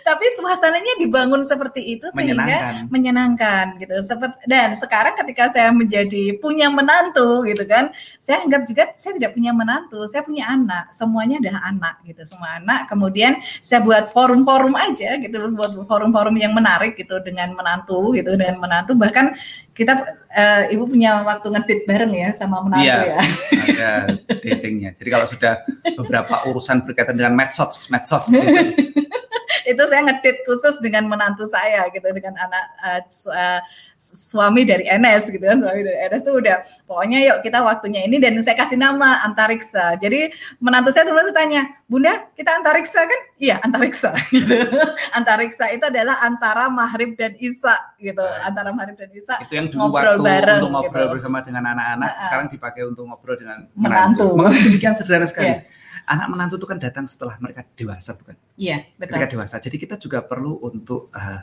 tapi 0.01 0.25
suasananya 0.33 0.97
dibangun 0.97 1.45
seperti 1.45 1.97
itu 1.97 2.09
sehingga 2.09 2.85
menyenangkan 2.89 3.77
gitu. 3.77 4.01
Seperti 4.01 4.45
dan 4.49 4.73
sekarang 4.73 5.13
ketika 5.17 5.45
saya 5.49 5.69
menjadi 5.69 6.37
punya 6.41 6.73
menantu 6.73 7.45
gitu 7.45 7.63
kan, 7.69 7.93
saya 8.17 8.41
anggap 8.41 8.65
juga 8.65 8.89
saya 8.97 9.17
tidak 9.17 9.37
punya 9.37 9.51
menantu, 9.53 10.05
saya 10.09 10.25
punya 10.25 10.49
anak. 10.49 10.89
Semuanya 10.89 11.37
adalah 11.41 11.61
anak 11.69 11.95
gitu, 12.05 12.21
semua 12.25 12.57
anak. 12.57 12.89
Kemudian 12.89 13.37
saya 13.61 13.85
buat 13.85 14.09
forum-forum 14.09 14.73
aja 14.73 15.21
gitu, 15.21 15.37
buat 15.53 15.77
forum-forum 15.85 16.35
yang 16.41 16.57
menarik 16.57 16.97
gitu 16.97 17.21
dengan 17.21 17.53
menantu 17.53 18.17
gitu 18.17 18.33
dengan 18.33 18.57
menantu 18.57 18.97
bahkan 18.97 19.37
kita 19.75 20.07
uh, 20.31 20.63
ibu 20.71 20.87
punya 20.87 21.19
waktu 21.27 21.51
ngedit 21.51 21.79
bareng 21.83 22.13
ya 22.15 22.29
sama 22.39 22.63
menantu 22.63 22.87
iya, 22.87 22.97
ya. 23.03 23.19
Ada 23.51 23.91
datingnya. 24.39 24.95
Jadi 24.95 25.09
kalau 25.11 25.27
sudah 25.27 25.67
beberapa 25.99 26.47
urusan 26.47 26.87
berkaitan 26.87 27.19
dengan 27.19 27.35
medsos, 27.35 27.91
medsos 27.91 28.31
gitu, 28.31 28.47
itu 29.65 29.83
saya 29.89 30.01
ngedit 30.05 30.45
khusus 30.45 30.77
dengan 30.79 31.09
menantu 31.09 31.49
saya 31.49 31.89
gitu 31.89 32.05
dengan 32.13 32.37
anak 32.37 32.65
uh, 32.85 33.01
uh, 33.33 33.61
suami 33.97 34.67
dari 34.67 34.85
NS 34.85 35.33
gitu 35.33 35.41
kan 35.41 35.57
suami 35.59 35.81
dari 35.81 35.97
NS 36.13 36.21
tuh 36.21 36.37
udah 36.37 36.61
pokoknya 36.85 37.19
yuk 37.25 37.37
kita 37.41 37.59
waktunya 37.65 38.05
ini 38.05 38.21
dan 38.21 38.37
saya 38.45 38.55
kasih 38.55 38.77
nama 38.77 39.25
antariksa. 39.25 39.97
Jadi 39.97 40.29
menantu 40.61 40.93
saya 40.93 41.09
terus 41.09 41.33
tanya 41.33 41.65
bunda 41.89 42.29
kita 42.37 42.61
antariksa 42.61 43.03
kan? 43.03 43.21
Iya 43.41 43.59
antariksa. 43.65 44.13
Gitu. 44.35 44.67
Antariksa 45.15 45.71
itu 45.71 45.87
adalah 45.87 46.19
antara 46.19 46.67
maghrib 46.67 47.15
dan 47.15 47.33
isya 47.39 47.95
gitu 47.97 48.21
antara 48.43 48.75
maghrib 48.75 48.99
dan 48.99 49.09
isya 49.15 49.39
itu 49.47 49.53
yang 49.55 49.67
dulu 49.71 49.89
ngobrol 49.89 50.19
waktu 50.19 50.27
bareng, 50.27 50.59
untuk 50.59 50.73
ngobrol 50.75 51.05
gitu. 51.07 51.13
bersama 51.15 51.37
dengan 51.39 51.63
anak-anak 51.71 52.11
uh, 52.11 52.21
sekarang 52.27 52.47
dipakai 52.51 52.81
untuk 52.83 53.03
ngobrol 53.07 53.37
dengan 53.39 53.65
menantu, 53.79 54.35
menantu. 54.35 54.59
demikian 54.69 54.93
sederhana 54.93 55.25
sekali. 55.25 55.55
Yeah 55.55 55.74
anak 56.05 56.27
menantu 56.29 56.55
itu 56.61 56.67
kan 56.69 56.77
datang 56.77 57.05
setelah 57.09 57.35
mereka 57.41 57.65
dewasa 57.73 58.13
bukan? 58.13 58.37
Iya, 58.55 58.85
betul. 58.95 59.17
Mereka 59.17 59.27
dewasa. 59.33 59.55
Jadi 59.57 59.77
kita 59.81 59.95
juga 59.97 60.21
perlu 60.21 60.61
untuk 60.61 61.09
uh, 61.11 61.41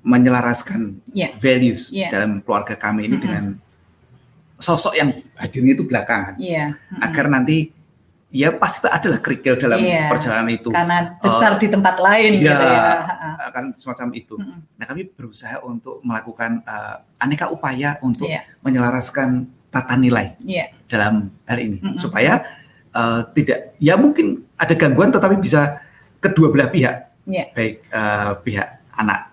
menyelaraskan 0.00 1.04
yeah. 1.12 1.34
values 1.36 1.92
yeah. 1.92 2.08
dalam 2.08 2.40
keluarga 2.40 2.78
kami 2.78 3.04
ini 3.04 3.08
mm 3.08 3.12
-hmm. 3.12 3.24
dengan 3.24 3.44
sosok 4.56 4.94
yang 4.96 5.10
hadirnya 5.36 5.72
itu 5.76 5.84
belakangan. 5.84 6.40
Yeah. 6.40 6.72
Mm 6.72 6.96
-hmm. 6.96 7.04
Agar 7.04 7.26
nanti 7.28 7.58
ya 8.30 8.54
pasti 8.54 8.86
adalah 8.86 9.18
kerikil 9.18 9.58
dalam 9.58 9.82
yeah. 9.82 10.08
perjalanan 10.08 10.48
itu. 10.48 10.70
Karena 10.72 11.18
besar 11.20 11.56
uh, 11.56 11.60
di 11.60 11.68
tempat 11.68 11.96
lain 12.00 12.30
ya, 12.40 12.54
gitu 12.54 12.64
ya. 12.64 12.82
Akan 13.50 13.64
semacam 13.76 14.08
itu. 14.16 14.34
Mm 14.38 14.46
-hmm. 14.46 14.58
Nah, 14.80 14.84
kami 14.88 15.02
berusaha 15.10 15.56
untuk 15.66 16.00
melakukan 16.00 16.64
uh, 16.64 17.04
aneka 17.20 17.52
upaya 17.52 18.00
untuk 18.00 18.30
yeah. 18.30 18.46
menyelaraskan 18.64 19.50
tata 19.70 19.94
nilai 19.94 20.34
yeah. 20.42 20.72
dalam 20.90 21.30
hari 21.46 21.70
ini 21.70 21.78
mm 21.78 21.94
-hmm. 21.94 21.98
supaya 22.00 22.42
uh, 22.94 23.22
tidak 23.34 23.74
ya 23.78 23.94
mungkin 23.94 24.46
ada 24.58 24.74
gangguan 24.74 25.10
tetapi 25.14 25.36
bisa 25.38 25.80
kedua 26.20 26.50
belah 26.52 26.70
pihak. 26.70 26.96
Yeah. 27.28 27.52
baik 27.52 27.84
uh, 27.94 28.42
pihak 28.42 28.68
anak 28.96 29.30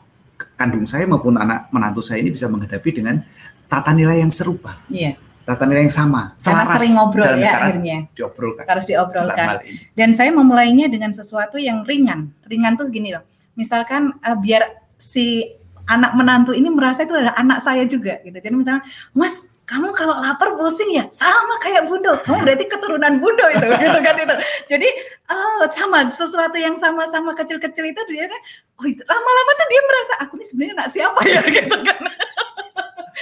kandung 0.60 0.86
saya 0.86 1.08
maupun 1.10 1.40
anak 1.40 1.72
menantu 1.74 2.04
saya 2.04 2.22
ini 2.22 2.30
bisa 2.30 2.46
menghadapi 2.46 2.90
dengan 2.94 3.24
tata 3.66 3.96
nilai 3.96 4.22
yang 4.22 4.30
serupa. 4.30 4.78
Yeah. 4.92 5.18
tata 5.48 5.64
nilai 5.64 5.88
yang 5.88 5.96
sama 5.96 6.36
karena 6.36 6.76
sering 6.76 6.94
ngobrol 7.00 7.34
ya 7.40 7.56
akhirnya. 7.56 7.98
diobrolkan 8.12 8.68
harus 8.68 8.86
diobrolkan. 8.92 9.64
dan 9.96 10.12
saya 10.12 10.36
memulainya 10.36 10.92
dengan 10.92 11.16
sesuatu 11.16 11.56
yang 11.56 11.88
ringan. 11.88 12.36
Ringan 12.44 12.76
tuh 12.76 12.92
gini 12.92 13.16
loh. 13.16 13.24
Misalkan 13.56 14.12
uh, 14.22 14.38
biar 14.38 14.68
si 15.00 15.48
anak 15.88 16.12
menantu 16.14 16.52
ini 16.52 16.68
merasa 16.68 17.08
itu 17.08 17.16
adalah 17.16 17.36
anak 17.40 17.60
saya 17.64 17.88
juga 17.88 18.20
gitu. 18.24 18.36
Jadi 18.36 18.56
misalnya, 18.56 18.84
Mas, 19.16 19.56
kamu 19.68 19.92
kalau 19.92 20.16
lapar 20.24 20.56
pusing 20.56 20.96
ya 20.96 21.12
sama 21.12 21.60
kayak 21.60 21.92
Bundo. 21.92 22.16
Kamu 22.24 22.40
berarti 22.48 22.66
keturunan 22.72 23.20
Bundo 23.20 23.46
itu 23.52 23.68
gitu 23.84 24.00
kan 24.00 24.16
itu. 24.16 24.36
Jadi 24.72 24.90
oh, 25.28 25.68
sama 25.68 26.08
sesuatu 26.08 26.56
yang 26.56 26.80
sama-sama 26.80 27.36
kecil-kecil 27.36 27.92
itu 27.92 28.02
dia 28.08 28.32
oh 28.80 28.86
itu 28.88 29.04
lama-lama 29.04 29.52
tuh 29.60 29.68
dia 29.68 29.82
merasa 29.84 30.14
aku 30.24 30.34
ini 30.40 30.46
sebenarnya 30.48 30.74
anak 30.80 30.90
siapa 30.92 31.20
ya 31.36 31.42
gitu 31.52 31.78
kan. 31.84 32.02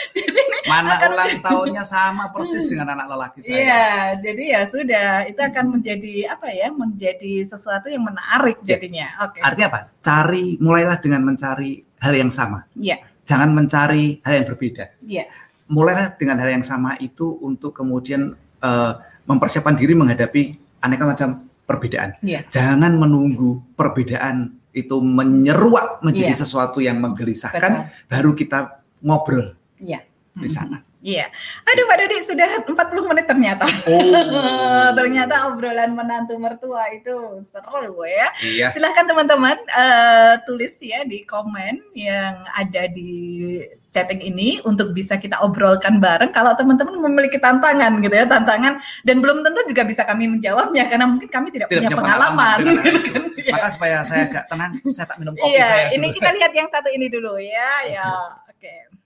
jadi 0.18 0.42
mana 0.70 1.00
akan, 1.00 1.10
ulang 1.16 1.40
tahunnya 1.42 1.84
sama 1.88 2.30
persis 2.30 2.68
dengan 2.70 2.94
anak 2.94 3.08
lelaki 3.10 3.40
saya. 3.42 3.56
Iya, 3.58 3.90
jadi 4.22 4.44
ya 4.44 4.62
sudah 4.68 5.10
itu 5.26 5.40
akan 5.42 5.66
menjadi 5.80 6.14
apa 6.30 6.52
ya? 6.52 6.70
Menjadi 6.70 7.42
sesuatu 7.42 7.90
yang 7.90 8.06
menarik 8.06 8.62
ya. 8.62 8.76
jadinya. 8.76 9.08
Oke. 9.26 9.40
Okay. 9.40 9.42
Artinya 9.42 9.68
apa? 9.72 9.82
Cari 10.04 10.46
mulailah 10.62 10.98
dengan 11.00 11.22
mencari 11.26 11.95
hal 12.06 12.14
yang 12.14 12.30
sama. 12.30 12.70
Iya. 12.78 13.02
Jangan 13.26 13.58
mencari 13.58 14.22
hal 14.22 14.34
yang 14.38 14.46
berbeda. 14.46 14.86
Iya 15.02 15.26
mulailah 15.66 16.14
dengan 16.18 16.38
hal 16.42 16.50
yang 16.62 16.66
sama 16.66 16.94
itu 17.02 17.42
untuk 17.42 17.74
kemudian 17.74 18.38
uh, 18.62 18.94
mempersiapkan 19.26 19.74
diri 19.74 19.98
menghadapi 19.98 20.58
aneka 20.86 21.04
macam 21.10 21.50
perbedaan. 21.66 22.22
Yeah. 22.22 22.46
Jangan 22.54 22.94
menunggu 22.94 23.66
perbedaan 23.74 24.62
itu 24.76 25.02
menyeruak 25.02 26.04
menjadi 26.06 26.36
yeah. 26.36 26.42
sesuatu 26.46 26.84
yang 26.84 27.02
menggelisahkan, 27.02 27.90
Betul. 27.90 28.10
baru 28.12 28.32
kita 28.38 28.60
ngobrol 29.02 29.58
yeah. 29.82 30.06
di 30.38 30.50
sana. 30.52 30.86
Iya. 31.06 31.30
Aduh 31.70 31.86
Pak 31.86 31.98
Dodi 32.02 32.18
sudah 32.26 32.50
40 32.66 33.10
menit 33.14 33.26
ternyata. 33.30 33.70
Oh. 33.86 34.90
ternyata 34.98 35.54
obrolan 35.54 35.94
menantu 35.94 36.34
mertua 36.42 36.90
itu 36.98 37.38
seru 37.46 38.02
ya. 38.10 38.34
Iya. 38.42 38.74
Silahkan 38.74 39.06
teman-teman 39.06 39.54
uh, 39.70 40.42
tulis 40.50 40.74
ya 40.82 41.06
di 41.06 41.22
komen 41.22 41.94
yang 41.94 42.42
ada 42.58 42.90
di 42.90 43.62
chatting 43.94 44.18
ini 44.26 44.58
untuk 44.66 44.98
bisa 44.98 45.22
kita 45.22 45.46
obrolkan 45.46 46.02
bareng. 46.02 46.34
Kalau 46.34 46.58
teman-teman 46.58 46.98
memiliki 46.98 47.38
tantangan 47.38 48.02
gitu 48.02 48.16
ya, 48.18 48.26
tantangan 48.26 48.82
dan 49.06 49.22
belum 49.22 49.46
tentu 49.46 49.62
juga 49.70 49.86
bisa 49.86 50.10
kami 50.10 50.26
menjawabnya 50.26 50.90
karena 50.90 51.06
mungkin 51.06 51.30
kami 51.30 51.54
tidak, 51.54 51.70
tidak 51.70 51.86
punya, 51.86 51.90
punya 51.94 52.02
pengalaman. 52.02 52.58
pengalaman 52.66 52.98
gitu 52.98 53.10
kan. 53.14 53.24
Maka 53.54 53.68
supaya 53.70 53.98
saya 54.02 54.26
agak 54.26 54.50
tenang, 54.50 54.82
saya 54.90 55.06
tak 55.06 55.22
minum 55.22 55.38
kopi 55.38 55.54
iya, 55.54 55.70
saya. 55.70 55.86
ini 55.94 56.10
kita 56.10 56.34
lihat 56.34 56.52
yang 56.58 56.66
satu 56.66 56.90
ini 56.90 57.14
dulu 57.14 57.38
ya. 57.38 57.70
Ya, 57.94 58.10
oke. 58.50 58.58
Okay 58.58 59.05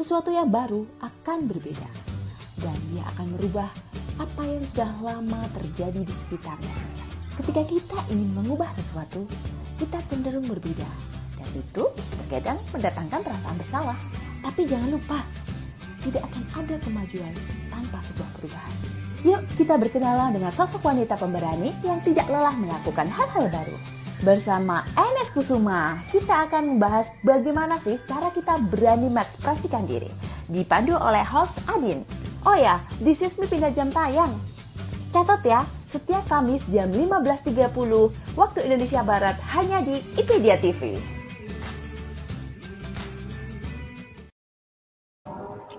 sesuatu 0.00 0.32
yang 0.32 0.48
baru 0.48 0.88
akan 1.04 1.44
berbeda 1.44 1.84
dan 2.64 2.72
dia 2.88 3.04
akan 3.12 3.36
merubah 3.36 3.68
apa 4.16 4.48
yang 4.48 4.64
sudah 4.64 4.88
lama 5.04 5.44
terjadi 5.60 6.00
di 6.00 6.14
sekitarnya. 6.24 6.76
Ketika 7.36 7.68
kita 7.68 7.98
ingin 8.08 8.32
mengubah 8.32 8.72
sesuatu, 8.80 9.28
kita 9.76 10.00
cenderung 10.08 10.48
berbeda 10.48 10.88
dan 11.36 11.50
itu 11.52 11.84
terkadang 12.24 12.56
mendatangkan 12.72 13.20
perasaan 13.20 13.56
bersalah. 13.60 13.98
Tapi 14.40 14.64
jangan 14.64 14.88
lupa, 14.88 15.20
tidak 16.00 16.24
akan 16.32 16.44
ada 16.64 16.76
kemajuan 16.80 17.34
tanpa 17.68 18.00
sebuah 18.00 18.28
perubahan. 18.40 18.76
Yuk 19.20 19.40
kita 19.60 19.76
berkenalan 19.76 20.32
dengan 20.32 20.48
sosok 20.48 20.80
wanita 20.80 21.12
pemberani 21.20 21.76
yang 21.84 22.00
tidak 22.00 22.24
lelah 22.32 22.56
melakukan 22.56 23.04
hal-hal 23.04 23.52
baru. 23.52 23.76
Bersama 24.20 24.84
Enes 25.00 25.32
Kusuma, 25.32 25.96
kita 26.12 26.44
akan 26.44 26.76
membahas 26.76 27.16
bagaimana 27.24 27.80
sih 27.80 27.96
cara 28.04 28.28
kita 28.28 28.60
berani 28.68 29.08
mengekspresikan 29.08 29.88
diri. 29.88 30.12
Dipandu 30.44 30.92
oleh 30.92 31.24
host 31.24 31.64
Adin. 31.72 32.04
Oh 32.44 32.52
ya, 32.52 32.84
This 33.00 33.24
Is 33.24 33.40
Me 33.40 33.48
pindah 33.48 33.72
jam 33.72 33.88
tayang. 33.88 34.28
Catat 35.08 35.40
ya, 35.40 35.64
setiap 35.88 36.20
Kamis 36.28 36.60
jam 36.68 36.92
15.30 36.92 37.72
waktu 38.36 38.58
Indonesia 38.68 39.00
Barat 39.00 39.40
hanya 39.56 39.80
di 39.80 40.04
IPedia 40.20 40.60
TV. 40.60 41.00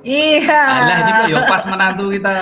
Iya. 0.01 0.61
Alah 0.61 0.97
ini 1.01 1.11
kok 1.13 1.27
ya 1.29 1.39
pas 1.45 1.63
menantu 1.69 2.05
kita 2.09 2.33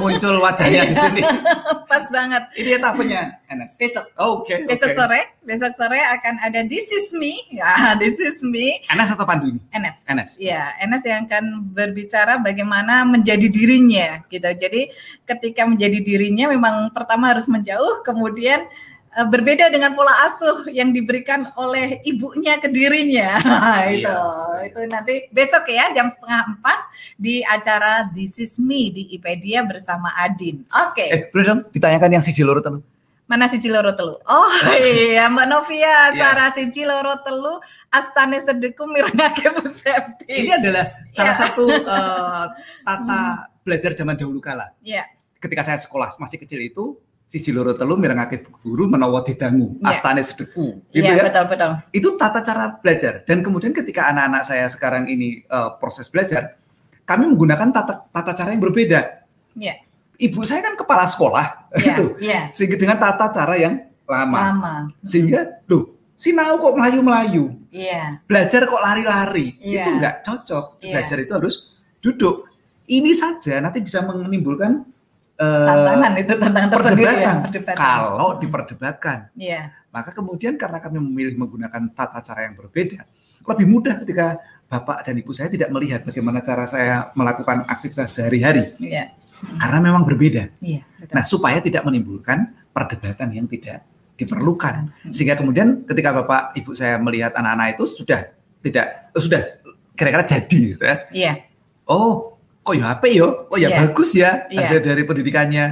muncul 0.00 0.34
wajahnya 0.40 0.88
di 0.88 0.96
sini. 0.96 1.22
pas 1.90 2.04
banget. 2.08 2.42
Ini 2.56 2.80
etapenya 2.80 3.44
Enes. 3.52 3.76
Besok. 3.76 4.04
Oke. 4.16 4.48
Okay, 4.48 4.58
besok 4.64 4.90
okay. 4.92 4.96
sore, 4.96 5.20
besok 5.44 5.72
sore 5.76 6.00
akan 6.00 6.40
ada 6.40 6.64
This 6.64 6.88
is 6.88 7.12
me. 7.12 7.44
Ya, 7.52 7.68
This 8.02 8.16
is 8.16 8.40
me. 8.40 8.80
Enes 8.88 9.12
atau 9.12 9.28
Pandu 9.28 9.52
ini? 9.52 9.60
Enes. 9.76 10.08
Enes. 10.08 10.40
Ya, 10.40 10.72
Enes 10.80 11.04
yang 11.04 11.28
akan 11.28 11.72
berbicara 11.76 12.40
bagaimana 12.40 13.04
menjadi 13.04 13.46
dirinya 13.52 14.24
gitu. 14.32 14.48
Jadi 14.48 14.88
ketika 15.28 15.68
menjadi 15.68 16.00
dirinya 16.00 16.48
memang 16.48 16.88
pertama 16.96 17.36
harus 17.36 17.44
menjauh, 17.46 18.00
kemudian 18.02 18.64
Eh, 19.12 19.28
berbeda 19.28 19.68
dengan 19.68 19.92
pola 19.92 20.24
asuh 20.24 20.72
yang 20.72 20.88
diberikan 20.88 21.52
oleh 21.60 22.00
ibunya 22.08 22.56
ke 22.56 22.72
dirinya. 22.72 23.36
itu, 23.92 24.08
iya. 24.08 24.24
itu 24.64 24.80
nanti 24.88 25.14
besok 25.28 25.68
ya 25.68 25.92
jam 25.92 26.08
setengah 26.08 26.56
empat 26.56 26.78
di 27.20 27.44
acara 27.44 28.08
This 28.08 28.40
Is 28.40 28.56
Me 28.56 28.88
di 28.88 29.12
IPedia 29.12 29.68
bersama 29.68 30.16
Adin. 30.16 30.64
Oke. 30.88 31.04
Okay. 31.04 31.08
Eh, 31.12 31.20
boleh 31.28 31.44
dong 31.44 31.60
ditanyakan 31.68 32.08
yang 32.08 32.24
si 32.24 32.32
Ciloro 32.32 32.64
telu. 32.64 32.80
Mana 33.28 33.52
si 33.52 33.60
Ciloro 33.60 33.92
telu? 33.92 34.16
Oh 34.16 34.52
iya 34.80 35.28
Mbak 35.28 35.44
Novia, 35.44 35.84
yeah. 35.84 36.16
Sarah 36.16 36.48
si 36.48 36.72
Ciloro 36.72 37.20
telu, 37.20 37.60
Astane 37.92 38.40
Sedeku 38.40 38.88
Mirnake 38.88 39.44
Bu 39.52 39.68
Septi. 39.68 40.24
Ini 40.24 40.56
adalah 40.56 40.88
salah 41.12 41.36
yeah. 41.36 41.40
satu 41.52 41.68
uh, 41.68 42.48
tata 42.88 43.20
hmm. 43.20 43.60
belajar 43.60 43.92
zaman 43.92 44.16
dahulu 44.16 44.40
kala. 44.40 44.72
Iya. 44.80 45.04
Yeah. 45.04 45.06
Ketika 45.36 45.68
saya 45.68 45.76
sekolah 45.76 46.16
masih 46.16 46.40
kecil 46.40 46.64
itu 46.64 46.96
siji 47.32 47.48
loro 47.48 47.72
telu 47.72 47.96
mirengake 47.96 48.44
guru 48.60 48.92
menawa 48.92 49.24
didangu 49.24 49.80
yeah. 49.80 49.96
astane 49.96 50.20
sedeku 50.20 50.84
gitu 50.92 51.00
yeah, 51.00 51.16
ya 51.16 51.24
betul 51.24 51.48
betul 51.48 51.70
itu 51.88 52.08
tata 52.20 52.44
cara 52.44 52.76
belajar 52.76 53.24
dan 53.24 53.40
kemudian 53.40 53.72
ketika 53.72 54.12
anak-anak 54.12 54.44
saya 54.44 54.68
sekarang 54.68 55.08
ini 55.08 55.40
uh, 55.48 55.72
proses 55.80 56.12
belajar 56.12 56.60
kami 57.08 57.32
menggunakan 57.32 57.72
tata 57.72 58.04
tata 58.12 58.36
cara 58.36 58.52
yang 58.52 58.60
berbeda 58.60 59.24
yeah. 59.56 59.80
ibu 60.20 60.44
saya 60.44 60.60
kan 60.60 60.76
kepala 60.76 61.08
sekolah 61.08 61.72
yeah, 61.72 61.88
itu 61.96 62.04
yeah. 62.20 62.44
sehingga 62.52 62.76
dengan 62.76 63.00
tata 63.00 63.32
cara 63.32 63.56
yang 63.56 63.80
lama, 64.04 64.40
lama. 64.52 64.74
sehingga 65.00 65.64
loh 65.72 65.88
sinau 66.12 66.60
kok 66.60 66.76
melayu-melayu 66.76 67.48
yeah. 67.72 68.20
belajar 68.28 68.68
kok 68.68 68.82
lari-lari 68.84 69.56
yeah. 69.56 69.80
itu 69.80 69.88
enggak 69.88 70.20
cocok 70.20 70.84
yeah. 70.84 71.00
belajar 71.00 71.16
itu 71.16 71.32
harus 71.32 71.54
duduk 72.04 72.44
ini 72.92 73.16
saja 73.16 73.56
nanti 73.64 73.80
bisa 73.80 74.04
menimbulkan 74.04 74.84
tantangan 75.38 76.12
itu 76.20 76.32
tantangan 76.38 76.70
tersendiri 76.70 77.14
ya, 77.18 77.34
perdebatan. 77.40 77.78
Kalau 77.78 78.28
diperdebatkan, 78.38 79.18
yeah. 79.34 79.72
maka 79.90 80.10
kemudian 80.14 80.54
karena 80.60 80.78
kami 80.78 80.98
memilih 81.00 81.34
menggunakan 81.40 81.82
tata 81.92 82.20
cara 82.22 82.46
yang 82.46 82.54
berbeda, 82.54 83.00
lebih 83.48 83.66
mudah 83.66 83.94
ketika 84.04 84.38
bapak 84.68 85.04
dan 85.04 85.14
ibu 85.20 85.32
saya 85.34 85.52
tidak 85.52 85.68
melihat 85.68 86.00
bagaimana 86.06 86.40
cara 86.40 86.64
saya 86.64 87.10
melakukan 87.18 87.66
aktivitas 87.66 88.12
sehari-hari, 88.14 88.76
yeah. 88.78 89.12
karena 89.58 89.78
memang 89.82 90.06
berbeda. 90.06 90.52
Yeah, 90.62 90.86
Nah, 91.10 91.24
supaya 91.26 91.58
tidak 91.58 91.82
menimbulkan 91.82 92.54
perdebatan 92.70 93.34
yang 93.34 93.50
tidak 93.50 93.84
diperlukan, 94.14 94.92
hmm. 95.08 95.12
sehingga 95.12 95.34
kemudian 95.34 95.82
ketika 95.88 96.14
bapak 96.22 96.54
ibu 96.54 96.70
saya 96.72 96.96
melihat 97.02 97.34
anak-anak 97.34 97.74
itu 97.74 97.84
sudah 97.90 98.30
tidak 98.62 99.10
sudah 99.18 99.42
kira-kira 99.98 100.24
jadi, 100.24 100.60
gitu 100.76 100.82
ya. 100.86 100.96
Yeah. 101.12 101.36
Oh, 101.90 102.31
kok 102.62 102.74
ya 102.78 102.94
apa 102.94 103.06
ya, 103.10 103.26
oh 103.26 103.58
ya 103.58 103.68
yeah. 103.68 103.78
bagus 103.82 104.10
ya 104.14 104.46
iya. 104.46 104.62
hasil 104.62 104.78
yeah. 104.78 104.86
dari 104.94 105.02
pendidikannya 105.02 105.64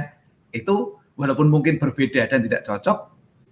itu 0.51 0.99
walaupun 1.15 1.47
mungkin 1.47 1.79
berbeda 1.79 2.27
dan 2.27 2.43
tidak 2.43 2.67
cocok, 2.67 2.97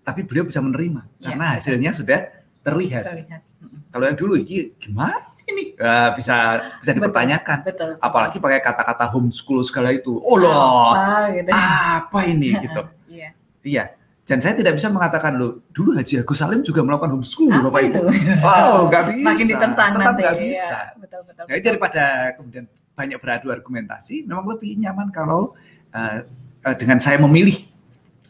tapi 0.03 0.27
beliau 0.27 0.43
bisa 0.43 0.59
menerima 0.59 1.07
yeah. 1.23 1.31
karena 1.31 1.45
hasilnya 1.55 1.91
sudah 1.95 2.19
terlihat. 2.63 3.03
terlihat. 3.07 3.41
Kalau 3.89 4.05
yang 4.05 4.17
dulu 4.19 4.37
ini 4.37 4.75
gimana 4.77 5.17
ini 5.49 5.73
uh, 5.81 6.13
bisa 6.13 6.61
bisa 6.77 6.91
dipertanyakan. 6.93 7.65
Betul, 7.65 7.97
betul. 7.97 8.05
Apalagi 8.05 8.37
pakai 8.37 8.61
kata-kata 8.61 9.05
homeschool 9.09 9.65
segala 9.65 9.89
itu. 9.95 10.19
Oh 10.21 10.37
loh, 10.37 10.93
apa, 10.93 11.33
gitu. 11.33 11.49
apa 11.55 12.19
ini 12.29 12.49
gitu. 12.65 12.81
Iya. 13.09 13.29
Iya. 13.65 13.83
Dan 14.29 14.37
saya 14.45 14.53
tidak 14.53 14.77
bisa 14.77 14.93
mengatakan 14.93 15.41
lo 15.41 15.65
dulu 15.73 15.97
Haji 15.97 16.21
Agus 16.21 16.37
Salim 16.37 16.61
juga 16.61 16.85
melakukan 16.85 17.17
homeschool, 17.17 17.49
Apa 17.49 17.73
Bapak 17.73 17.81
itu? 17.81 17.97
Ibu. 17.97 18.45
Oh, 18.45 18.85
nggak 18.85 19.03
bisa. 19.09 19.25
Makin 19.25 19.45
ditentang 19.49 19.89
Tetap 19.89 20.05
nanti. 20.05 20.21
nggak 20.21 20.37
bisa. 20.37 20.77
Ya, 20.77 20.97
betul, 21.01 21.21
betul, 21.25 21.43
Jadi 21.49 21.61
daripada 21.65 22.03
kemudian 22.37 22.65
banyak 22.99 23.15
beradu 23.23 23.55
argumentasi, 23.55 24.27
memang 24.27 24.51
lebih 24.51 24.75
nyaman 24.75 25.07
kalau 25.15 25.55
uh, 25.95 26.19
uh, 26.67 26.75
dengan 26.75 26.99
saya 26.99 27.15
memilih 27.23 27.55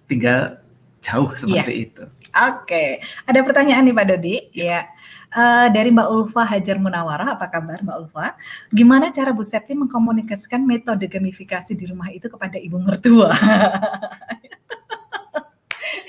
tinggal 0.06 0.62
jauh 1.02 1.34
seperti 1.34 1.74
yeah. 1.74 1.86
itu. 1.90 2.06
Oke, 2.30 2.70
okay. 2.70 2.90
ada 3.26 3.42
pertanyaan 3.42 3.90
nih 3.90 3.96
Pak 3.98 4.06
Dodi. 4.06 4.36
Ya, 4.54 4.86
uh, 5.34 5.66
dari 5.74 5.90
Mbak 5.90 6.08
Ulfa 6.14 6.46
Hajar 6.46 6.78
Munawarah, 6.78 7.34
apa 7.34 7.50
kabar 7.50 7.82
Mbak 7.82 7.98
Ulfa? 8.06 8.38
Gimana 8.70 9.10
cara 9.10 9.34
Bu 9.34 9.42
Septi 9.42 9.74
mengkomunikasikan 9.74 10.62
metode 10.62 11.10
gamifikasi 11.10 11.74
di 11.74 11.90
rumah 11.90 12.14
itu 12.14 12.30
kepada 12.30 12.62
ibu 12.62 12.78
mertua? 12.78 13.34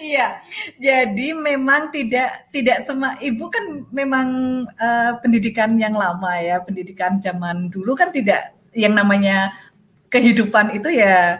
Iya, 0.00 0.40
jadi 0.80 1.36
memang 1.36 1.92
tidak 1.92 2.48
tidak 2.48 2.80
semua 2.80 3.20
ibu 3.20 3.52
kan 3.52 3.84
memang 3.92 4.28
uh, 4.80 5.20
pendidikan 5.20 5.76
yang 5.76 5.92
lama 5.92 6.40
ya, 6.40 6.56
pendidikan 6.64 7.20
zaman 7.20 7.68
dulu 7.68 7.92
kan 7.92 8.08
tidak 8.08 8.56
yang 8.72 8.96
namanya 8.96 9.52
kehidupan 10.08 10.72
itu 10.72 10.88
ya 10.88 11.36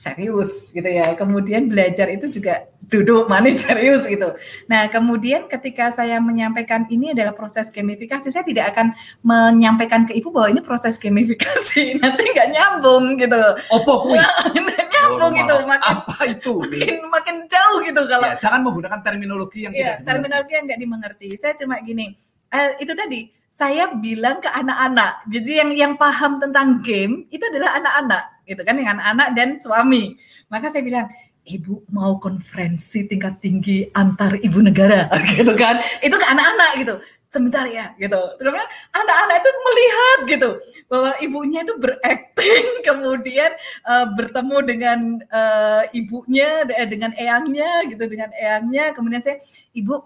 serius 0.00 0.72
gitu 0.72 0.88
ya. 0.88 1.12
Kemudian 1.12 1.68
belajar 1.68 2.08
itu 2.08 2.32
juga 2.32 2.64
duduk 2.88 3.28
manis 3.28 3.60
serius 3.68 4.08
gitu. 4.08 4.32
Nah, 4.64 4.88
kemudian 4.88 5.44
ketika 5.44 5.92
saya 5.92 6.16
menyampaikan 6.16 6.88
ini 6.88 7.12
adalah 7.12 7.36
proses 7.36 7.68
gamifikasi, 7.68 8.32
saya 8.32 8.40
tidak 8.48 8.72
akan 8.72 8.96
menyampaikan 9.20 10.08
ke 10.08 10.16
ibu 10.16 10.32
bahwa 10.32 10.56
ini 10.56 10.60
proses 10.64 10.96
gamifikasi. 10.96 11.92
Nanti 12.02 12.22
nggak 12.32 12.48
nyambung 12.56 13.20
gitu. 13.20 13.40
Opo 13.76 14.08
kui. 14.08 14.16
Nggak 14.56 14.88
nyambung 14.88 15.18
Oh, 15.20 15.28
gitu, 15.34 15.54
makin 15.66 15.90
Apa 15.90 16.16
itu? 16.32 16.54
makin 16.64 16.96
makin 17.10 17.36
jauh 17.50 17.82
gitu 17.82 18.00
kalau 18.06 18.30
Ya, 18.30 18.38
jangan 18.38 18.60
menggunakan 18.62 19.00
terminologi 19.02 19.66
yang 19.66 19.74
Iya, 19.74 19.98
tidak 19.98 20.06
terminologi 20.06 20.52
yang 20.54 20.64
nggak 20.70 20.80
dimengerti. 20.80 21.28
Saya 21.34 21.52
cuma 21.58 21.76
gini, 21.82 22.14
eh, 22.50 22.70
itu 22.82 22.92
tadi 22.92 23.30
saya 23.50 23.90
bilang 23.98 24.38
ke 24.38 24.46
anak-anak. 24.46 25.26
Jadi 25.26 25.50
yang 25.58 25.70
yang 25.74 25.92
paham 25.98 26.38
tentang 26.38 26.82
game 26.86 27.26
itu 27.34 27.42
adalah 27.50 27.82
anak-anak, 27.82 28.24
gitu 28.46 28.62
kan, 28.62 28.74
yang 28.78 28.94
anak-anak 28.94 29.28
dan 29.34 29.48
suami. 29.58 30.14
Maka 30.46 30.70
saya 30.70 30.86
bilang, 30.86 31.10
ibu 31.42 31.82
mau 31.90 32.14
konferensi 32.22 33.10
tingkat 33.10 33.42
tinggi 33.42 33.90
antar 33.90 34.38
ibu 34.38 34.62
negara, 34.62 35.10
gitu 35.34 35.58
kan? 35.58 35.82
Itu 35.98 36.14
ke 36.14 36.26
anak-anak 36.30 36.72
gitu. 36.78 36.94
Sebentar 37.30 37.62
ya, 37.66 37.94
gitu. 37.98 38.18
Kemudian 38.38 38.70
anak-anak 38.90 39.36
itu 39.38 39.50
melihat 39.62 40.18
gitu 40.26 40.50
bahwa 40.90 41.10
ibunya 41.22 41.60
itu 41.62 41.74
berakting, 41.78 42.66
kemudian 42.86 43.50
eh, 43.86 44.06
bertemu 44.14 44.56
dengan 44.62 44.98
eh, 45.26 45.82
ibunya, 45.98 46.66
dengan 46.86 47.10
eyangnya, 47.18 47.86
gitu, 47.90 48.02
dengan 48.06 48.30
eyangnya. 48.34 48.94
Kemudian 48.94 49.22
saya, 49.22 49.38
ibu, 49.74 50.02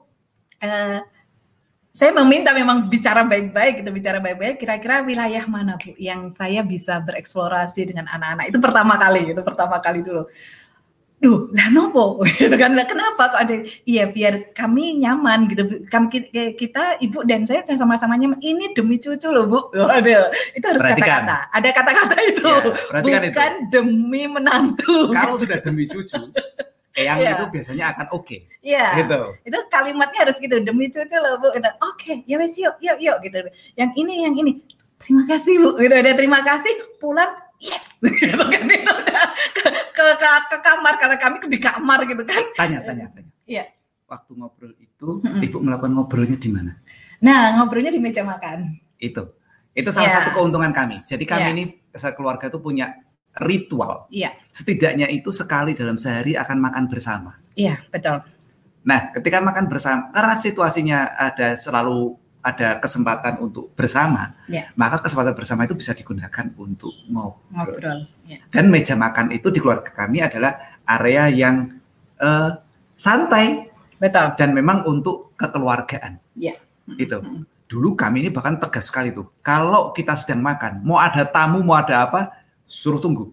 eh, 0.65 1.01
saya 1.95 2.11
meminta 2.11 2.51
memang 2.51 2.91
bicara 2.91 3.23
baik-baik, 3.23 3.87
gitu, 3.87 3.95
bicara 3.95 4.19
baik-baik. 4.19 4.59
Kira-kira 4.59 5.07
wilayah 5.07 5.47
mana 5.47 5.79
bu 5.79 5.95
yang 5.95 6.27
saya 6.35 6.67
bisa 6.67 6.99
bereksplorasi 6.99 7.87
dengan 7.95 8.11
anak-anak? 8.11 8.51
Itu 8.51 8.59
pertama 8.59 8.99
kali, 8.99 9.31
itu 9.31 9.39
pertama 9.47 9.79
kali 9.79 10.03
dulu. 10.03 10.27
Duh, 11.23 11.47
lah 11.55 11.71
nopo 11.71 12.19
gitu 12.43 12.51
kan? 12.59 12.75
Lah 12.75 12.83
kenapa 12.83 13.31
kok 13.31 13.41
ada? 13.47 13.63
Iya 13.87 14.11
biar 14.11 14.51
kami 14.59 14.99
nyaman 14.99 15.47
gitu. 15.47 15.87
Kami 15.87 16.11
kita 16.59 16.99
ibu 16.99 17.23
dan 17.23 17.47
saya 17.47 17.63
sama-sama 17.63 18.19
nyaman. 18.19 18.43
Ini 18.43 18.75
demi 18.75 18.99
cucu 18.99 19.31
loh 19.31 19.47
bu. 19.47 19.71
Waduh, 19.79 20.35
itu 20.51 20.65
harus 20.67 20.83
kata-kata. 20.83 21.47
Ada 21.55 21.69
kata-kata 21.71 22.17
itu. 22.27 22.43
Ya, 22.43 22.75
perhatikan 22.91 23.23
itu. 23.23 23.31
Bukan 23.31 23.53
demi 23.71 24.23
menantu. 24.27 25.15
Kalau 25.15 25.39
sudah 25.39 25.63
demi 25.63 25.87
cucu, 25.87 26.19
eyang 26.95 27.19
Iya. 27.21 27.31
itu 27.35 27.45
biasanya 27.51 27.85
akan 27.93 28.07
oke. 28.15 28.39
Iya. 28.63 28.85
Gitu. 29.03 29.21
itu 29.45 29.59
kalimatnya 29.69 30.19
harus 30.25 30.37
gitu 30.39 30.57
demi 30.59 30.87
cucu 30.89 31.17
loh 31.19 31.37
bu 31.37 31.51
gitu 31.53 31.71
oke 31.83 32.13
ya 32.25 32.37
wes 32.39 32.55
yuk 32.55 32.75
yuk 32.79 32.99
yuk 32.99 33.17
gitu 33.21 33.39
yang 33.75 33.91
ini 33.93 34.25
yang 34.25 34.35
ini 34.35 34.63
terima 34.97 35.27
kasih 35.27 35.55
bu 35.59 35.69
gitu 35.77 35.91
ada 35.93 36.13
terima 36.15 36.41
kasih 36.41 36.71
pulang 36.97 37.35
yes 37.59 37.99
gitu 38.23 38.39
kan 38.41 38.63
itu 38.65 38.93
udah 38.95 39.25
ke, 39.53 39.67
ke, 39.91 40.05
ke, 40.17 40.29
ke 40.49 40.57
kamar 40.63 40.95
karena 40.97 41.17
kami 41.19 41.37
di 41.47 41.59
kamar 41.59 41.99
gitu 42.05 42.23
kan 42.23 42.43
Tanya, 42.55 42.79
tanya, 42.83 43.07
tanya. 43.11 43.31
Iya. 43.45 43.65
Waktu 44.05 44.37
ngobrol 44.37 44.73
itu, 44.79 45.09
Mm-mm. 45.25 45.41
ibu 45.43 45.57
melakukan 45.59 45.93
ngobrolnya 45.93 46.37
di 46.37 46.51
mana? 46.53 46.77
nah 47.19 47.57
ngobrolnya 47.57 47.89
di 47.89 47.99
meja 47.99 48.21
makan 48.21 48.79
Itu. 48.97 49.33
Itu 49.75 49.91
salah 49.91 50.07
Iya. 50.07 50.17
satu 50.23 50.31
keuntungan 50.39 50.71
kami. 50.71 51.03
Jadi 51.03 51.25
kami 51.27 51.43
Iya. 51.43 51.53
ini 51.57 51.63
keluarga 52.15 52.47
itu 52.47 52.63
punya 52.63 52.95
ritual. 53.41 54.07
Iya. 54.11 54.35
Setidaknya 54.55 55.11
itu 55.11 55.35
sekali 55.35 55.75
dalam 55.75 55.99
sehari 55.99 56.39
akan 56.39 56.59
makan 56.61 56.85
bersama. 56.87 57.39
iya 57.55 57.79
betul 57.91 58.23
Nah, 58.85 59.17
ketika 59.17 59.41
makan 59.41 59.65
bersama, 59.65 60.13
karena 60.13 60.37
situasinya 60.37 61.17
ada 61.17 61.57
selalu 61.57 62.21
ada 62.45 62.77
kesempatan 62.77 63.41
untuk 63.41 63.73
bersama, 63.73 64.37
Iya. 64.45 64.69
maka 64.77 65.01
kesempatan 65.01 65.33
bersama 65.33 65.65
itu 65.65 65.73
bisa 65.73 65.97
digunakan 65.97 66.53
untuk 66.61 66.93
ngobrol. 67.09 67.41
ngobrol 67.49 67.99
ya 68.29 68.37
Dan 68.53 68.69
meja 68.69 68.93
makan 68.93 69.33
itu 69.33 69.49
di 69.49 69.65
keluarga 69.65 69.89
kami 69.89 70.21
adalah 70.21 70.77
area 70.85 71.33
yang 71.33 71.81
eh, 72.21 72.51
santai 72.95 73.73
betul 73.97 74.37
dan 74.37 74.53
memang 74.53 74.85
untuk 74.85 75.33
kekeluargaan. 75.41 76.21
Iya. 76.37 76.61
Itu. 77.01 77.25
Dulu 77.65 77.97
kami 77.97 78.21
ini 78.21 78.29
bahkan 78.29 78.61
tegas 78.61 78.93
sekali 78.93 79.17
tuh. 79.17 79.33
Kalau 79.41 79.97
kita 79.97 80.13
sedang 80.13 80.45
makan, 80.45 80.85
mau 80.85 81.01
ada 81.01 81.25
tamu, 81.25 81.65
mau 81.65 81.81
ada 81.81 82.05
apa, 82.05 82.44
suruh 82.75 82.99
tunggu. 82.99 83.31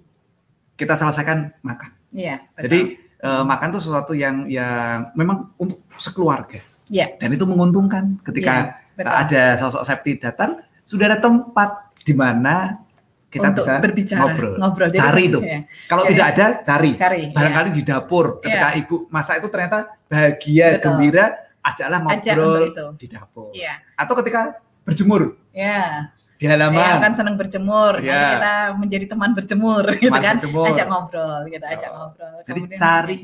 Kita 0.76 0.94
selesaikan 0.94 1.58
makan. 1.62 1.90
iya 2.12 2.46
betul. 2.52 2.62
Jadi 2.68 2.80
eh, 3.18 3.44
makan 3.44 3.68
itu 3.70 3.80
sesuatu 3.80 4.14
yang 4.14 4.46
yang 4.46 5.10
memang 5.14 5.50
untuk 5.56 5.82
sekeluarga. 5.96 6.62
Iya. 6.86 7.16
Dan 7.18 7.32
itu 7.32 7.46
menguntungkan 7.46 8.20
ketika 8.22 8.54
Iya, 8.54 8.64
betul. 8.94 9.14
ada 9.16 9.44
sosok 9.56 9.82
Septi 9.82 10.12
datang, 10.18 10.60
sudah 10.84 11.08
ada 11.08 11.18
tempat 11.18 11.70
di 12.02 12.12
mana 12.12 12.84
kita 13.32 13.48
untuk 13.48 13.64
bisa 13.64 13.80
berbicara 13.80 14.20
ngobrol. 14.28 14.54
ngobrol 14.60 14.90
Jadi, 14.92 15.00
Cari 15.00 15.24
itu. 15.24 15.40
iya, 15.40 15.60
Kalau 15.88 16.04
Jadi- 16.04 16.12
tidak 16.12 16.28
ada, 16.28 16.46
cari. 16.62 16.90
cari 16.94 17.22
Barangkali 17.32 17.70
di 17.72 17.82
dapur 17.82 18.26
ketika 18.44 18.68
ibu 18.76 18.96
masak 19.08 19.40
itu 19.40 19.48
ternyata 19.48 19.78
bahagia, 20.06 20.68
Betul. 20.68 20.84
gembira, 20.84 21.26
ajaklah 21.64 22.00
Ajak 22.04 22.36
ngobrol 22.36 22.64
itu. 22.68 22.86
di 23.00 23.08
dapur. 23.08 23.48
iya 23.54 23.74
Atau 23.96 24.20
ketika 24.20 24.60
berjemur 24.84 25.40
iya 25.54 26.12
di 26.42 26.50
halaman. 26.50 26.82
Saya 26.82 26.98
kan 27.06 27.14
senang 27.14 27.38
berjemur, 27.38 28.02
nanti 28.02 28.10
Iya. 28.10 28.34
kita 28.34 28.54
menjadi 28.74 29.06
teman 29.14 29.32
berjemur, 29.38 29.84
gitu 30.02 30.10
Teman 30.10 30.22
kan? 30.26 30.36
berjemur. 30.42 30.68
Ajak 30.74 30.88
ngobrol, 30.90 31.42
gitu, 31.54 31.66
ajak 31.70 31.90
Oh. 31.94 31.98
ngobrol. 32.02 32.36
Jadi 32.42 32.60
Kemudian- 32.66 32.82
cari 32.82 33.18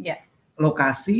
Iya. 0.00 0.16
lokasi 0.56 1.18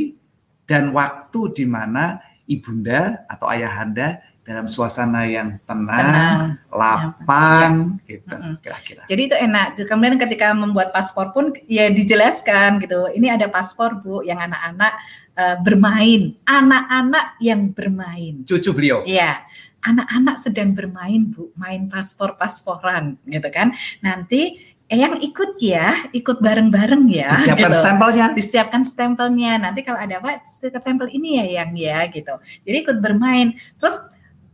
dan 0.65 0.89
waktu 0.89 1.39
di 1.53 1.65
mana 1.69 2.17
ibunda 2.49 3.21
atau 3.29 3.45
ayahanda 3.53 4.17
dalam 4.43 4.67
suasana 4.67 5.23
yang 5.23 5.55
tenang, 5.63 6.03
tenang. 6.03 6.39
lapang, 6.67 7.71
gitu 8.03 8.27
Mm-mm. 8.27 8.59
kira-kira. 8.59 9.07
Jadi 9.07 9.21
itu 9.31 9.35
enak. 9.39 9.79
Kemudian 9.87 10.19
ketika 10.19 10.51
membuat 10.51 10.91
paspor 10.91 11.31
pun 11.31 11.55
ya 11.63 11.87
dijelaskan 11.87 12.83
gitu. 12.83 13.07
Ini 13.07 13.39
ada 13.39 13.47
paspor 13.47 14.03
bu, 14.03 14.25
yang 14.25 14.41
anak-anak 14.41 14.93
eh, 15.33 15.57
bermain, 15.65 16.35
anak-anak 16.45 17.41
yang 17.41 17.73
bermain. 17.73 18.45
Cucu 18.45 18.69
beliau. 18.69 19.01
Iya, 19.01 19.41
anak-anak 19.83 20.35
sedang 20.39 20.71
bermain 20.71 21.27
bu, 21.27 21.51
main 21.59 21.91
paspor-pasporan, 21.91 23.19
gitu 23.27 23.49
kan? 23.51 23.75
Nanti 23.99 24.73
yang 24.91 25.17
ikut 25.17 25.57
ya, 25.57 26.11
ikut 26.13 26.37
bareng-bareng 26.43 27.09
ya. 27.09 27.33
Disiapkan 27.33 27.71
gitu. 27.71 27.81
stempelnya. 27.81 28.25
disiapkan 28.35 28.81
stempelnya. 28.85 29.53
Nanti 29.57 29.81
kalau 29.81 29.99
ada 29.99 30.21
apa, 30.21 30.43
stiker 30.45 30.79
stempel 30.79 31.09
ini 31.09 31.41
ya 31.41 31.63
yang 31.63 31.71
ya 31.73 32.05
gitu. 32.11 32.35
Jadi 32.67 32.77
ikut 32.83 32.97
bermain. 33.01 33.57
Terus 33.81 33.97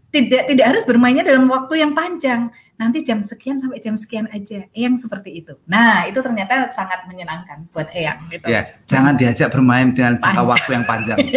tidak 0.09 0.49
tidak 0.49 0.65
harus 0.65 0.83
bermainnya 0.87 1.21
dalam 1.21 1.45
waktu 1.51 1.83
yang 1.83 1.91
panjang. 1.93 2.49
Nanti 2.79 3.03
jam 3.03 3.19
sekian 3.19 3.59
sampai 3.59 3.83
jam 3.83 3.99
sekian 3.99 4.31
aja. 4.31 4.63
Yang 4.71 5.09
seperti 5.09 5.43
itu. 5.43 5.59
Nah, 5.67 6.07
itu 6.07 6.23
ternyata 6.23 6.71
sangat 6.71 7.03
menyenangkan 7.11 7.67
buat 7.75 7.91
Eyang 7.91 8.31
gitu. 8.31 8.47
Ya, 8.47 8.69
jangan 8.87 9.19
diajak 9.19 9.51
bermain 9.51 9.91
dengan 9.91 10.15
jangka 10.23 10.43
waktu 10.47 10.69
yang 10.79 10.85
panjang. 10.87 11.17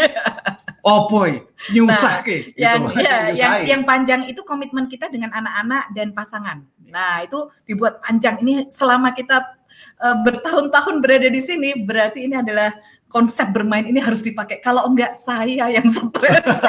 oh 0.83 1.07
boy, 1.07 1.43
nyusah 1.71 2.23
ke. 2.27 2.53
yang 2.59 2.83
Gitu. 2.91 3.03
ya, 3.07 3.31
yang 3.31 3.55
yang 3.67 3.83
panjang 3.87 4.27
itu 4.27 4.43
komitmen 4.43 4.91
kita 4.91 5.07
dengan 5.09 5.31
anak-anak 5.31 5.95
dan 5.95 6.11
pasangan. 6.11 6.67
Nah, 6.91 7.25
itu 7.25 7.49
dibuat 7.65 8.03
panjang. 8.05 8.43
Ini 8.43 8.69
selama 8.69 9.15
kita 9.17 9.57
eh, 10.03 10.17
bertahun-tahun 10.27 11.01
berada 11.01 11.29
di 11.31 11.41
sini, 11.41 11.87
berarti 11.87 12.27
ini 12.29 12.37
adalah 12.37 12.75
konsep 13.13 13.53
bermain 13.53 13.85
ini 13.85 14.01
harus 14.01 14.25
dipakai. 14.25 14.59
Kalau 14.65 14.89
enggak 14.89 15.15
saya 15.15 15.69
yang 15.69 15.87
stres. 15.87 16.43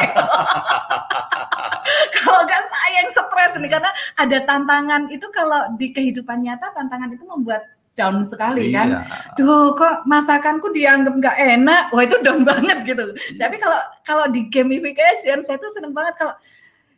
kalau 2.20 2.40
enggak 2.44 2.64
saya 2.68 2.98
yang 3.04 3.10
stres 3.16 3.54
ini 3.58 3.68
karena 3.72 3.92
ada 4.20 4.38
tantangan 4.44 5.08
itu 5.10 5.28
kalau 5.32 5.72
di 5.80 5.96
kehidupan 5.96 6.44
nyata 6.44 6.76
tantangan 6.76 7.16
itu 7.16 7.24
membuat 7.24 7.73
down 7.94 8.26
sekali 8.26 8.74
kan. 8.74 8.90
Iya. 8.90 9.02
Duh, 9.38 9.78
kok 9.78 10.06
masakanku 10.10 10.74
dianggap 10.74 11.14
nggak 11.18 11.38
enak? 11.38 11.84
Wah 11.94 12.02
itu 12.02 12.18
down 12.26 12.42
banget 12.50 12.82
gitu. 12.86 13.14
Iya. 13.14 13.48
Tapi 13.48 13.56
kalau 13.62 13.82
kalau 14.06 14.26
di 14.30 14.50
gamification, 14.50 15.46
saya 15.46 15.58
tuh 15.62 15.70
seneng 15.70 15.94
banget 15.94 16.18
kalau 16.18 16.34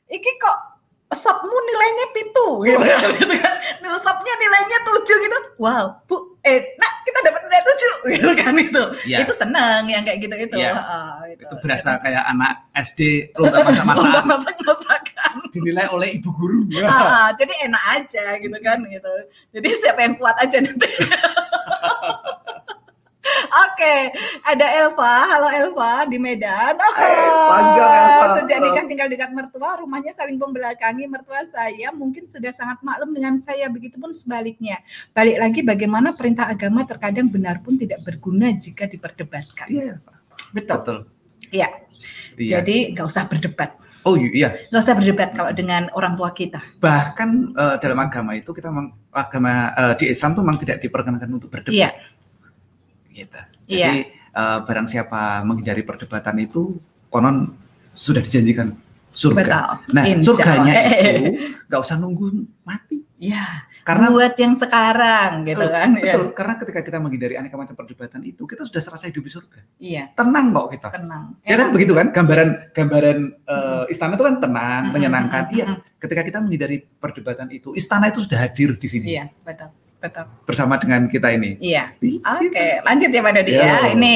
iki 0.07 0.31
kok 0.39 0.74
sopmu 1.15 1.55
nilainya 1.55 2.05
pitu 2.11 2.47
gitu 2.67 2.83
kan. 2.83 3.09
Gitu 3.15 3.35
kan. 3.39 3.53
Nilai 3.81 3.99
sopnya 3.99 4.33
nilainya 4.35 4.77
tujuh 4.83 5.17
gitu. 5.23 5.37
Wow, 5.55 6.03
bu, 6.05 6.35
enak 6.43 6.93
kita 7.07 7.19
dapat 7.25 7.41
nilai 7.47 7.61
tujuh 7.63 7.93
gitu 8.19 8.29
kan 8.35 8.53
itu. 8.59 8.83
Iya. 9.07 9.17
Itu 9.23 9.33
seneng 9.33 9.87
yang 9.87 10.03
kayak 10.03 10.19
gitu 10.21 10.35
itu. 10.35 10.55
Iya. 10.59 10.75
gitu. 11.33 11.43
Itu 11.47 11.55
berasa 11.63 11.97
kayak 12.03 12.23
anak 12.27 12.53
SD 12.75 13.31
lomba 13.39 13.63
masak-masakan 13.71 14.23
masak 14.27 14.55
masakan. 14.61 15.33
dinilai 15.55 15.87
oleh 15.89 16.19
ibu 16.19 16.29
guru. 16.35 16.67
Ah, 16.85 17.33
jadi 17.33 17.71
enak 17.71 17.83
aja 17.97 18.25
gitu 18.37 18.57
kan 18.61 18.83
gitu. 18.85 19.13
Jadi 19.55 19.67
siapa 19.73 19.99
yang 20.05 20.15
kuat 20.19 20.35
aja 20.37 20.59
nanti. 20.59 20.89
Oke, 23.45 23.95
ada 24.45 24.65
Elva. 24.77 25.25
Halo 25.25 25.49
Elva 25.49 26.05
di 26.05 26.21
Medan. 26.21 26.77
Oh, 26.77 26.93
panjang, 27.49 27.91
Elva. 27.91 28.25
Sejak 28.37 28.57
nikah 28.61 28.83
tinggal 28.85 29.07
dekat 29.09 29.29
mertua, 29.33 29.81
rumahnya 29.81 30.13
saling 30.13 30.37
membelakangi 30.37 31.09
mertua 31.09 31.41
saya. 31.49 31.89
Mungkin 31.89 32.29
sudah 32.29 32.53
sangat 32.53 32.85
maklum 32.85 33.17
dengan 33.17 33.41
saya, 33.41 33.65
begitupun 33.67 34.13
sebaliknya. 34.13 34.77
Balik 35.11 35.41
lagi 35.41 35.59
bagaimana 35.65 36.13
perintah 36.13 36.45
agama 36.45 36.85
terkadang 36.85 37.27
benar 37.27 37.65
pun 37.65 37.81
tidak 37.81 38.05
berguna 38.05 38.53
jika 38.53 38.85
diperdebatkan. 38.85 39.67
Iya, 39.73 39.97
Pak. 40.05 40.15
Betul. 40.53 40.77
betul. 40.77 40.97
Iya. 41.49 41.69
Iya. 42.37 42.61
Jadi 42.61 42.93
nggak 42.93 43.07
usah 43.07 43.25
berdebat. 43.25 43.71
Oh 44.05 44.13
iya, 44.21 44.53
Nggak 44.69 44.81
usah 44.85 44.93
berdebat 44.93 45.29
kalau 45.33 45.49
dengan 45.49 45.89
orang 45.97 46.13
tua 46.13 46.29
kita. 46.29 46.61
bahkan 46.77 47.49
eh, 47.57 47.75
dalam 47.81 47.97
agama 47.97 48.37
itu 48.37 48.53
kita 48.53 48.69
memang 48.69 48.93
agama 49.09 49.73
eh, 49.73 49.93
di 49.97 50.05
Islam 50.13 50.37
tuh 50.37 50.45
memang 50.45 50.61
tidak 50.61 50.77
diperkenankan 50.77 51.25
untuk 51.33 51.49
berdebat. 51.49 51.73
Iya. 51.73 51.89
Gitu. 53.15 53.39
Jadi 53.71 54.11
eh, 54.11 54.57
barang 54.61 54.87
siapa 54.91 55.39
menghindari 55.41 55.81
perdebatan 55.81 56.35
itu 56.43 56.75
konon 57.07 57.55
sudah 57.95 58.19
dijanjikan 58.19 58.75
surga. 59.15 59.39
Betul. 59.39 59.95
Nah, 59.95 60.03
Insya 60.03 60.27
surganya 60.35 60.73
itu 61.15 61.31
nggak 61.71 61.79
usah 61.79 61.95
nunggu 61.95 62.27
mati. 62.67 62.99
Iya. 63.15 63.71
Karena 63.85 64.09
Buat 64.11 64.35
yang 64.35 64.51
sekarang 64.57 65.45
gitu 65.47 65.61
Betul, 65.61 65.71
kan. 65.71 65.89
Iya. 65.95 66.13
betul, 66.17 66.25
karena 66.35 66.53
ketika 66.59 66.79
kita 66.83 66.97
menghindari 66.99 67.37
aneka 67.39 67.55
macam 67.55 67.77
perdebatan 67.77 68.25
itu, 68.25 68.43
kita 68.43 68.65
sudah 68.65 68.81
serasa 68.81 69.07
hidup 69.07 69.23
di 69.23 69.31
surga. 69.31 69.59
Iya. 69.79 70.03
Tenang 70.11 70.51
kok 70.51 70.67
kita. 70.73 70.87
Tenang. 70.89 71.37
Ya 71.45 71.55
kan 71.55 71.69
Emang- 71.69 71.73
begitu 71.77 71.93
kan 71.95 72.07
gambaran 72.11 72.49
gambaran 72.75 73.19
eh, 73.45 73.83
istana 73.87 74.17
itu 74.17 74.25
kan 74.25 74.35
tenang, 74.41 74.83
menyenangkan. 74.91 75.43
Iya, 75.53 75.67
ketika 75.95 76.21
kita 76.25 76.43
menghindari 76.43 76.81
perdebatan 76.81 77.47
itu, 77.53 77.71
istana 77.71 78.09
itu 78.11 78.19
sudah 78.25 78.41
hadir 78.41 78.75
di 78.75 78.87
sini 78.89 79.05
Iya, 79.15 79.31
betul. 79.47 79.69
Betul. 80.05 80.25
bersama 80.43 80.75
dengan 80.75 81.05
kita 81.05 81.27
ini. 81.29 81.57
Iya. 81.57 81.91
Oke, 81.97 82.45
gitu. 82.45 82.61
lanjut 82.81 83.09
ya 83.09 83.21
Pak 83.21 83.31
Dodi 83.33 83.51
Ya. 83.51 83.63
ya. 83.63 83.77
Ini 83.91 84.15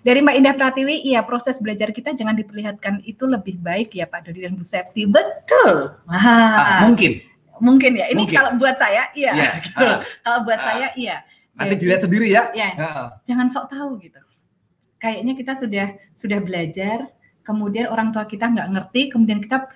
dari 0.00 0.18
Mbak 0.18 0.34
Indah 0.36 0.54
Pratiwi, 0.54 0.96
iya 1.02 1.20
proses 1.22 1.58
belajar 1.58 1.88
kita 1.88 2.12
jangan 2.12 2.34
diperlihatkan 2.34 3.02
itu 3.02 3.24
lebih 3.24 3.56
baik 3.56 3.92
ya 3.92 4.04
Pak 4.04 4.24
Dodi 4.24 4.42
dan 4.42 4.52
Bu 4.52 4.62
Septi. 4.62 5.04
Betul. 5.04 5.98
Ah, 6.06 6.82
mungkin 6.82 7.22
mungkin 7.58 7.90
ya. 7.92 8.06
Ini 8.06 8.18
mungkin. 8.18 8.36
kalau 8.36 8.50
buat 8.54 8.74
saya 8.74 9.10
iya. 9.12 9.32
Iya. 9.32 9.50
Gitu. 9.64 9.82
Ah, 9.82 9.98
Kalau 10.20 10.38
buat 10.42 10.58
Ah. 10.58 10.66
saya 10.66 10.88
iya. 10.94 11.16
nanti 11.54 11.74
dilihat 11.74 12.00
sendiri 12.00 12.26
ya. 12.28 12.54
ya, 12.54 12.70
Heeh. 12.70 13.06
jangan 13.24 13.46
sok 13.46 13.66
tahu 13.68 13.98
gitu. 13.98 14.22
Kayaknya 14.96 15.34
kita 15.34 15.52
sudah 15.54 15.86
sudah 16.12 16.38
belajar, 16.38 17.10
kemudian 17.42 17.86
orang 17.86 18.10
tua 18.10 18.26
kita 18.26 18.46
nggak 18.46 18.68
ngerti, 18.70 19.10
kemudian 19.10 19.38
kita 19.38 19.66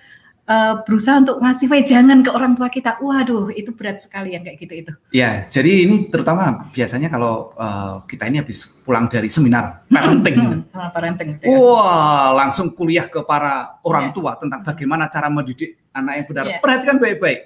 eh, 0.43 0.73
berusaha 0.83 1.19
untuk 1.19 1.39
ngasih 1.39 1.67
wejangan 1.67 2.19
ke 2.19 2.29
orang 2.29 2.53
tua 2.53 2.67
kita. 2.67 2.99
Waduh, 2.99 3.47
itu 3.49 3.71
berat 3.71 3.99
sekali 3.99 4.35
yang 4.35 4.43
kayak 4.43 4.57
gitu 4.59 4.73
itu. 4.75 4.91
Ya, 5.09 5.43
jadi 5.45 5.87
ini 5.87 6.07
terutama 6.07 6.67
biasanya 6.69 7.07
kalau 7.07 7.51
eh, 7.55 7.95
kita 8.05 8.27
ini 8.27 8.39
habis 8.39 8.67
pulang 8.83 9.07
dari 9.07 9.27
seminar 9.27 9.87
parenting. 9.87 10.35
Hmm, 10.35 10.61
hmm, 10.67 10.89
parenting. 10.91 11.27
gitu 11.37 11.43
ya. 11.47 11.55
Wah, 11.55 12.35
langsung 12.35 12.71
kuliah 12.71 13.07
ke 13.07 13.23
para 13.23 13.79
orang 13.81 14.11
Iya. 14.11 14.15
tua 14.15 14.31
tentang 14.35 14.61
bagaimana 14.61 15.07
cara 15.07 15.27
mendidik 15.27 15.79
anak 15.91 16.13
yang 16.15 16.25
benar. 16.27 16.43
Iya. 16.47 16.57
Perhatikan 16.59 16.97
baik-baik. 16.97 17.39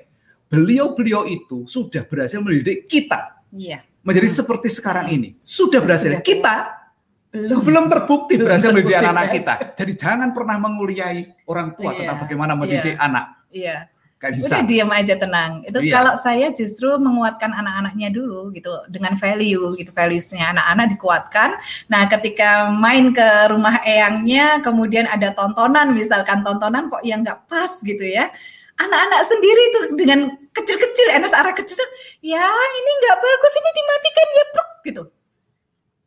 Beliau-beliau 0.48 1.28
itu 1.28 1.68
sudah 1.68 2.08
berhasil 2.08 2.40
mendidik 2.40 2.88
kita 2.88 3.36
Iya, 3.52 3.84
menjadi 4.00 4.30
Hmm. 4.32 4.38
seperti 4.40 4.68
sekarang 4.72 5.12
ini. 5.12 5.36
Sudah 5.44 5.84
berhasil. 5.84 6.16
Sudah. 6.16 6.24
Kita 6.24 6.56
belum. 7.34 7.60
belum 7.64 7.86
terbukti 7.92 8.34
Belum 8.38 8.46
berhasil 8.48 8.70
mendidik 8.70 8.88
terbukti 8.88 9.02
anak-anak 9.04 9.26
berhasil. 9.30 9.44
kita. 9.44 9.54
Jadi 9.78 9.92
jangan 9.96 10.30
pernah 10.32 10.58
menguliai 10.58 11.20
orang 11.46 11.68
tua 11.76 11.92
Iya. 11.92 11.98
tentang 12.02 12.18
bagaimana 12.24 12.54
mendidik 12.56 12.96
anak. 12.98 13.26
Iya. 13.52 13.78
Gak 14.18 14.34
bisa. 14.34 14.50
Udah 14.58 14.66
diam 14.66 14.90
aja 14.90 15.14
tenang. 15.14 15.52
Itu 15.62 15.78
Iya. 15.78 15.94
kalau 15.94 16.14
saya 16.18 16.50
justru 16.50 16.90
menguatkan 16.98 17.54
anak-anaknya 17.54 18.10
dulu 18.10 18.50
gitu 18.50 18.74
dengan 18.90 19.14
value 19.14 19.78
gitu 19.78 19.94
valuesnya 19.94 20.58
anak-anak 20.58 20.98
dikuatkan. 20.98 21.50
Nah 21.86 22.10
ketika 22.10 22.74
main 22.74 23.14
ke 23.14 23.30
rumah 23.54 23.78
eyangnya 23.86 24.66
kemudian 24.66 25.06
ada 25.06 25.38
tontonan 25.38 25.94
misalkan 25.94 26.42
tontonan 26.42 26.90
kok 26.90 27.06
yang 27.06 27.22
nggak 27.22 27.46
pas 27.46 27.70
gitu 27.86 28.02
ya. 28.02 28.34
Anak-anak 28.78 29.22
sendiri 29.22 29.64
tuh 29.74 29.84
dengan 29.98 30.20
kecil-kecil, 30.54 31.08
enak 31.14 31.34
arah 31.34 31.54
kecil 31.54 31.74
tuh, 31.74 31.90
ya 32.22 32.46
ini 32.46 32.92
nggak 33.02 33.18
bagus 33.22 33.54
ini 33.54 33.70
dimatikan 33.74 34.28
ya 34.34 34.44
pluk 34.54 34.70
gitu. 34.82 35.04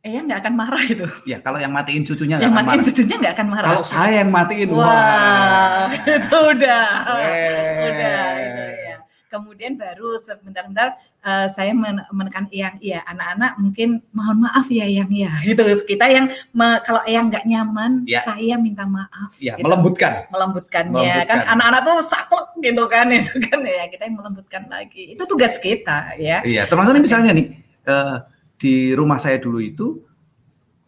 Eyang 0.01 0.25
nggak 0.25 0.41
akan 0.41 0.53
marah 0.55 0.81
itu. 0.83 1.05
Ya, 1.23 1.37
kalau 1.39 1.57
yang 1.57 1.69
matiin 1.69 2.01
cucunya 2.01 2.35
yang 2.35 2.49
nggak 2.49 2.51
akan 2.51 2.57
matiin 2.59 2.73
marah. 2.75 2.89
cucunya 2.89 3.15
nggak 3.17 3.33
akan 3.33 3.47
marah. 3.47 3.67
Kalau 3.69 3.83
saya 3.85 4.13
yang 4.17 4.29
matiin, 4.29 4.69
Wah, 4.73 5.85
itu 6.17 6.37
udah. 6.49 6.85
Eh. 7.21 7.85
Udah 7.85 8.23
itu 8.39 8.63
ya. 8.81 8.95
Kemudian 9.31 9.77
baru 9.77 10.17
sebentar-bentar 10.17 10.87
eh, 11.21 11.47
saya 11.47 11.71
men- 11.71 12.03
menekan 12.09 12.49
yang 12.51 12.75
iya 12.79 12.99
anak-anak 13.05 13.55
mungkin 13.57 13.89
mohon 14.11 14.41
maaf 14.41 14.67
ya 14.67 14.83
yang 14.83 15.07
ya 15.07 15.31
gitu 15.45 15.61
kita 15.85 16.03
yang 16.05 16.25
me- 16.51 16.81
kalau 16.81 16.99
yang 17.05 17.29
nggak 17.29 17.45
nyaman 17.45 18.03
Ya. 18.03 18.25
saya 18.25 18.57
minta 18.57 18.83
maaf 18.83 19.37
Ya, 19.37 19.53
gitu. 19.53 19.63
melembutkan. 19.63 20.25
melembutkannya 20.27 20.97
Melembutkan. 20.97 21.29
kan 21.29 21.39
anak-anak 21.47 21.81
tuh 21.81 21.95
saklek 22.03 22.47
gitu 22.59 22.83
kan 22.89 23.05
itu 23.15 23.33
kan 23.39 23.59
ya 23.61 23.85
kita 23.87 24.03
yang 24.03 24.17
melembutkan 24.17 24.63
lagi 24.67 25.13
itu 25.13 25.23
tugas 25.23 25.55
kita 25.57 26.17
ya 26.17 26.43
Iya, 26.43 26.65
termasuk 26.65 26.91
nih 26.91 27.03
misalnya 27.05 27.31
nih 27.31 27.47
eh, 27.85 28.15
di 28.61 28.93
rumah 28.93 29.17
saya 29.17 29.41
dulu 29.41 29.57
itu 29.57 30.05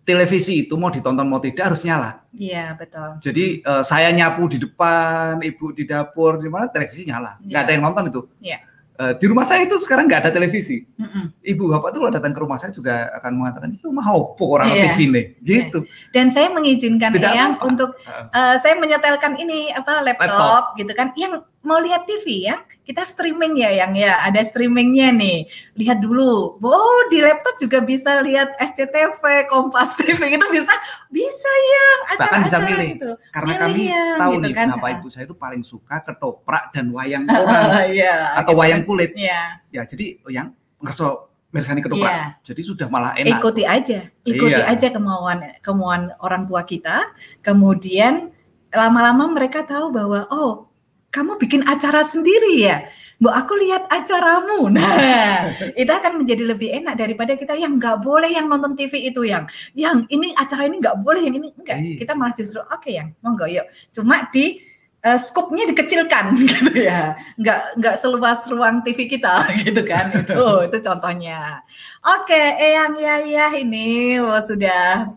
televisi 0.04 0.62
itu 0.62 0.76
mau 0.76 0.92
ditonton 0.92 1.24
mau 1.24 1.40
tidak 1.40 1.72
harus 1.72 1.82
nyala. 1.82 2.22
iya 2.32 2.76
betul 2.76 3.18
Jadi 3.18 3.60
eh, 3.60 3.84
saya 3.84 4.12
nyapu 4.12 4.46
di 4.46 4.60
depan, 4.60 5.40
ibu 5.40 5.72
di 5.72 5.84
dapur, 5.84 6.38
di 6.38 6.46
mana 6.46 6.68
televisi 6.68 7.04
nyala. 7.04 7.40
Nggak 7.40 7.50
Iya. 7.50 7.64
ada 7.64 7.72
yang 7.72 7.84
nonton 7.84 8.04
itu. 8.08 8.22
Iya. 8.40 8.58
Eh, 8.94 9.14
di 9.18 9.26
rumah 9.26 9.42
saya 9.42 9.64
itu 9.64 9.74
sekarang 9.80 10.06
nggak 10.06 10.22
ada 10.22 10.32
televisi. 10.32 10.86
Mm-mm. 11.00 11.34
Ibu 11.42 11.64
bapak 11.68 11.90
tuh 11.90 12.00
kalau 12.00 12.14
datang 12.14 12.30
ke 12.30 12.40
rumah 12.40 12.60
saya 12.60 12.70
juga 12.70 13.10
akan 13.16 13.32
mengatakan, 13.34 13.70
itu 13.72 13.88
mah 13.90 14.06
opo 14.06 14.54
orang 14.54 14.70
Iya. 14.70 14.92
TV 14.92 14.98
nih, 15.08 15.26
gitu. 15.42 15.80
dan 16.12 16.28
saya 16.30 16.52
mengizinkan 16.52 17.10
Tidak 17.10 17.32
Eyang 17.32 17.58
untuk. 17.64 17.96
Eh, 18.06 18.56
saya 18.60 18.76
menyetelkan 18.76 19.34
ini 19.36 19.72
apa 19.72 20.04
laptop, 20.04 20.30
Laptop. 20.30 20.64
gitu 20.78 20.92
kan 20.92 21.10
yang 21.16 21.42
mau 21.64 21.80
lihat 21.80 22.04
TV 22.04 22.44
ya 22.44 22.60
kita 22.84 23.02
streaming 23.02 23.56
ya 23.56 23.72
yang 23.74 23.96
ya 23.96 24.20
ada 24.20 24.44
streamingnya 24.44 25.10
nih 25.10 25.48
lihat 25.74 25.98
dulu 25.98 26.60
oh 26.60 27.02
di 27.08 27.18
laptop 27.18 27.56
juga 27.56 27.80
bisa 27.80 28.20
lihat 28.20 28.52
SCTV 28.60 29.48
Kompas 29.48 29.96
TV 29.96 30.20
gitu 30.30 30.44
bisa 30.56 30.74
bisa 31.08 31.48
yang 31.50 32.00
Bahkan 32.20 32.40
bisa 32.44 32.58
milih. 32.60 32.88
gitu 32.94 33.12
Karena 33.32 33.48
Milih 33.50 33.64
kami 33.64 33.82
ya, 33.88 34.04
tahu 34.20 34.32
gitu 34.34 34.44
nih 34.44 34.52
kan. 34.52 34.66
kenapa 34.70 34.88
ibu 34.94 35.08
saya 35.08 35.24
itu 35.24 35.36
paling 35.36 35.64
suka 35.64 35.96
ketoprak 36.04 36.64
dan 36.70 36.92
wayang 36.92 37.24
orang 37.32 37.88
Iya, 37.90 38.36
atau 38.38 38.52
gitu 38.52 38.60
wayang 38.60 38.84
kulit. 38.84 39.12
Iya, 39.16 39.64
Ya, 39.72 39.82
jadi 39.84 40.20
yang 40.28 40.52
ngerso 40.78 41.32
mirsani 41.50 41.80
ketoprak. 41.80 42.12
Iya. 42.12 42.26
Jadi 42.44 42.62
sudah 42.62 42.88
malah 42.92 43.16
enak. 43.16 43.40
ikuti 43.40 43.64
aja 43.64 44.04
ikuti 44.22 44.52
Iya. 44.52 44.68
aja 44.68 44.88
kemauan 44.90 45.40
kemauan 45.60 46.12
orang 46.20 46.44
tua 46.44 46.68
kita 46.68 47.08
kemudian 47.40 48.36
lama-lama 48.68 49.30
mereka 49.30 49.64
tahu 49.64 49.94
bahwa 49.94 50.28
oh 50.28 50.68
kamu 51.14 51.38
bikin 51.38 51.62
acara 51.64 52.02
sendiri 52.02 52.58
ya? 52.60 52.90
Mbak 53.22 53.36
aku 53.46 53.54
lihat 53.62 53.84
acaramu. 53.88 54.68
Nah 54.74 55.54
itu 55.78 55.88
akan 55.88 56.26
menjadi 56.26 56.44
lebih 56.44 56.74
enak 56.74 56.98
daripada 56.98 57.38
kita 57.38 57.54
yang 57.54 57.78
nggak 57.78 58.02
boleh 58.02 58.28
yang 58.28 58.50
nonton 58.50 58.74
TV 58.74 59.08
itu 59.08 59.22
yang 59.24 59.46
yang 59.78 60.04
ini 60.10 60.34
acara 60.34 60.66
ini 60.66 60.82
nggak 60.82 61.00
boleh 61.06 61.22
yang 61.22 61.36
ini 61.38 61.54
enggak 61.54 61.78
Iya. 61.80 61.98
kita 62.04 62.12
malah 62.18 62.34
justru 62.34 62.60
oke 62.66 62.90
yang 62.90 63.14
monggo 63.22 63.46
yuk. 63.48 63.64
Cuma 63.94 64.28
di 64.34 64.60
eh, 65.00 65.20
skupnya 65.22 65.70
dikecilkan 65.70 66.34
gitu 66.52 66.74
ya. 66.84 67.14
Nggak 67.38 67.60
nggak 67.80 67.96
seluas 68.02 68.44
ruang 68.50 68.82
TV 68.84 69.06
kita 69.08 69.46
gitu 69.64 69.82
kan. 69.86 70.10
Itu 70.18 70.66
itu 70.68 70.78
contohnya. 70.82 71.62
Oke 72.04 72.42
eyang 72.60 72.98
yaya 72.98 73.54
ini 73.56 74.18
wah, 74.20 74.42
sudah 74.44 75.14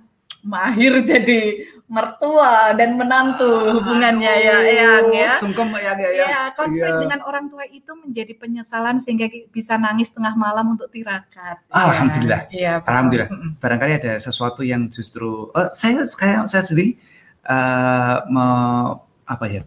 mahir 0.47 1.03
jadi 1.03 1.59
mertua 1.87 2.75
dan 2.75 2.99
menantu 2.99 3.47
hubungannya 3.79 4.33
ya 4.43 4.57
eyang 4.59 5.07
ya 5.15 5.31
Sungkem 5.39 5.71
ya 5.71 5.95
ya 5.95 6.09
ya. 6.11 6.27
Ya, 6.27 6.41
konflik 6.51 6.83
Iya. 6.83 6.99
dengan 6.99 7.21
orang 7.23 7.47
tua 7.47 7.63
itu 7.65 7.95
menjadi 7.95 8.35
penyesalan 8.35 8.99
sehingga 8.99 9.25
bisa 9.49 9.79
nangis 9.79 10.11
tengah 10.11 10.35
malam 10.35 10.75
untuk 10.75 10.91
tirakat. 10.91 11.63
Alhamdulillah. 11.71 12.51
Iya. 12.51 12.83
betul. 12.83 12.91
Alhamdulillah. 12.91 13.29
Mm-mm. 13.31 13.51
Barangkali 13.57 13.93
ada 13.97 14.13
sesuatu 14.19 14.67
yang 14.67 14.91
justru 14.91 15.55
eh, 15.55 15.71
saya 15.73 16.03
saya 16.05 16.43
saya 16.45 16.63
sendiri 16.63 16.99
eh, 17.45 18.17
me- 18.27 18.99
apa 19.25 19.47
ya? 19.47 19.63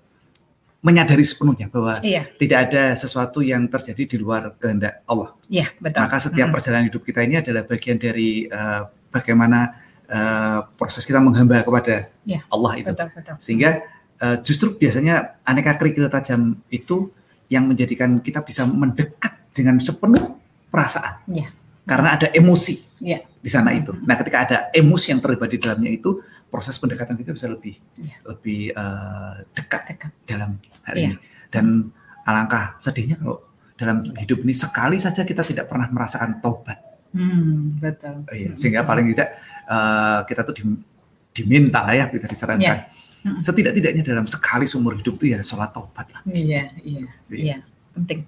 menyadari 0.80 1.28
sepenuhnya 1.28 1.67
bahwa 1.67 1.99
Iya, 1.99 2.24
tidak 2.39 2.72
ada 2.72 2.95
sesuatu 2.95 3.43
yang 3.43 3.67
terjadi 3.67 4.07
di 4.07 4.17
luar 4.17 4.55
kehendak 4.55 5.03
Allah. 5.03 5.36
iya 5.47 5.67
betul. 5.76 5.99
Maka 5.99 6.17
setiap 6.20 6.47
perjalanan 6.51 6.88
hidup 6.88 7.03
kita 7.03 7.20
ini 7.20 7.36
adalah 7.36 7.67
bagian 7.67 7.99
dari 7.99 8.47
eh, 8.47 8.82
bagaimana 9.11 9.76
eh, 10.10 10.60
proses 10.76 11.05
kita 11.05 11.22
menghamba 11.22 11.62
kepada 11.62 12.10
Iya, 12.26 12.41
Allah 12.49 12.72
itu. 12.76 12.89
betul 12.89 13.07
betul. 13.14 13.36
Sehingga 13.38 13.70
eh, 14.18 14.38
justru 14.41 14.76
biasanya 14.76 15.39
aneka 15.45 15.78
kerikil 15.78 16.10
tajam 16.10 16.57
itu 16.68 17.14
yang 17.47 17.66
menjadikan 17.66 18.20
kita 18.20 18.41
bisa 18.41 18.66
mendekat 18.66 19.38
dengan 19.53 19.78
sepenuh 19.78 20.38
perasaan. 20.70 21.26
Iya. 21.30 21.49
Karena 21.86 22.14
ada 22.18 22.28
emosi 22.30 23.01
Iya. 23.01 23.26
di 23.26 23.49
sana 23.49 23.74
itu. 23.74 23.95
Nah, 24.05 24.14
ketika 24.14 24.38
ada 24.45 24.57
emosi 24.70 25.10
yang 25.10 25.22
terlibat 25.24 25.49
di 25.49 25.57
dalamnya 25.57 25.89
itu, 25.89 26.22
proses 26.49 26.78
pendekatan 26.78 27.18
kita 27.18 27.34
bisa 27.34 27.49
lebih 27.49 27.78
Iya. 27.97 28.16
lebih 28.26 28.62
eh, 28.74 29.34
dekat, 29.53 29.82
Dekat. 29.93 30.12
dalam 30.26 30.57
hal 30.86 30.93
Iya. 30.93 31.05
ini. 31.10 31.16
Dan 31.49 31.89
alangkah 32.26 32.78
sedihnya 32.78 33.18
kalau 33.18 33.41
dalam 33.74 34.05
hidup 34.14 34.43
ini 34.43 34.53
sekali 34.53 35.01
saja 35.01 35.26
kita 35.26 35.41
tidak 35.41 35.66
pernah 35.66 35.89
merasakan 35.89 36.38
tobat. 36.43 36.78
Hmm, 37.10 37.78
betul. 37.78 38.26
Iya, 38.30 38.53
sehingga 38.53 38.82
paling 38.84 39.10
tidak 39.10 39.30
eh, 39.66 40.20
kita 40.26 40.41
tuh 40.43 40.53
dim- 40.53 40.84
diminta 41.30 41.82
ya 41.89 42.05
kita 42.05 42.26
disarankan 42.26 42.62
Iya. 42.62 42.86
Mm. 43.20 43.36
setidak-tidaknya 43.38 44.03
dalam 44.05 44.24
sekali 44.26 44.64
seumur 44.64 44.95
hidup 44.95 45.20
tuh 45.20 45.28
ya 45.28 45.43
sholat 45.43 45.76
tobat 45.76 46.07
lah. 46.10 46.22
Iya, 46.26 46.72
iya, 46.82 47.03
Iya. 47.28 47.57
Penting. 47.96 48.24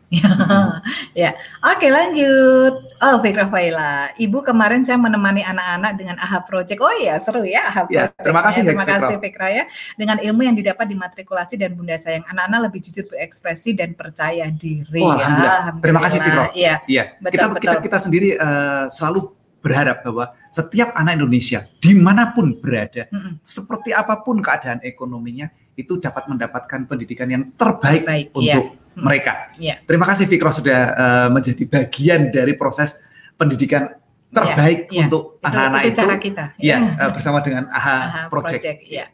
ya. 1.22 1.32
Oke, 1.64 1.88
lanjut. 1.88 2.74
Oh, 2.99 3.18
Fikra 3.24 3.47
Faila. 3.47 4.12
Ibu 4.18 4.43
kemarin 4.43 4.84
saya 4.84 4.99
menemani 4.99 5.41
anak-anak 5.45 5.91
dengan 5.97 6.16
AHA 6.20 6.39
Project. 6.45 6.80
Oh 6.82 6.93
iya, 6.97 7.16
seru 7.22 7.45
ya 7.47 7.70
AHA 7.72 7.82
Ya, 7.89 8.09
Project. 8.09 8.24
terima 8.26 8.41
kasih, 8.43 8.62
ya. 8.62 8.68
Terima 8.68 8.86
Fikra. 8.86 8.97
kasih 8.99 9.16
Fikra 9.22 9.47
ya. 9.49 9.64
Dengan 9.95 10.18
ilmu 10.20 10.41
yang 10.43 10.55
didapat 10.57 10.86
di 10.89 10.95
matrikulasi 10.97 11.55
dan 11.55 11.72
Bunda 11.74 11.95
sayang, 11.95 12.26
anak-anak 12.28 12.59
lebih 12.72 12.80
jujur 12.89 13.05
berekspresi 13.07 13.78
dan 13.78 13.93
percaya 13.95 14.45
diri. 14.51 15.01
Oh, 15.01 15.14
ya. 15.16 15.24
alhamdulillah. 15.24 15.62
Terima 15.80 15.99
kasih, 16.03 16.18
Fikra. 16.20 16.45
Iya. 16.51 16.76
Iya, 16.89 17.03
Betul, 17.22 17.32
kita, 17.32 17.45
kita 17.62 17.72
betul. 17.78 17.84
kita 17.88 17.97
sendiri 18.01 18.30
eh, 18.36 18.86
selalu 18.91 19.20
berharap 19.62 20.01
bahwa 20.01 20.34
setiap 20.49 20.89
anak 20.97 21.22
Indonesia 21.22 21.70
di 21.78 21.93
mana 21.93 22.34
pun 22.34 22.57
berada, 22.57 23.05
Mm-mm. 23.14 23.45
seperti 23.45 23.93
apa 23.93 24.26
pun 24.26 24.41
keadaan 24.41 24.82
ekonominya, 24.82 25.53
itu 25.78 26.01
dapat 26.01 26.28
mendapatkan 26.28 26.89
pendidikan 26.89 27.30
yang 27.30 27.43
terbaik 27.55 28.03
Baik, 28.03 28.28
untuk 28.36 28.66
iya. 28.74 28.80
Mereka. 28.93 29.55
Iya. 29.55 29.79
Terima 29.83 30.03
kasih 30.03 30.27
Fikro 30.27 30.51
sudah 30.51 30.79
eh, 30.91 31.27
menjadi 31.31 31.63
bagian 31.63 32.27
dari 32.29 32.53
proses 32.53 32.99
pendidikan 33.35 33.95
terbaik 34.31 34.87
Iya, 34.87 34.95
iya. 34.95 35.01
untuk 35.05 35.23
Itu, 35.37 35.47
anak-anak 35.47 35.81
itu 35.81 35.87
itu. 35.87 35.99
cara 35.99 36.15
kita. 36.19 36.45
Iya, 36.57 36.77
eh, 36.99 37.09
bersama 37.11 37.39
dengan 37.39 37.63
AHA, 37.67 37.97
Aha, 37.97 38.21
Project. 38.27 38.63
ya. 38.83 39.07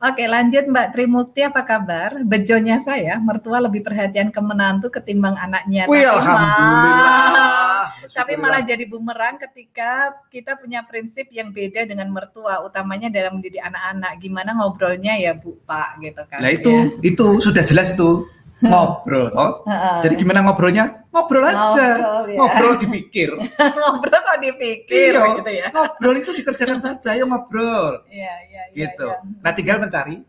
Oke, 0.00 0.24
lanjut 0.24 0.64
Mbak 0.64 0.96
Trimukti 0.96 1.44
apa 1.44 1.60
kabar? 1.60 2.24
Bejonya 2.24 2.80
saya, 2.80 3.20
mertua 3.20 3.60
lebih 3.60 3.84
perhatian 3.84 4.32
ke 4.32 4.40
menantu 4.40 4.88
ketimbang 4.88 5.36
anaknya. 5.36 5.84
Wih, 5.84 6.00
Tapi 6.00 6.08
alhamdulillah. 6.08 7.84
Tapi 8.08 8.32
malah 8.34 8.64
jadi 8.64 8.88
bumerang 8.88 9.36
ketika 9.36 10.16
kita 10.32 10.56
punya 10.56 10.88
prinsip 10.88 11.28
yang 11.28 11.52
beda 11.52 11.84
dengan 11.84 12.08
mertua, 12.08 12.64
utamanya 12.64 13.12
dalam 13.12 13.38
mendidik 13.38 13.60
anak-anak. 13.60 14.16
Gimana 14.18 14.56
ngobrolnya 14.56 15.20
ya 15.20 15.36
Bu 15.36 15.60
Pak 15.68 16.00
gitu 16.00 16.22
kan? 16.26 16.40
Nah 16.40 16.48
itu 16.48 16.72
Ya. 16.72 17.12
itu 17.12 17.26
sudah 17.44 17.60
jelas 17.60 17.92
itu 17.92 18.24
ngobrol 18.60 19.26
toh. 19.28 19.50
Jadi 20.00 20.14
gimana 20.16 20.40
ngobrolnya? 20.40 21.04
Ngobrol 21.10 21.44
aja. 21.44 21.88
Ngobrol, 21.96 22.24
ya. 22.28 22.38
Ngobrol 22.38 22.72
dipikir. 22.78 23.30
ngobrol 23.80 24.18
kok 24.20 24.38
dipikir 24.38 25.12
Iya. 25.12 25.22
gitu 25.40 25.50
ya. 25.50 25.66
Ngobrol 25.68 26.16
itu 26.16 26.30
dikerjakan 26.36 26.78
saja, 26.78 27.10
ya 27.12 27.24
ngobrol. 27.24 28.04
Iya, 28.06 28.34
iya, 28.46 28.62
iya. 28.70 28.86
Gitu. 28.86 29.06
iya. 29.08 29.18
Nah, 29.40 29.52
tinggal 29.52 29.76
mencari 29.78 30.22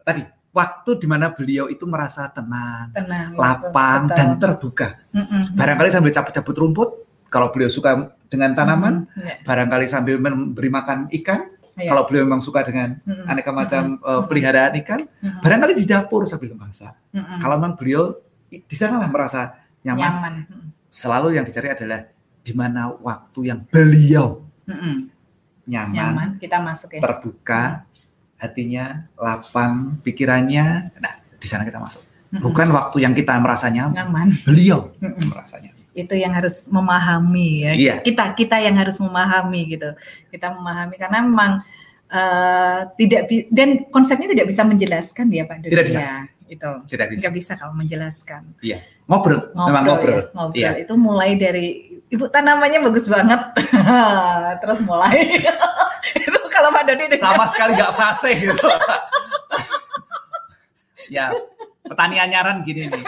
tadi 0.00 0.22
waktu 0.50 0.90
di 0.96 1.06
mana 1.06 1.30
beliau 1.30 1.66
itu 1.66 1.84
merasa 1.84 2.28
tenang, 2.28 2.92
Tenang. 2.92 3.36
lapang 3.36 4.08
betul. 4.08 4.16
dan 4.16 4.28
terbuka. 4.36 4.88
Mm-mm. 5.12 5.56
Barangkali 5.56 5.88
sambil 5.88 6.12
cabut-cabut 6.12 6.56
rumput, 6.56 6.88
kalau 7.28 7.48
beliau 7.48 7.68
suka 7.68 7.96
dengan 8.28 8.52
tanaman, 8.52 9.08
Mm, 9.08 9.20
iya, 9.22 9.34
barangkali 9.44 9.86
sambil 9.86 10.16
memberi 10.16 10.68
makan 10.68 11.08
ikan, 11.20 11.51
iya. 11.78 11.90
kalau 11.90 12.02
beliau 12.04 12.24
memang 12.28 12.42
suka 12.44 12.60
dengan 12.62 13.00
Mm-mm. 13.02 13.26
aneka 13.26 13.50
macam 13.50 13.96
eh, 13.96 14.06
Mm-mm. 14.06 14.26
peliharaan 14.28 14.72
ikan, 14.84 15.00
Mm-mm. 15.08 15.40
barangkali 15.40 15.72
di 15.78 15.84
dapur 15.88 16.24
sambil 16.28 16.52
masak. 16.54 16.92
Mm-mm. 17.12 17.38
Kalau 17.40 17.54
memang 17.56 17.74
beliau 17.74 18.16
di 18.48 18.76
sanalah 18.76 19.08
merasa 19.08 19.56
nyaman, 19.80 20.00
nyaman. 20.04 20.34
Selalu 20.92 21.40
yang 21.40 21.44
dicari 21.48 21.72
adalah 21.72 22.04
di 22.44 22.52
mana 22.52 22.92
waktu 22.92 23.48
yang 23.48 23.64
beliau 23.66 24.44
Mm-mm. 24.68 25.08
nyaman, 25.64 25.94
nyaman 25.96 26.28
kita 26.36 26.60
masuk 26.60 26.96
ya. 26.96 27.00
terbuka, 27.00 27.88
hatinya 28.36 29.08
lapang, 29.16 29.96
pikirannya. 30.04 30.92
Nah, 31.00 31.14
di 31.40 31.46
sana 31.48 31.64
kita 31.64 31.80
masuk. 31.80 32.04
Bukan 32.32 32.68
waktu 32.72 33.04
yang 33.04 33.12
kita 33.12 33.36
merasa 33.40 33.68
nyaman, 33.68 33.96
nyaman. 33.96 34.26
beliau 34.44 34.92
Mm-mm. 35.00 35.28
merasanya. 35.32 35.71
Itu 35.92 36.16
yang 36.16 36.32
harus 36.32 36.68
memahami 36.72 37.68
ya. 37.68 37.72
Iya. 37.72 37.94
Kita 38.00 38.32
kita 38.32 38.56
yang 38.60 38.76
harus 38.80 38.96
memahami 38.98 39.76
gitu. 39.76 39.92
Kita 40.32 40.56
memahami 40.56 40.96
karena 40.96 41.18
memang 41.20 41.52
eh, 42.08 42.80
tidak 42.96 43.28
dan 43.52 43.88
konsepnya 43.92 44.32
tidak 44.32 44.48
bisa 44.48 44.64
menjelaskan 44.64 45.26
ya 45.32 45.44
Pak 45.44 45.56
Dodi, 45.64 45.72
Tidak 45.72 45.86
bisa. 45.86 46.00
Itu 46.52 46.70
Tidak 46.84 47.06
bisa. 47.08 47.20
nggak 47.24 47.34
bisa 47.36 47.52
kalau 47.56 47.72
menjelaskan. 47.72 48.42
Ngobrol, 49.08 49.56
memang 49.56 49.84
ngobrol. 49.88 50.20
ya, 50.20 50.24
ngobrol. 50.36 50.60
Iya. 50.60 50.70
Itu 50.84 50.94
mulai 51.00 51.40
dari 51.40 51.96
ibu 52.12 52.28
tanamannya 52.28 52.84
bagus 52.84 53.08
banget, 53.08 53.40
terus 54.60 54.84
mulai 54.84 55.16
itu 56.28 56.38
kalau 56.52 56.68
Pak 56.68 56.84
Dodi 56.84 57.16
Sama 57.16 57.48
sekali 57.48 57.72
nggak 57.72 57.94
fase 57.96 58.36
gitu. 58.36 58.52
ya, 61.16 61.32
petani 61.88 62.20
anyaran 62.20 62.60
gini 62.68 62.92
nih. 62.92 63.00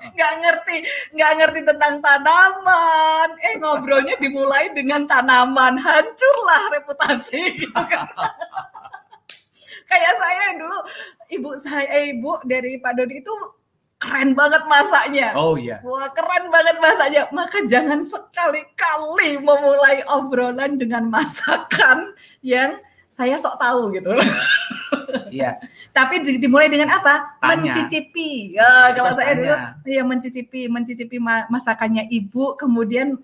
Nggak 0.00 0.32
ngerti 0.42 0.76
nggak 1.16 1.32
ngerti 1.40 1.60
tentang 1.66 1.94
tanaman. 2.00 3.28
Eh 3.40 3.54
ngobrolnya 3.60 4.14
dimulai 4.18 4.72
dengan 4.72 5.04
tanaman. 5.04 5.76
Hancurlah 5.76 6.62
reputasi. 6.78 7.42
Gitu 7.66 7.82
kan. 7.92 8.06
kayak 9.92 10.14
saya 10.16 10.56
dulu 10.56 10.78
ibu 11.28 11.50
saya 11.60 11.84
eh, 11.84 12.16
ibu 12.16 12.40
dari 12.48 12.80
Pak 12.80 12.96
Dodi 12.96 13.20
itu 13.20 13.34
keren 14.02 14.34
banget 14.34 14.66
masaknya. 14.66 15.30
Oh 15.38 15.54
iya. 15.54 15.78
Wah 15.86 16.10
keren 16.10 16.50
banget 16.50 16.76
masaknya. 16.82 17.22
Maka 17.30 17.62
jangan 17.70 18.02
sekali-kali 18.02 19.38
memulai 19.38 20.02
obrolan 20.10 20.74
dengan 20.74 21.06
masakan 21.06 22.10
yang 22.42 22.82
saya 23.12 23.36
sok 23.36 23.60
tahu 23.60 23.92
gitu. 23.92 24.08
Iya. 25.28 25.60
Tapi 25.96 26.24
di- 26.24 26.40
dimulai 26.40 26.72
dengan 26.72 26.88
apa? 26.90 27.36
Tanya. 27.36 27.68
Mencicipi. 27.68 28.56
Ya, 28.56 28.88
kalau 28.90 29.12
Kita 29.12 29.18
saya 29.20 29.32
dulu 29.36 29.52
tanya. 29.52 29.84
Iya 29.84 30.02
mencicipi, 30.02 30.60
mencicipi 30.66 31.16
ma- 31.18 31.44
masakannya 31.46 32.08
ibu, 32.08 32.56
kemudian 32.56 33.20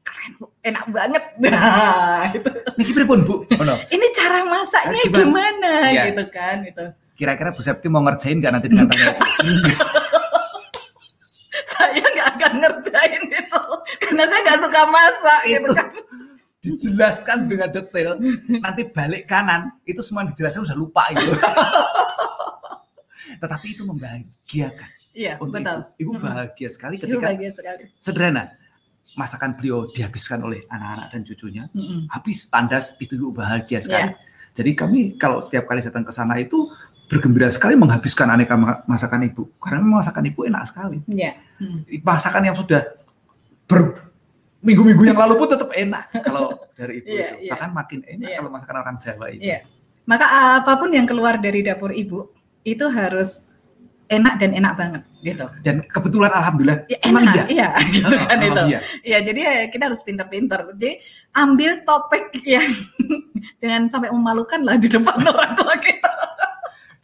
keren, 0.00 0.32
Bu. 0.38 0.46
enak 0.62 0.86
banget. 0.88 1.22
Nah, 1.42 2.30
itu. 2.30 2.46
Niki 2.78 2.92
pripun, 2.94 3.26
Bu? 3.26 3.42
Ngono. 3.50 3.74
Ini 3.88 4.06
cara 4.14 4.46
masaknya 4.46 5.02
gimana? 5.04 5.18
gimana, 5.18 5.72
Iya. 5.90 6.02
gitu 6.08 6.24
kan? 6.30 6.56
Itu. 6.62 6.84
Kira-kira 7.12 7.50
Bu 7.50 7.58
Septi 7.58 7.90
mau 7.90 8.00
ngerjain 8.00 8.38
nggak 8.38 8.52
nanti 8.54 8.70
dengan 8.70 8.86
tanya. 8.86 9.18
Saya 11.66 11.98
nggak 11.98 12.28
akan 12.36 12.52
ngerjain 12.60 13.22
itu, 13.26 13.62
karena 13.98 14.24
saya 14.24 14.40
nggak 14.42 14.60
suka 14.60 14.82
masak, 14.86 15.40
gitu 15.44 15.58
Itu. 15.64 15.74
kan? 15.74 15.86
Dijelaskan 16.70 17.38
dengan 17.44 17.68
detail 17.68 18.20
nanti 18.64 18.82
balik 18.86 19.24
kanan 19.24 19.72
itu 19.82 20.00
semua 20.00 20.22
yang 20.22 20.30
dijelaskan 20.30 20.62
udah 20.62 20.76
lupa 20.76 21.02
itu 21.08 21.24
tetapi 23.38 23.66
itu 23.70 23.82
membahagiakan 23.82 24.90
Iya, 25.10 25.34
untuk 25.36 25.58
betul. 25.58 25.78
ibu 25.98 26.14
ibu 26.14 26.22
bahagia 26.22 26.68
sekali 26.70 26.94
ketika 26.94 27.26
bahagia 27.26 27.50
sekali. 27.50 27.90
sederhana 27.98 28.54
masakan 29.12 29.50
beliau 29.52 29.90
dihabiskan 29.90 30.38
oleh 30.38 30.62
anak-anak 30.68 31.10
dan 31.10 31.20
cucunya 31.24 31.64
Mm-mm. 31.72 32.06
habis 32.08 32.46
tandas 32.46 32.94
itu 32.96 33.18
ibu 33.18 33.32
bahagia 33.32 33.82
sekali 33.82 34.14
Iya. 34.14 34.18
jadi 34.54 34.70
kami 34.76 35.00
kalau 35.14 35.42
setiap 35.42 35.66
kali 35.66 35.82
datang 35.82 36.02
ke 36.02 36.12
sana 36.12 36.38
itu 36.38 36.70
bergembira 37.04 37.50
sekali 37.50 37.74
menghabiskan 37.74 38.30
aneka 38.30 38.54
ma- 38.54 38.84
masakan 38.84 39.26
ibu 39.26 39.50
karena 39.58 39.82
masakan 39.82 40.22
ibu 40.24 40.40
enak 40.44 40.62
sekali 40.64 41.02
Iya. 41.08 41.34
Mm. 41.58 41.82
masakan 41.98 42.42
yang 42.44 42.54
sudah 42.54 42.82
ber 43.66 44.07
minggu-minggu 44.58 45.02
yang 45.04 45.18
lalu 45.18 45.34
pun 45.38 45.48
tetap 45.48 45.70
enak 45.70 46.04
kalau 46.20 46.58
dari 46.74 46.98
ibu 46.98 47.08
Iya, 47.08 47.26
itu 47.30 47.36
iya. 47.46 47.50
bahkan 47.54 47.70
makin 47.70 48.00
enak 48.02 48.26
Iya. 48.26 48.36
kalau 48.38 48.50
masakan 48.50 48.76
orang 48.82 48.96
Jawa 48.98 49.26
itu 49.30 49.42
Iya. 49.44 49.58
Maka 50.04 50.26
apa 50.58 50.72
pun 50.76 50.88
yang 50.90 51.04
keluar 51.04 51.36
dari 51.36 51.60
dapur 51.60 51.92
ibu 51.92 52.32
itu 52.62 52.84
harus 52.88 53.44
enak 54.08 54.40
dan 54.40 54.56
enak 54.56 54.72
banget, 54.72 55.02
gitu. 55.20 55.44
dan 55.60 55.84
kebetulan 55.84 56.32
alhamdulillah 56.32 56.80
Ya, 56.88 56.96
emang 57.04 57.28
enak, 57.28 57.44
iya 57.52 57.76
iya, 57.76 57.84
gitu 57.92 58.14
kan 58.16 58.38
itu. 58.40 58.60
iya. 58.66 58.78
Ya, 59.04 59.18
jadi 59.20 59.40
ya 59.44 59.52
kita 59.68 59.92
harus 59.92 60.00
pinter-pinter. 60.00 60.64
Jadi 60.72 60.96
ambil 61.36 61.84
topik 61.84 62.32
yang 62.40 62.64
jangan 63.60 63.92
sampai 63.92 64.08
memalukan 64.08 64.64
lah 64.64 64.80
di 64.80 64.88
depan 64.88 65.12
orang 65.28 65.52
tua 65.54 65.76
kita. 65.76 66.08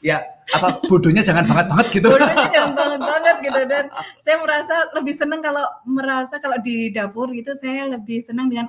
ya 0.00 0.20
apa 0.52 0.76
bodohnya 0.84 1.20
jangan 1.20 1.44
banget 1.44 1.66
banget 1.72 1.86
gitu 1.92 2.08
Bodohnya 2.08 2.44
jangan 2.52 2.72
banget 2.76 3.00
banget 3.00 3.23
gitu 3.42 3.60
dan 3.66 3.90
saya 4.20 4.36
merasa 4.38 4.74
lebih 4.94 5.14
senang 5.16 5.40
kalau 5.40 5.64
merasa 5.88 6.38
kalau 6.38 6.58
di 6.60 6.92
dapur 6.94 7.30
gitu 7.32 7.56
saya 7.58 7.88
lebih 7.88 8.20
senang 8.20 8.50
dengan 8.52 8.68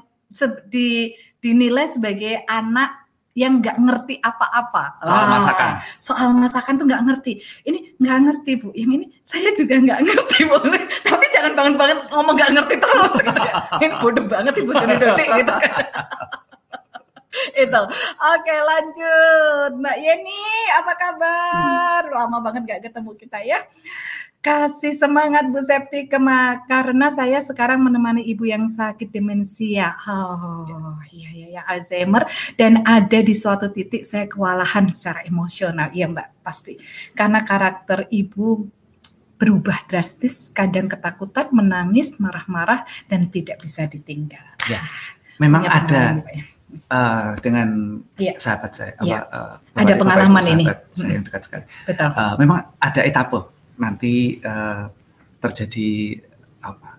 di 0.71 1.13
dinilai 1.43 1.85
sebagai 1.85 2.41
anak 2.49 3.05
yang 3.35 3.59
nggak 3.59 3.75
ngerti 3.75 4.15
apa-apa 4.23 5.03
soal 5.03 5.27
Ah, 5.27 5.29
masakan 5.35 5.71
soal 5.99 6.29
masakan 6.31 6.73
tuh 6.79 6.87
nggak 6.87 7.03
ngerti. 7.03 7.43
Ini 7.67 7.99
nggak 7.99 8.19
ngerti 8.23 8.51
bu. 8.63 8.71
Yang 8.71 8.91
ini 8.95 9.05
saya 9.27 9.51
juga 9.51 9.75
nggak 9.75 9.99
ngerti 10.07 10.37
bu. 10.47 10.57
Tapi 11.11 11.25
jangan 11.35 11.51
banget-banget 11.51 11.97
ngomong 12.15 12.31
nggak 12.39 12.51
ngerti 12.55 12.75
terus. 12.79 13.13
Gitu. 13.19 13.41
Ini 13.83 13.87
bodoh 13.99 14.25
banget 14.31 14.53
sih 14.55 14.63
bu 14.63 14.71
Joni 14.71 14.95
Dodi 14.95 15.25
gitu 15.35 15.51
kan. 15.51 15.83
Itu. 17.67 17.81
Oke 18.23 18.55
lanjut. 18.55 19.71
Mbak 19.83 19.97
Yeni 19.99 20.43
apa 20.79 20.93
kabar? 20.95 22.01
Lama 22.07 22.39
banget 22.39 22.63
nggak 22.63 22.81
ketemu 22.87 23.11
kita 23.19 23.43
ya. 23.43 23.59
Kasih 24.45 24.93
semangat 24.93 25.49
Bu 25.49 25.57
Septi 25.57 26.05
kema 26.05 26.61
karena 26.69 27.09
saya 27.09 27.41
sekarang 27.41 27.81
menemani 27.81 28.21
ibu 28.21 28.45
yang 28.45 28.69
sakit 28.69 29.09
demensia. 29.09 29.97
Oh, 30.05 31.01
iya 31.09 31.33
iya 31.33 31.47
ya 31.57 31.61
Alzheimer 31.65 32.29
dan 32.53 32.85
ada 32.85 33.25
di 33.25 33.33
suatu 33.33 33.73
titik 33.73 34.05
saya 34.05 34.29
kewalahan 34.29 34.93
secara 34.93 35.25
emosional. 35.25 35.89
Iya 35.89 36.13
Mbak, 36.13 36.45
pasti. 36.45 36.77
Karena 37.17 37.41
karakter 37.41 38.05
ibu 38.13 38.69
berubah 39.41 39.81
drastis, 39.89 40.53
kadang 40.53 40.93
ketakutan, 40.93 41.49
menangis, 41.49 42.21
marah-marah 42.21 42.85
dan 43.09 43.25
tidak 43.33 43.65
bisa 43.65 43.89
ditinggal. 43.89 44.45
memang 45.41 45.65
Punya 45.65 45.73
ada 45.73 46.03
ya. 46.21 46.45
eh, 46.93 47.29
dengan 47.41 47.97
Iya. 48.13 48.33
sahabat 48.37 48.71
saya 48.77 48.93
apa, 48.93 49.09
eh, 49.09 49.81
Ada 49.81 49.93
pengalaman 49.97 50.43
ini. 50.53 50.63
saya 50.93 51.17
yang 51.17 51.25
dekat 51.25 51.41
sekali 51.49 51.65
Betul. 51.89 52.09
Eh, 52.13 52.33
memang 52.39 52.59
ada 52.77 53.01
etape 53.01 53.54
nanti 53.77 54.39
eh, 54.39 54.85
terjadi 55.39 56.19
apa 56.65 56.95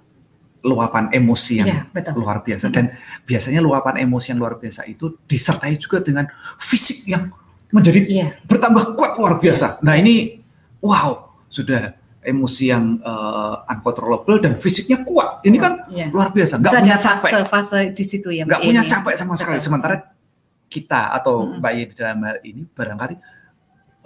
luapan 0.67 1.15
emosi 1.15 1.63
yang 1.63 1.69
Iya, 1.71 1.81
betul. 1.95 2.13
luar 2.23 2.43
biasa 2.43 2.67
dan 2.75 2.91
biasanya 3.23 3.63
luapan 3.63 4.03
emosi 4.03 4.35
yang 4.35 4.41
luar 4.43 4.59
biasa 4.59 4.83
itu 4.91 5.15
disertai 5.31 5.79
juga 5.79 6.03
dengan 6.03 6.27
fisik 6.59 7.07
yang 7.07 7.31
menjadi 7.71 8.03
Iya, 8.03 8.29
bertambah 8.47 8.99
kuat 8.99 9.15
luar 9.19 9.39
biasa. 9.39 9.79
Nah 9.87 9.95
ini 9.95 10.43
wow 10.83 11.31
sudah 11.47 11.95
emosi 12.27 12.65
yang 12.75 12.99
uh, 13.07 13.63
uncontrollable 13.71 14.43
dan 14.43 14.59
fisiknya 14.59 15.07
kuat. 15.07 15.47
Ini 15.47 15.57
kan 15.63 15.87
iya. 15.95 16.11
luar 16.11 16.35
biasa, 16.35 16.59
nggak 16.59 16.73
Itu 16.75 16.83
punya 16.83 16.99
capek, 16.99 17.31
fase-fase 17.31 17.81
di 17.95 18.05
situ 18.05 18.29
ya, 18.35 18.43
nggak 18.43 18.63
punya 18.67 18.83
capek 18.83 19.15
sama 19.15 19.39
sekali. 19.39 19.63
Sementara 19.63 19.95
kita 20.67 21.15
atau 21.15 21.47
Mm-mm. 21.47 21.63
Mbak 21.63 21.73
Yeni 21.79 21.93
dalam 21.95 22.19
hal 22.27 22.37
ini 22.43 22.63
barangkali 22.67 23.15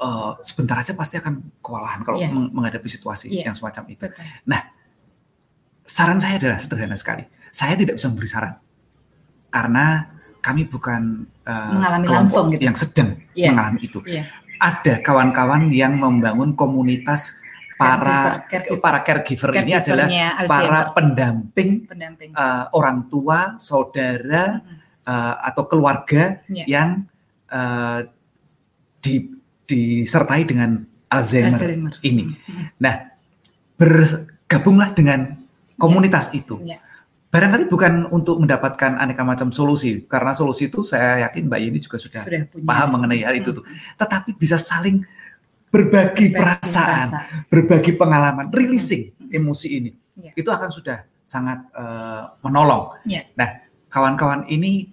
uh, 0.00 0.32
sebentar 0.40 0.76
aja 0.76 0.92
pasti 0.92 1.16
akan 1.16 1.60
kewalahan 1.60 2.00
kalau 2.00 2.18
Iya. 2.18 2.28
meng- 2.28 2.50
menghadapi 2.50 2.88
situasi 2.88 3.28
Iya. 3.28 3.42
yang 3.46 3.54
semacam 3.54 3.84
itu. 3.86 4.04
Betul. 4.04 4.24
Saran 5.84 6.22
saya 6.22 6.38
adalah 6.38 6.58
sederhana 6.58 6.94
sekali. 6.94 7.26
Saya 7.50 7.74
tidak 7.74 7.98
bisa 7.98 8.06
memberi 8.06 8.30
saran 8.30 8.54
karena 9.50 10.06
kami 10.38 10.64
bukan 10.64 11.26
uh, 11.44 11.70
Mengalami 11.74 12.06
langsung 12.06 12.46
gitu. 12.48 12.62
yang 12.62 12.76
sedang 12.78 13.18
Iya. 13.34 13.50
mengalami 13.50 13.80
itu. 13.82 13.98
Iya. 14.06 14.24
Ada 14.56 15.02
kawan-kawan 15.02 15.72
yang 15.74 15.98
membangun 15.98 16.54
komunitas 16.54 17.42
para 17.74 18.44
Caregiver, 18.44 18.46
caregiver. 18.46 18.78
para 18.78 18.98
caregiver 19.00 19.50
ini 19.56 19.72
adalah 19.72 20.06
Caregivernya 20.06 20.28
para 20.46 20.60
Alzheimer, 20.60 20.86
pendamping 20.94 21.70
pendamping. 21.84 22.30
uh, 22.36 22.64
orang 22.70 23.08
tua, 23.08 23.38
saudara 23.58 24.60
Mhm. 24.60 24.76
uh, 25.02 25.34
atau 25.42 25.62
keluarga 25.66 26.22
Iya. 26.46 26.64
yang 26.68 26.88
uh, 27.50 28.06
di, 29.00 29.26
disertai 29.70 30.42
dengan 30.42 30.82
Alzheimer, 31.06 31.54
Alzheimer. 31.54 31.94
ini. 32.02 32.34
Mhm. 32.34 32.66
Bergabunglah 33.78 34.92
dengan 34.92 35.40
komunitas 35.80 36.34
itu. 36.36 36.60
Iya. 36.60 36.82
Barangkali 37.30 37.70
bukan 37.70 38.10
untuk 38.10 38.42
mendapatkan 38.42 38.98
aneka 38.98 39.22
macam 39.22 39.54
solusi, 39.54 40.02
karena 40.04 40.34
solusi 40.34 40.66
itu 40.66 40.82
saya 40.82 41.30
yakin 41.30 41.46
Mbak 41.46 41.60
Yeni 41.62 41.78
juga 41.78 41.96
sudah 41.96 42.26
Sudah 42.26 42.42
punya. 42.50 42.66
paham 42.66 42.88
mengenai 42.98 43.22
hal 43.22 43.38
itu 43.38 43.54
tuh. 43.54 43.62
Mhm. 43.62 43.96
Tetapi 43.96 44.30
bisa 44.34 44.58
saling 44.58 45.06
berbagi 45.70 46.34
perasaan, 46.34 47.08
berbagi 47.46 47.94
pengalaman, 47.94 48.50
releasing 48.50 49.14
emosi 49.30 49.68
ini, 49.70 49.90
Iya. 50.18 50.34
itu 50.34 50.50
akan 50.50 50.70
sudah 50.74 51.06
sangat 51.22 51.62
eh, 51.70 52.22
menolong. 52.42 52.98
Iya. 53.06 53.30
Nah, 53.38 53.48
kawan-kawan 53.86 54.50
ini 54.50 54.90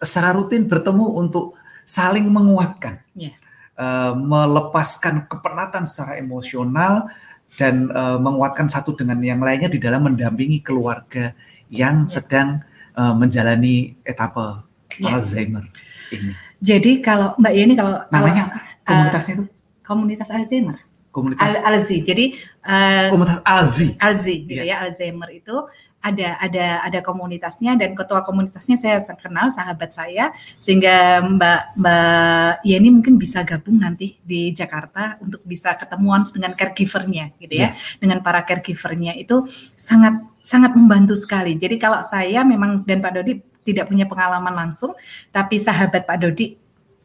secara 0.00 0.32
rutin 0.32 0.64
bertemu 0.64 1.04
untuk 1.20 1.52
saling 1.84 2.24
menguatkan, 2.24 3.04
Iya. 3.12 3.36
Eh, 3.80 4.12
melepaskan 4.12 5.24
kepenatan 5.24 5.88
secara 5.88 6.20
emosional 6.20 7.08
dan 7.56 7.88
eh, 7.88 8.18
menguatkan 8.20 8.68
satu 8.68 8.92
dengan 8.92 9.16
yang 9.24 9.40
lainnya 9.40 9.72
di 9.72 9.80
dalam 9.80 10.04
mendampingi 10.04 10.60
keluarga 10.60 11.32
yang 11.72 12.04
Iya. 12.04 12.12
sedang 12.20 12.48
eh, 12.92 13.14
menjalani 13.16 13.96
etapa 14.04 14.68
Iya. 15.00 15.16
Alzheimer 15.16 15.64
ini. 16.12 16.36
Jadi 16.60 17.00
kalau 17.00 17.32
Mbak 17.40 17.52
Yeni 17.56 17.72
kalau 17.72 18.04
Namanya 18.12 18.52
kalau, 18.52 18.84
komunitasnya 18.84 19.32
itu 19.40 19.44
komunitas 19.80 20.28
Alzheimer, 20.28 20.76
komunitas 21.08 21.56
Al 21.64 21.80
Alzi. 21.80 21.96
Jadi 22.04 22.24
eh, 22.60 23.08
komunitas 23.08 23.40
Alzi. 23.48 23.96
Alzi 23.96 24.34
gitu 24.44 24.60
Iya. 24.60 24.76
ya 24.76 24.84
Alzheimer 24.84 25.32
itu 25.32 25.56
ada 26.00 26.40
ada 26.40 26.66
ada 26.80 27.00
komunitasnya 27.04 27.76
dan 27.76 27.92
ketua 27.92 28.24
komunitasnya 28.24 28.76
saya 28.80 28.96
kenal 29.20 29.52
sahabat 29.52 29.92
saya 29.92 30.32
sehingga 30.56 31.20
Mbak 31.20 31.60
Mbak 31.76 32.52
Yeni 32.64 32.88
mungkin 32.88 33.20
bisa 33.20 33.44
gabung 33.44 33.84
nanti 33.84 34.16
di 34.24 34.52
Jakarta 34.56 35.20
untuk 35.20 35.44
bisa 35.44 35.76
ketemuan 35.76 36.24
dengan 36.32 36.56
caregivernya 36.56 37.36
gitu 37.36 37.54
ya. 37.54 37.76
Dengan 38.00 38.24
para 38.24 38.44
caregivernya 38.44 39.16
itu 39.16 39.44
sangat 39.76 40.24
sangat 40.40 40.72
membantu 40.72 41.12
sekali. 41.16 41.56
Jadi 41.60 41.76
kalau 41.76 42.00
saya 42.00 42.44
memang 42.44 42.84
dan 42.88 43.04
Pak 43.04 43.12
Dodi 43.20 43.32
tidak 43.60 43.92
punya 43.92 44.08
pengalaman 44.08 44.56
langsung 44.56 44.96
tapi 45.28 45.60
sahabat 45.60 46.08
Pak 46.08 46.18
Dodi 46.20 46.59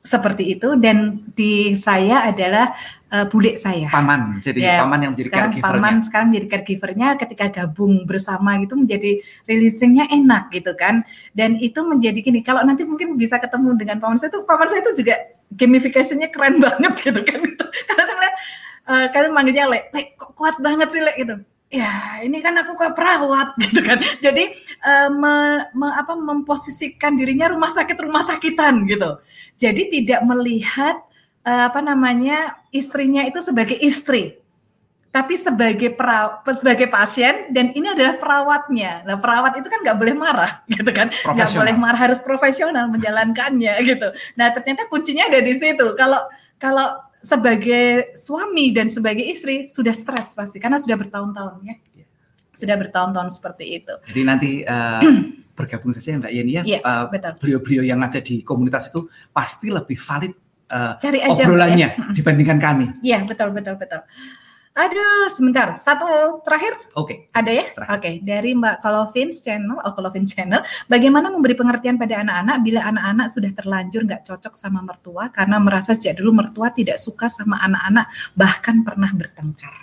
seperti 0.05 0.53
itu 0.53 0.77
dan 0.77 1.25
di 1.33 1.73
saya 1.73 2.29
adalah 2.29 2.77
eh, 3.09 3.25
bule 3.25 3.57
saya. 3.57 3.89
Paman 3.89 4.37
jadi 4.37 4.59
Ya, 4.61 4.85
paman 4.85 5.01
yang 5.01 5.11
menjadi 5.17 5.27
sekarang 5.33 5.51
caregivernya. 5.57 5.81
paman 5.81 5.95
sekarang 6.05 6.27
jadi 6.29 6.47
caregivernya 6.53 7.07
ketika 7.17 7.45
gabung 7.49 8.05
bersama 8.05 8.61
gitu 8.61 8.77
menjadi 8.77 9.17
releasingnya 9.49 10.05
enak 10.13 10.53
gitu 10.53 10.77
kan. 10.77 11.01
Dan 11.33 11.57
itu 11.57 11.81
menjadi 11.81 12.21
gini 12.21 12.45
kalau 12.45 12.61
nanti 12.61 12.85
mungkin 12.85 13.17
bisa 13.17 13.41
ketemu 13.41 13.73
dengan 13.81 13.97
paman 13.97 14.21
saya 14.21 14.29
itu 14.29 14.45
paman 14.45 14.69
saya 14.69 14.85
itu 14.85 15.01
juga 15.01 15.15
gamification-nya 15.49 16.29
keren 16.29 16.61
banget 16.65 16.93
gitu 17.01 17.21
kan. 17.25 17.41
Gitu. 17.41 17.65
karena 17.89 18.03
tuh 18.05 18.15
ngeliat 18.15 18.35
eh, 18.93 19.05
kalian 19.09 19.33
manggilnya 19.33 19.65
le 19.65 19.79
le 19.89 20.01
kok 20.13 20.37
kuat 20.37 20.55
banget 20.61 20.87
sih 20.93 21.01
le 21.01 21.11
gitu 21.17 21.35
ya 21.75 22.23
ini 22.23 22.39
kan 22.39 22.55
aku 22.55 22.73
ke 22.79 22.87
perawat 22.95 23.55
gitu 23.67 23.83
kan 23.83 23.99
jadi 24.23 24.43
eh, 24.79 25.09
me- 25.11 25.67
me- 25.75 25.95
apa 25.95 26.15
memposisikan 26.15 27.19
dirinya 27.19 27.51
rumah 27.51 27.67
sakit 27.67 27.97
rumah 27.99 28.23
sakitan 28.23 28.87
gitu 28.87 29.19
jadi 29.59 29.81
tidak 29.91 30.21
melihat 30.23 30.95
eh, 31.43 31.63
apa 31.67 31.83
namanya 31.83 32.55
istrinya 32.71 33.27
itu 33.27 33.43
sebagai 33.43 33.75
istri 33.75 34.39
tapi 35.15 35.39
sebagai 35.39 35.95
pera, 35.95 36.43
sebagai 36.51 36.91
pasien 36.91 37.47
dan 37.55 37.71
ini 37.71 37.87
adalah 37.87 38.19
perawatnya. 38.19 39.07
Nah 39.07 39.15
perawat 39.15 39.55
itu 39.63 39.71
kan 39.71 39.79
nggak 39.79 39.95
boleh 39.95 40.11
marah 40.11 40.59
gitu 40.75 40.91
kan, 40.91 41.07
nggak 41.07 41.55
boleh 41.55 41.75
marah 41.79 42.11
harus 42.11 42.19
profesional 42.19 42.91
menjalankannya 42.91 43.79
gitu. 43.95 44.11
Nah 44.35 44.51
ternyata 44.51 44.91
kuncinya 44.91 45.31
ada 45.31 45.39
di 45.39 45.55
situ. 45.55 45.95
Kalau 45.95 46.19
kalau 46.59 46.99
sebagai 47.25 48.13
suami 48.13 48.69
dan 48.69 48.85
sebagai 48.85 49.25
istri 49.25 49.65
sudah 49.65 49.89
stres 49.91 50.37
pasti 50.37 50.61
karena 50.61 50.77
sudah 50.77 50.93
bertahun-tahun 50.93 51.53
ya, 51.65 51.75
sudah 52.53 52.75
bertahun-tahun 52.77 53.33
seperti 53.33 53.81
itu. 53.81 53.93
Jadi 54.05 54.21
nanti 54.21 54.51
eh, 54.61 55.01
bergabung 55.57 55.89
saja 55.89 56.21
Mbak 56.21 56.31
Yeni 56.31 56.51
ya. 56.53 56.63
Iya, 56.63 56.79
Eh, 56.79 57.03
Betul. 57.09 57.33
beliau-beliau 57.41 57.83
yang 57.87 57.99
ada 57.99 58.21
di 58.21 58.45
komunitas 58.45 58.93
itu 58.93 59.09
pasti 59.33 59.73
lebih 59.73 59.97
valid 59.97 60.33
eh, 60.69 60.93
Cari 61.01 61.19
aja. 61.19 61.33
Ya. 61.33 61.45
obrolannya 61.49 61.89
Mm-mm. 61.97 62.13
dibandingkan 62.13 62.59
kami. 62.61 62.85
Iya 63.01 63.25
betul 63.25 63.49
betul 63.49 63.73
betul. 63.75 64.05
Aduh, 64.75 65.31
sebentar. 65.31 65.71
Satu 65.79 66.03
terakhir 66.43 66.75
Oke. 66.99 67.31
Ada 67.31 67.47
ya? 67.47 67.65
Oke, 67.95 68.19
dari 68.19 68.51
Mbak 68.51 68.83
Kolovins 68.83 69.39
Channel, 69.39 69.79
oh 69.79 69.93
Kolovins 69.95 70.35
Channel, 70.35 70.59
bagaimana 70.91 71.31
memberi 71.31 71.55
pengertian 71.55 71.95
pada 71.95 72.19
anak-anak 72.19 72.57
bila 72.59 72.83
anak-anak 72.83 73.27
sudah 73.31 73.55
terlanjur 73.55 74.03
nggak 74.03 74.27
cocok 74.27 74.51
sama 74.51 74.83
mertua 74.83 75.31
karena 75.31 75.63
merasa 75.63 75.95
sejak 75.95 76.19
dulu 76.19 76.43
mertua 76.43 76.75
tidak 76.75 76.99
suka 76.99 77.31
sama 77.31 77.55
anak-anak 77.63 78.11
bahkan 78.35 78.83
pernah 78.83 79.15
bertengkar. 79.15 79.75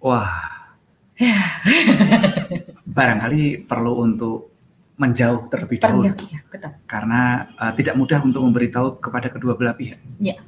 Wah. 0.00 0.72
Barangkali 2.96 3.68
perlu 3.68 3.92
untuk 4.08 4.56
menjauh 4.96 5.52
terlebih 5.52 5.80
dahulu 5.80 6.12
ya, 6.12 6.40
betul. 6.48 6.76
karena 6.88 7.48
eh, 7.56 7.72
tidak 7.76 7.92
mudah 7.96 8.20
untuk 8.24 8.40
memberitahu 8.40 9.04
kepada 9.04 9.28
kedua 9.28 9.52
belah 9.52 9.76
pihak. 9.76 10.00
Iya. 10.16 10.40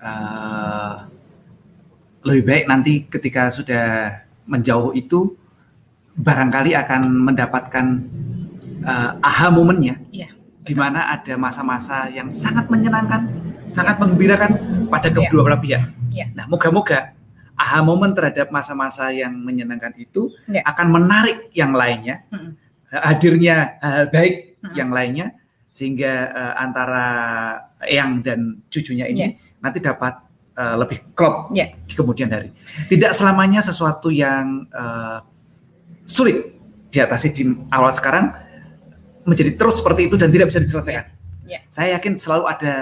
Eh, 0.00 0.96
lebih 2.24 2.44
baik 2.48 2.64
nanti 2.66 2.92
ketika 3.06 3.52
sudah 3.52 3.84
menjauh 4.48 4.96
itu 4.96 5.36
barangkali 6.16 6.72
akan 6.72 7.02
mendapatkan 7.32 7.86
eh, 8.84 9.10
aha 9.20 9.48
momennya, 9.48 9.96
Iya. 10.12 10.28
di 10.64 10.74
mana 10.76 11.08
ada 11.08 11.34
masa-masa 11.36 12.08
yang 12.08 12.28
sangat 12.28 12.68
menyenangkan, 12.68 13.28
sangat 13.68 13.96
menggembirakan 14.00 14.50
pada 14.92 15.08
Iya. 15.08 15.16
kedua 15.28 15.40
belah 15.44 15.60
pihak. 15.60 15.82
Iya. 16.12 16.26
Nah, 16.36 16.44
moga-moga 16.46 17.12
aha 17.54 17.80
momen 17.80 18.12
terhadap 18.12 18.50
masa-masa 18.50 19.08
yang 19.14 19.32
menyenangkan 19.32 19.92
itu 19.96 20.32
Iya. 20.48 20.64
akan 20.68 20.86
menarik 20.90 21.48
yang 21.56 21.72
lainnya, 21.72 22.24
Mm-mm. 22.32 22.52
hadirnya 22.92 23.78
hal 23.80 24.08
baik 24.12 24.58
Mm-mm. 24.60 24.74
yang 24.76 24.90
lainnya, 24.92 25.26
sehingga 25.72 26.12
eh, 26.30 26.54
antara 26.60 27.06
eyang 27.84 28.22
dan 28.24 28.40
cucunya 28.68 29.08
ini 29.08 29.34
nanti 29.60 29.80
dapat 29.80 30.23
eh, 30.54 30.76
lebih 30.78 30.98
klop 31.12 31.50
Iya. 31.50 31.74
di 31.76 31.92
kemudian 31.92 32.30
hari. 32.30 32.50
Tidak 32.86 33.10
selamanya 33.10 33.60
sesuatu 33.60 34.08
yang 34.08 34.66
eh, 34.66 35.18
sulit 36.04 36.54
diatasi 36.88 37.28
di 37.30 37.42
awal 37.68 37.90
sekarang 37.90 38.30
menjadi 39.24 39.56
terus 39.56 39.80
seperti 39.80 40.06
itu 40.06 40.14
dan 40.14 40.28
tidak 40.28 40.52
bisa 40.52 40.60
diselesaikan. 40.60 41.06
Iya. 41.44 41.60
Saya 41.68 41.98
yakin 41.98 42.16
selalu 42.16 42.44
ada 42.46 42.74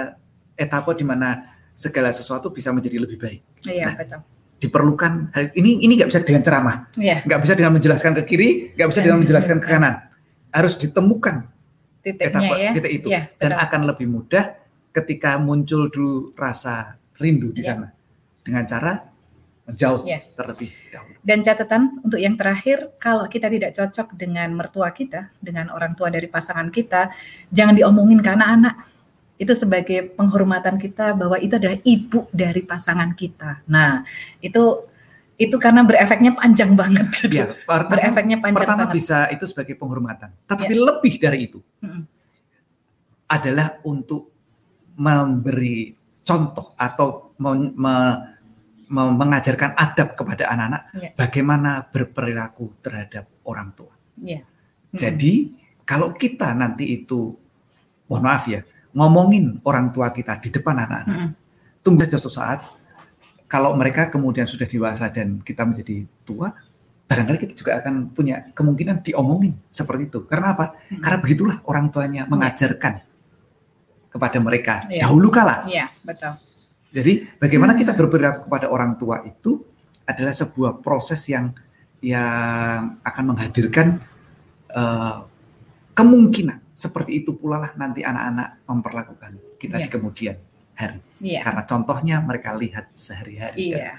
etapa 0.53 0.93
di 0.93 1.01
mana 1.01 1.49
segala 1.73 2.13
sesuatu 2.13 2.53
bisa 2.53 2.69
menjadi 2.69 3.01
lebih 3.01 3.17
baik. 3.17 3.41
Iya, 3.65 3.89
Nah. 3.89 3.95
betul. 3.97 4.21
Diperlukan 4.59 5.33
ini 5.55 5.83
ini 5.83 5.99
nggak 5.99 6.07
bisa 6.07 6.23
dengan 6.23 6.39
ceramah, 6.39 6.87
Iya, 6.95 7.19
nggak 7.27 7.39
bisa 7.43 7.51
dengan 7.51 7.75
menjelaskan 7.75 8.15
ke 8.15 8.23
kiri, 8.23 8.49
nggak 8.77 8.87
bisa 8.87 8.99
dengan 9.03 9.19
menjelaskan 9.19 9.59
ke 9.59 9.67
kanan. 9.67 10.07
Harus 10.53 10.79
ditemukan 10.79 11.51
titiknya 11.99 12.27
etapa 12.31 12.53
ya. 12.55 12.71
titik 12.71 12.91
itu 12.93 13.07
Iya, 13.11 13.27
dan 13.35 13.59
akan 13.59 13.81
lebih 13.91 14.07
mudah 14.07 14.55
ketika 14.93 15.35
muncul 15.35 15.91
dulu 15.91 16.31
rasa 16.37 16.95
rindu 17.15 17.51
di 17.51 17.61
Iya. 17.61 17.75
sana 17.75 17.87
dengan 18.41 18.63
cara 18.63 18.93
menjauh 19.63 20.03
Iya. 20.03 20.19
terlebih 20.35 20.69
dahulu. 20.91 21.15
Dan 21.23 21.39
catatan 21.39 21.81
untuk 22.03 22.19
yang 22.19 22.35
terakhir, 22.35 22.91
kalau 22.97 23.23
kita 23.25 23.47
tidak 23.47 23.71
cocok 23.71 24.11
dengan 24.13 24.51
mertua 24.51 24.91
kita, 24.91 25.31
dengan 25.39 25.71
orang 25.71 25.93
tua 25.93 26.07
dari 26.07 26.27
pasangan 26.27 26.67
kita, 26.67 27.07
jangan 27.47 27.71
diomongin 27.73 28.19
ke 28.19 28.27
anak-anak. 28.27 28.75
Itu 29.33 29.55
sebagai 29.55 30.13
penghormatan 30.13 30.75
kita 30.77 31.15
bahwa 31.15 31.39
itu 31.39 31.55
adalah 31.55 31.79
ibu 31.79 32.27
dari 32.29 32.59
pasangan 32.61 33.15
kita. 33.15 33.63
Nah, 33.65 34.03
itu 34.39 34.83
itu 35.33 35.55
karena 35.57 35.81
berefeknya 35.81 36.35
panjang 36.35 36.75
banget 36.79 37.07
gitu. 37.17 37.31
Ya, 37.33 37.55
pertama, 37.63 37.97
berefeknya 37.97 38.37
panjang 38.37 38.59
pertama 38.67 38.83
banget. 38.85 38.95
bisa 38.99 39.17
itu 39.31 39.45
sebagai 39.47 39.73
penghormatan, 39.73 40.29
tetapi 40.45 40.73
lebih 40.75 41.13
dari 41.17 41.39
itu 41.47 41.59
Mm-mm. 41.81 42.03
adalah 43.25 43.81
untuk 43.81 44.29
memberi 44.93 45.95
contoh 46.23 46.71
atau 46.79 47.35
me- 47.37 47.75
me- 47.75 48.19
me- 48.87 49.15
mengajarkan 49.15 49.75
adab 49.75 50.15
kepada 50.15 50.47
anak-anak 50.49 50.81
Ya. 50.95 51.09
bagaimana 51.15 51.83
berperilaku 51.87 52.79
terhadap 52.79 53.27
orang 53.43 53.75
tua. 53.75 53.93
Iya. 54.19 54.43
Mm-mm. 54.43 54.99
Jadi 54.99 55.33
kalau 55.83 56.15
kita 56.15 56.55
nanti 56.55 56.95
itu, 56.95 57.35
mohon 58.07 58.23
maaf 58.23 58.47
ya, 58.47 58.63
ngomongin 58.95 59.59
orang 59.67 59.91
tua 59.91 60.13
kita 60.15 60.39
di 60.39 60.47
depan 60.53 60.79
anak-anak, 60.79 61.17
Mm-mm. 61.17 61.81
tunggu 61.83 62.07
saja 62.07 62.15
suatu 62.21 62.31
saat 62.39 62.59
kalau 63.51 63.75
mereka 63.75 64.09
kemudian 64.09 64.47
sudah 64.47 64.65
dewasa 64.65 65.11
dan 65.13 65.43
kita 65.43 65.67
menjadi 65.67 66.07
tua, 66.23 66.53
barangkali 67.05 67.37
kita 67.37 67.53
juga 67.53 67.71
akan 67.83 68.15
punya 68.15 68.49
kemungkinan 68.55 69.03
diomongin 69.03 69.53
seperti 69.69 70.07
itu. 70.09 70.23
Karena 70.25 70.55
apa? 70.55 70.73
Mm-mm. 70.87 71.01
Karena 71.03 71.17
begitulah 71.19 71.57
orang 71.67 71.91
tuanya 71.91 72.23
mengajarkan 72.29 73.03
kepada 74.13 74.37
mereka 74.37 74.85
Iya. 74.85 75.09
dahulu 75.09 75.27
kala. 75.27 75.65
Iya, 75.65 75.89
betul. 76.05 76.37
Jadi 76.93 77.13
bagaimana 77.41 77.73
Hmm. 77.73 77.81
kita 77.81 77.97
berperilaku 77.97 78.45
kepada 78.45 78.69
orang 78.69 78.93
tua 78.95 79.25
itu 79.25 79.65
adalah 80.05 80.29
sebuah 80.29 80.77
proses 80.79 81.25
yang 81.25 81.49
yang 81.99 82.99
akan 83.01 83.23
menghadirkan 83.33 83.97
eh, 84.69 85.15
kemungkinan 85.93 86.73
seperti 86.73 87.21
itu 87.21 87.33
pula 87.33 87.57
lah 87.57 87.71
nanti 87.73 88.01
anak-anak 88.01 88.65
memperlakukan 88.65 89.31
kita 89.57 89.77
Iya. 89.77 89.85
di 89.85 89.89
kemudian 89.89 90.35
hari. 90.73 90.97
Iya. 91.23 91.41
Karena 91.47 91.63
contohnya 91.63 92.15
mereka 92.19 92.51
lihat 92.51 92.91
sehari-hari. 92.91 93.71
Iya. 93.71 93.95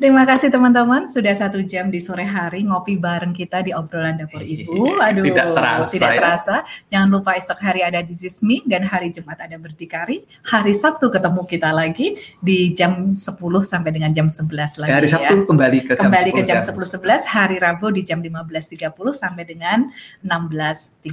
Terima 0.00 0.24
kasih 0.26 0.48
teman-teman 0.50 1.06
sudah 1.06 1.30
satu 1.36 1.62
jam 1.62 1.92
di 1.92 2.00
sore 2.02 2.26
hari 2.26 2.64
ngopi 2.66 2.98
bareng 2.98 3.36
kita 3.36 3.62
di 3.62 3.70
obrolan 3.70 4.18
dapur 4.18 4.42
ibu. 4.42 4.98
Aduh, 4.98 5.22
Tidak 5.22 5.48
terasa 5.54 5.92
tidak 5.92 6.10
ya. 6.10 6.18
terasa. 6.18 6.56
Jangan 6.90 7.08
lupa 7.12 7.30
esok 7.38 7.58
hari 7.60 7.80
ada 7.86 8.00
Is 8.02 8.42
Me 8.42 8.64
dan 8.66 8.82
hari 8.82 9.14
Jumat 9.14 9.38
ada 9.38 9.54
berdikari. 9.60 10.24
Hari 10.48 10.74
Sabtu 10.74 11.12
ketemu 11.12 11.44
kita 11.46 11.70
lagi 11.70 12.18
di 12.42 12.72
jam 12.74 13.14
10 13.14 13.22
sampai 13.62 13.90
dengan 13.94 14.10
jam 14.10 14.26
11 14.26 14.82
lagi 14.82 14.90
Hari 14.90 15.06
ya. 15.06 15.12
Sabtu 15.20 15.34
kembali 15.46 15.78
ke 15.86 15.92
jam 15.94 16.10
Kembali 16.10 16.30
10 16.34 16.38
ke 16.40 16.42
jam 16.42 16.58
dan 16.58 16.66
10.11, 16.72 17.32
hari 17.36 17.56
Rabu 17.62 17.86
di 17.94 18.02
jam 18.02 18.18
15.30 18.18 18.90
sampai 19.14 19.44
dengan 19.46 19.78
16.30. 20.24 21.04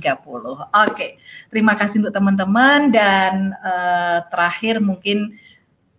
Oke, 0.90 1.20
terima 1.52 1.78
kasih 1.78 2.02
untuk 2.02 2.16
teman-teman 2.16 2.90
dan 2.90 3.54
eh, 3.54 4.18
terakhir 4.32 4.82
mungkin 4.82 5.29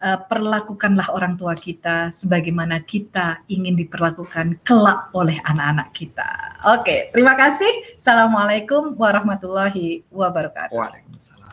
eh, 0.01 0.18
perlakukanlah 0.26 1.12
orang 1.12 1.36
tua 1.36 1.55
kita 1.55 2.11
sebagaimana 2.11 2.82
kita 2.82 3.44
ingin 3.53 3.76
diperlakukan 3.76 4.64
kelak 4.64 5.12
oleh 5.12 5.38
anak-anak 5.44 5.92
kita. 5.94 6.28
Oke, 6.74 7.12
terima 7.12 7.36
kasih. 7.36 7.70
Assalamualaikum 7.94 8.96
warahmatullahi 8.96 10.03
wabarakatuh. 10.11 10.74
Waalaikumsalam. 10.74 11.53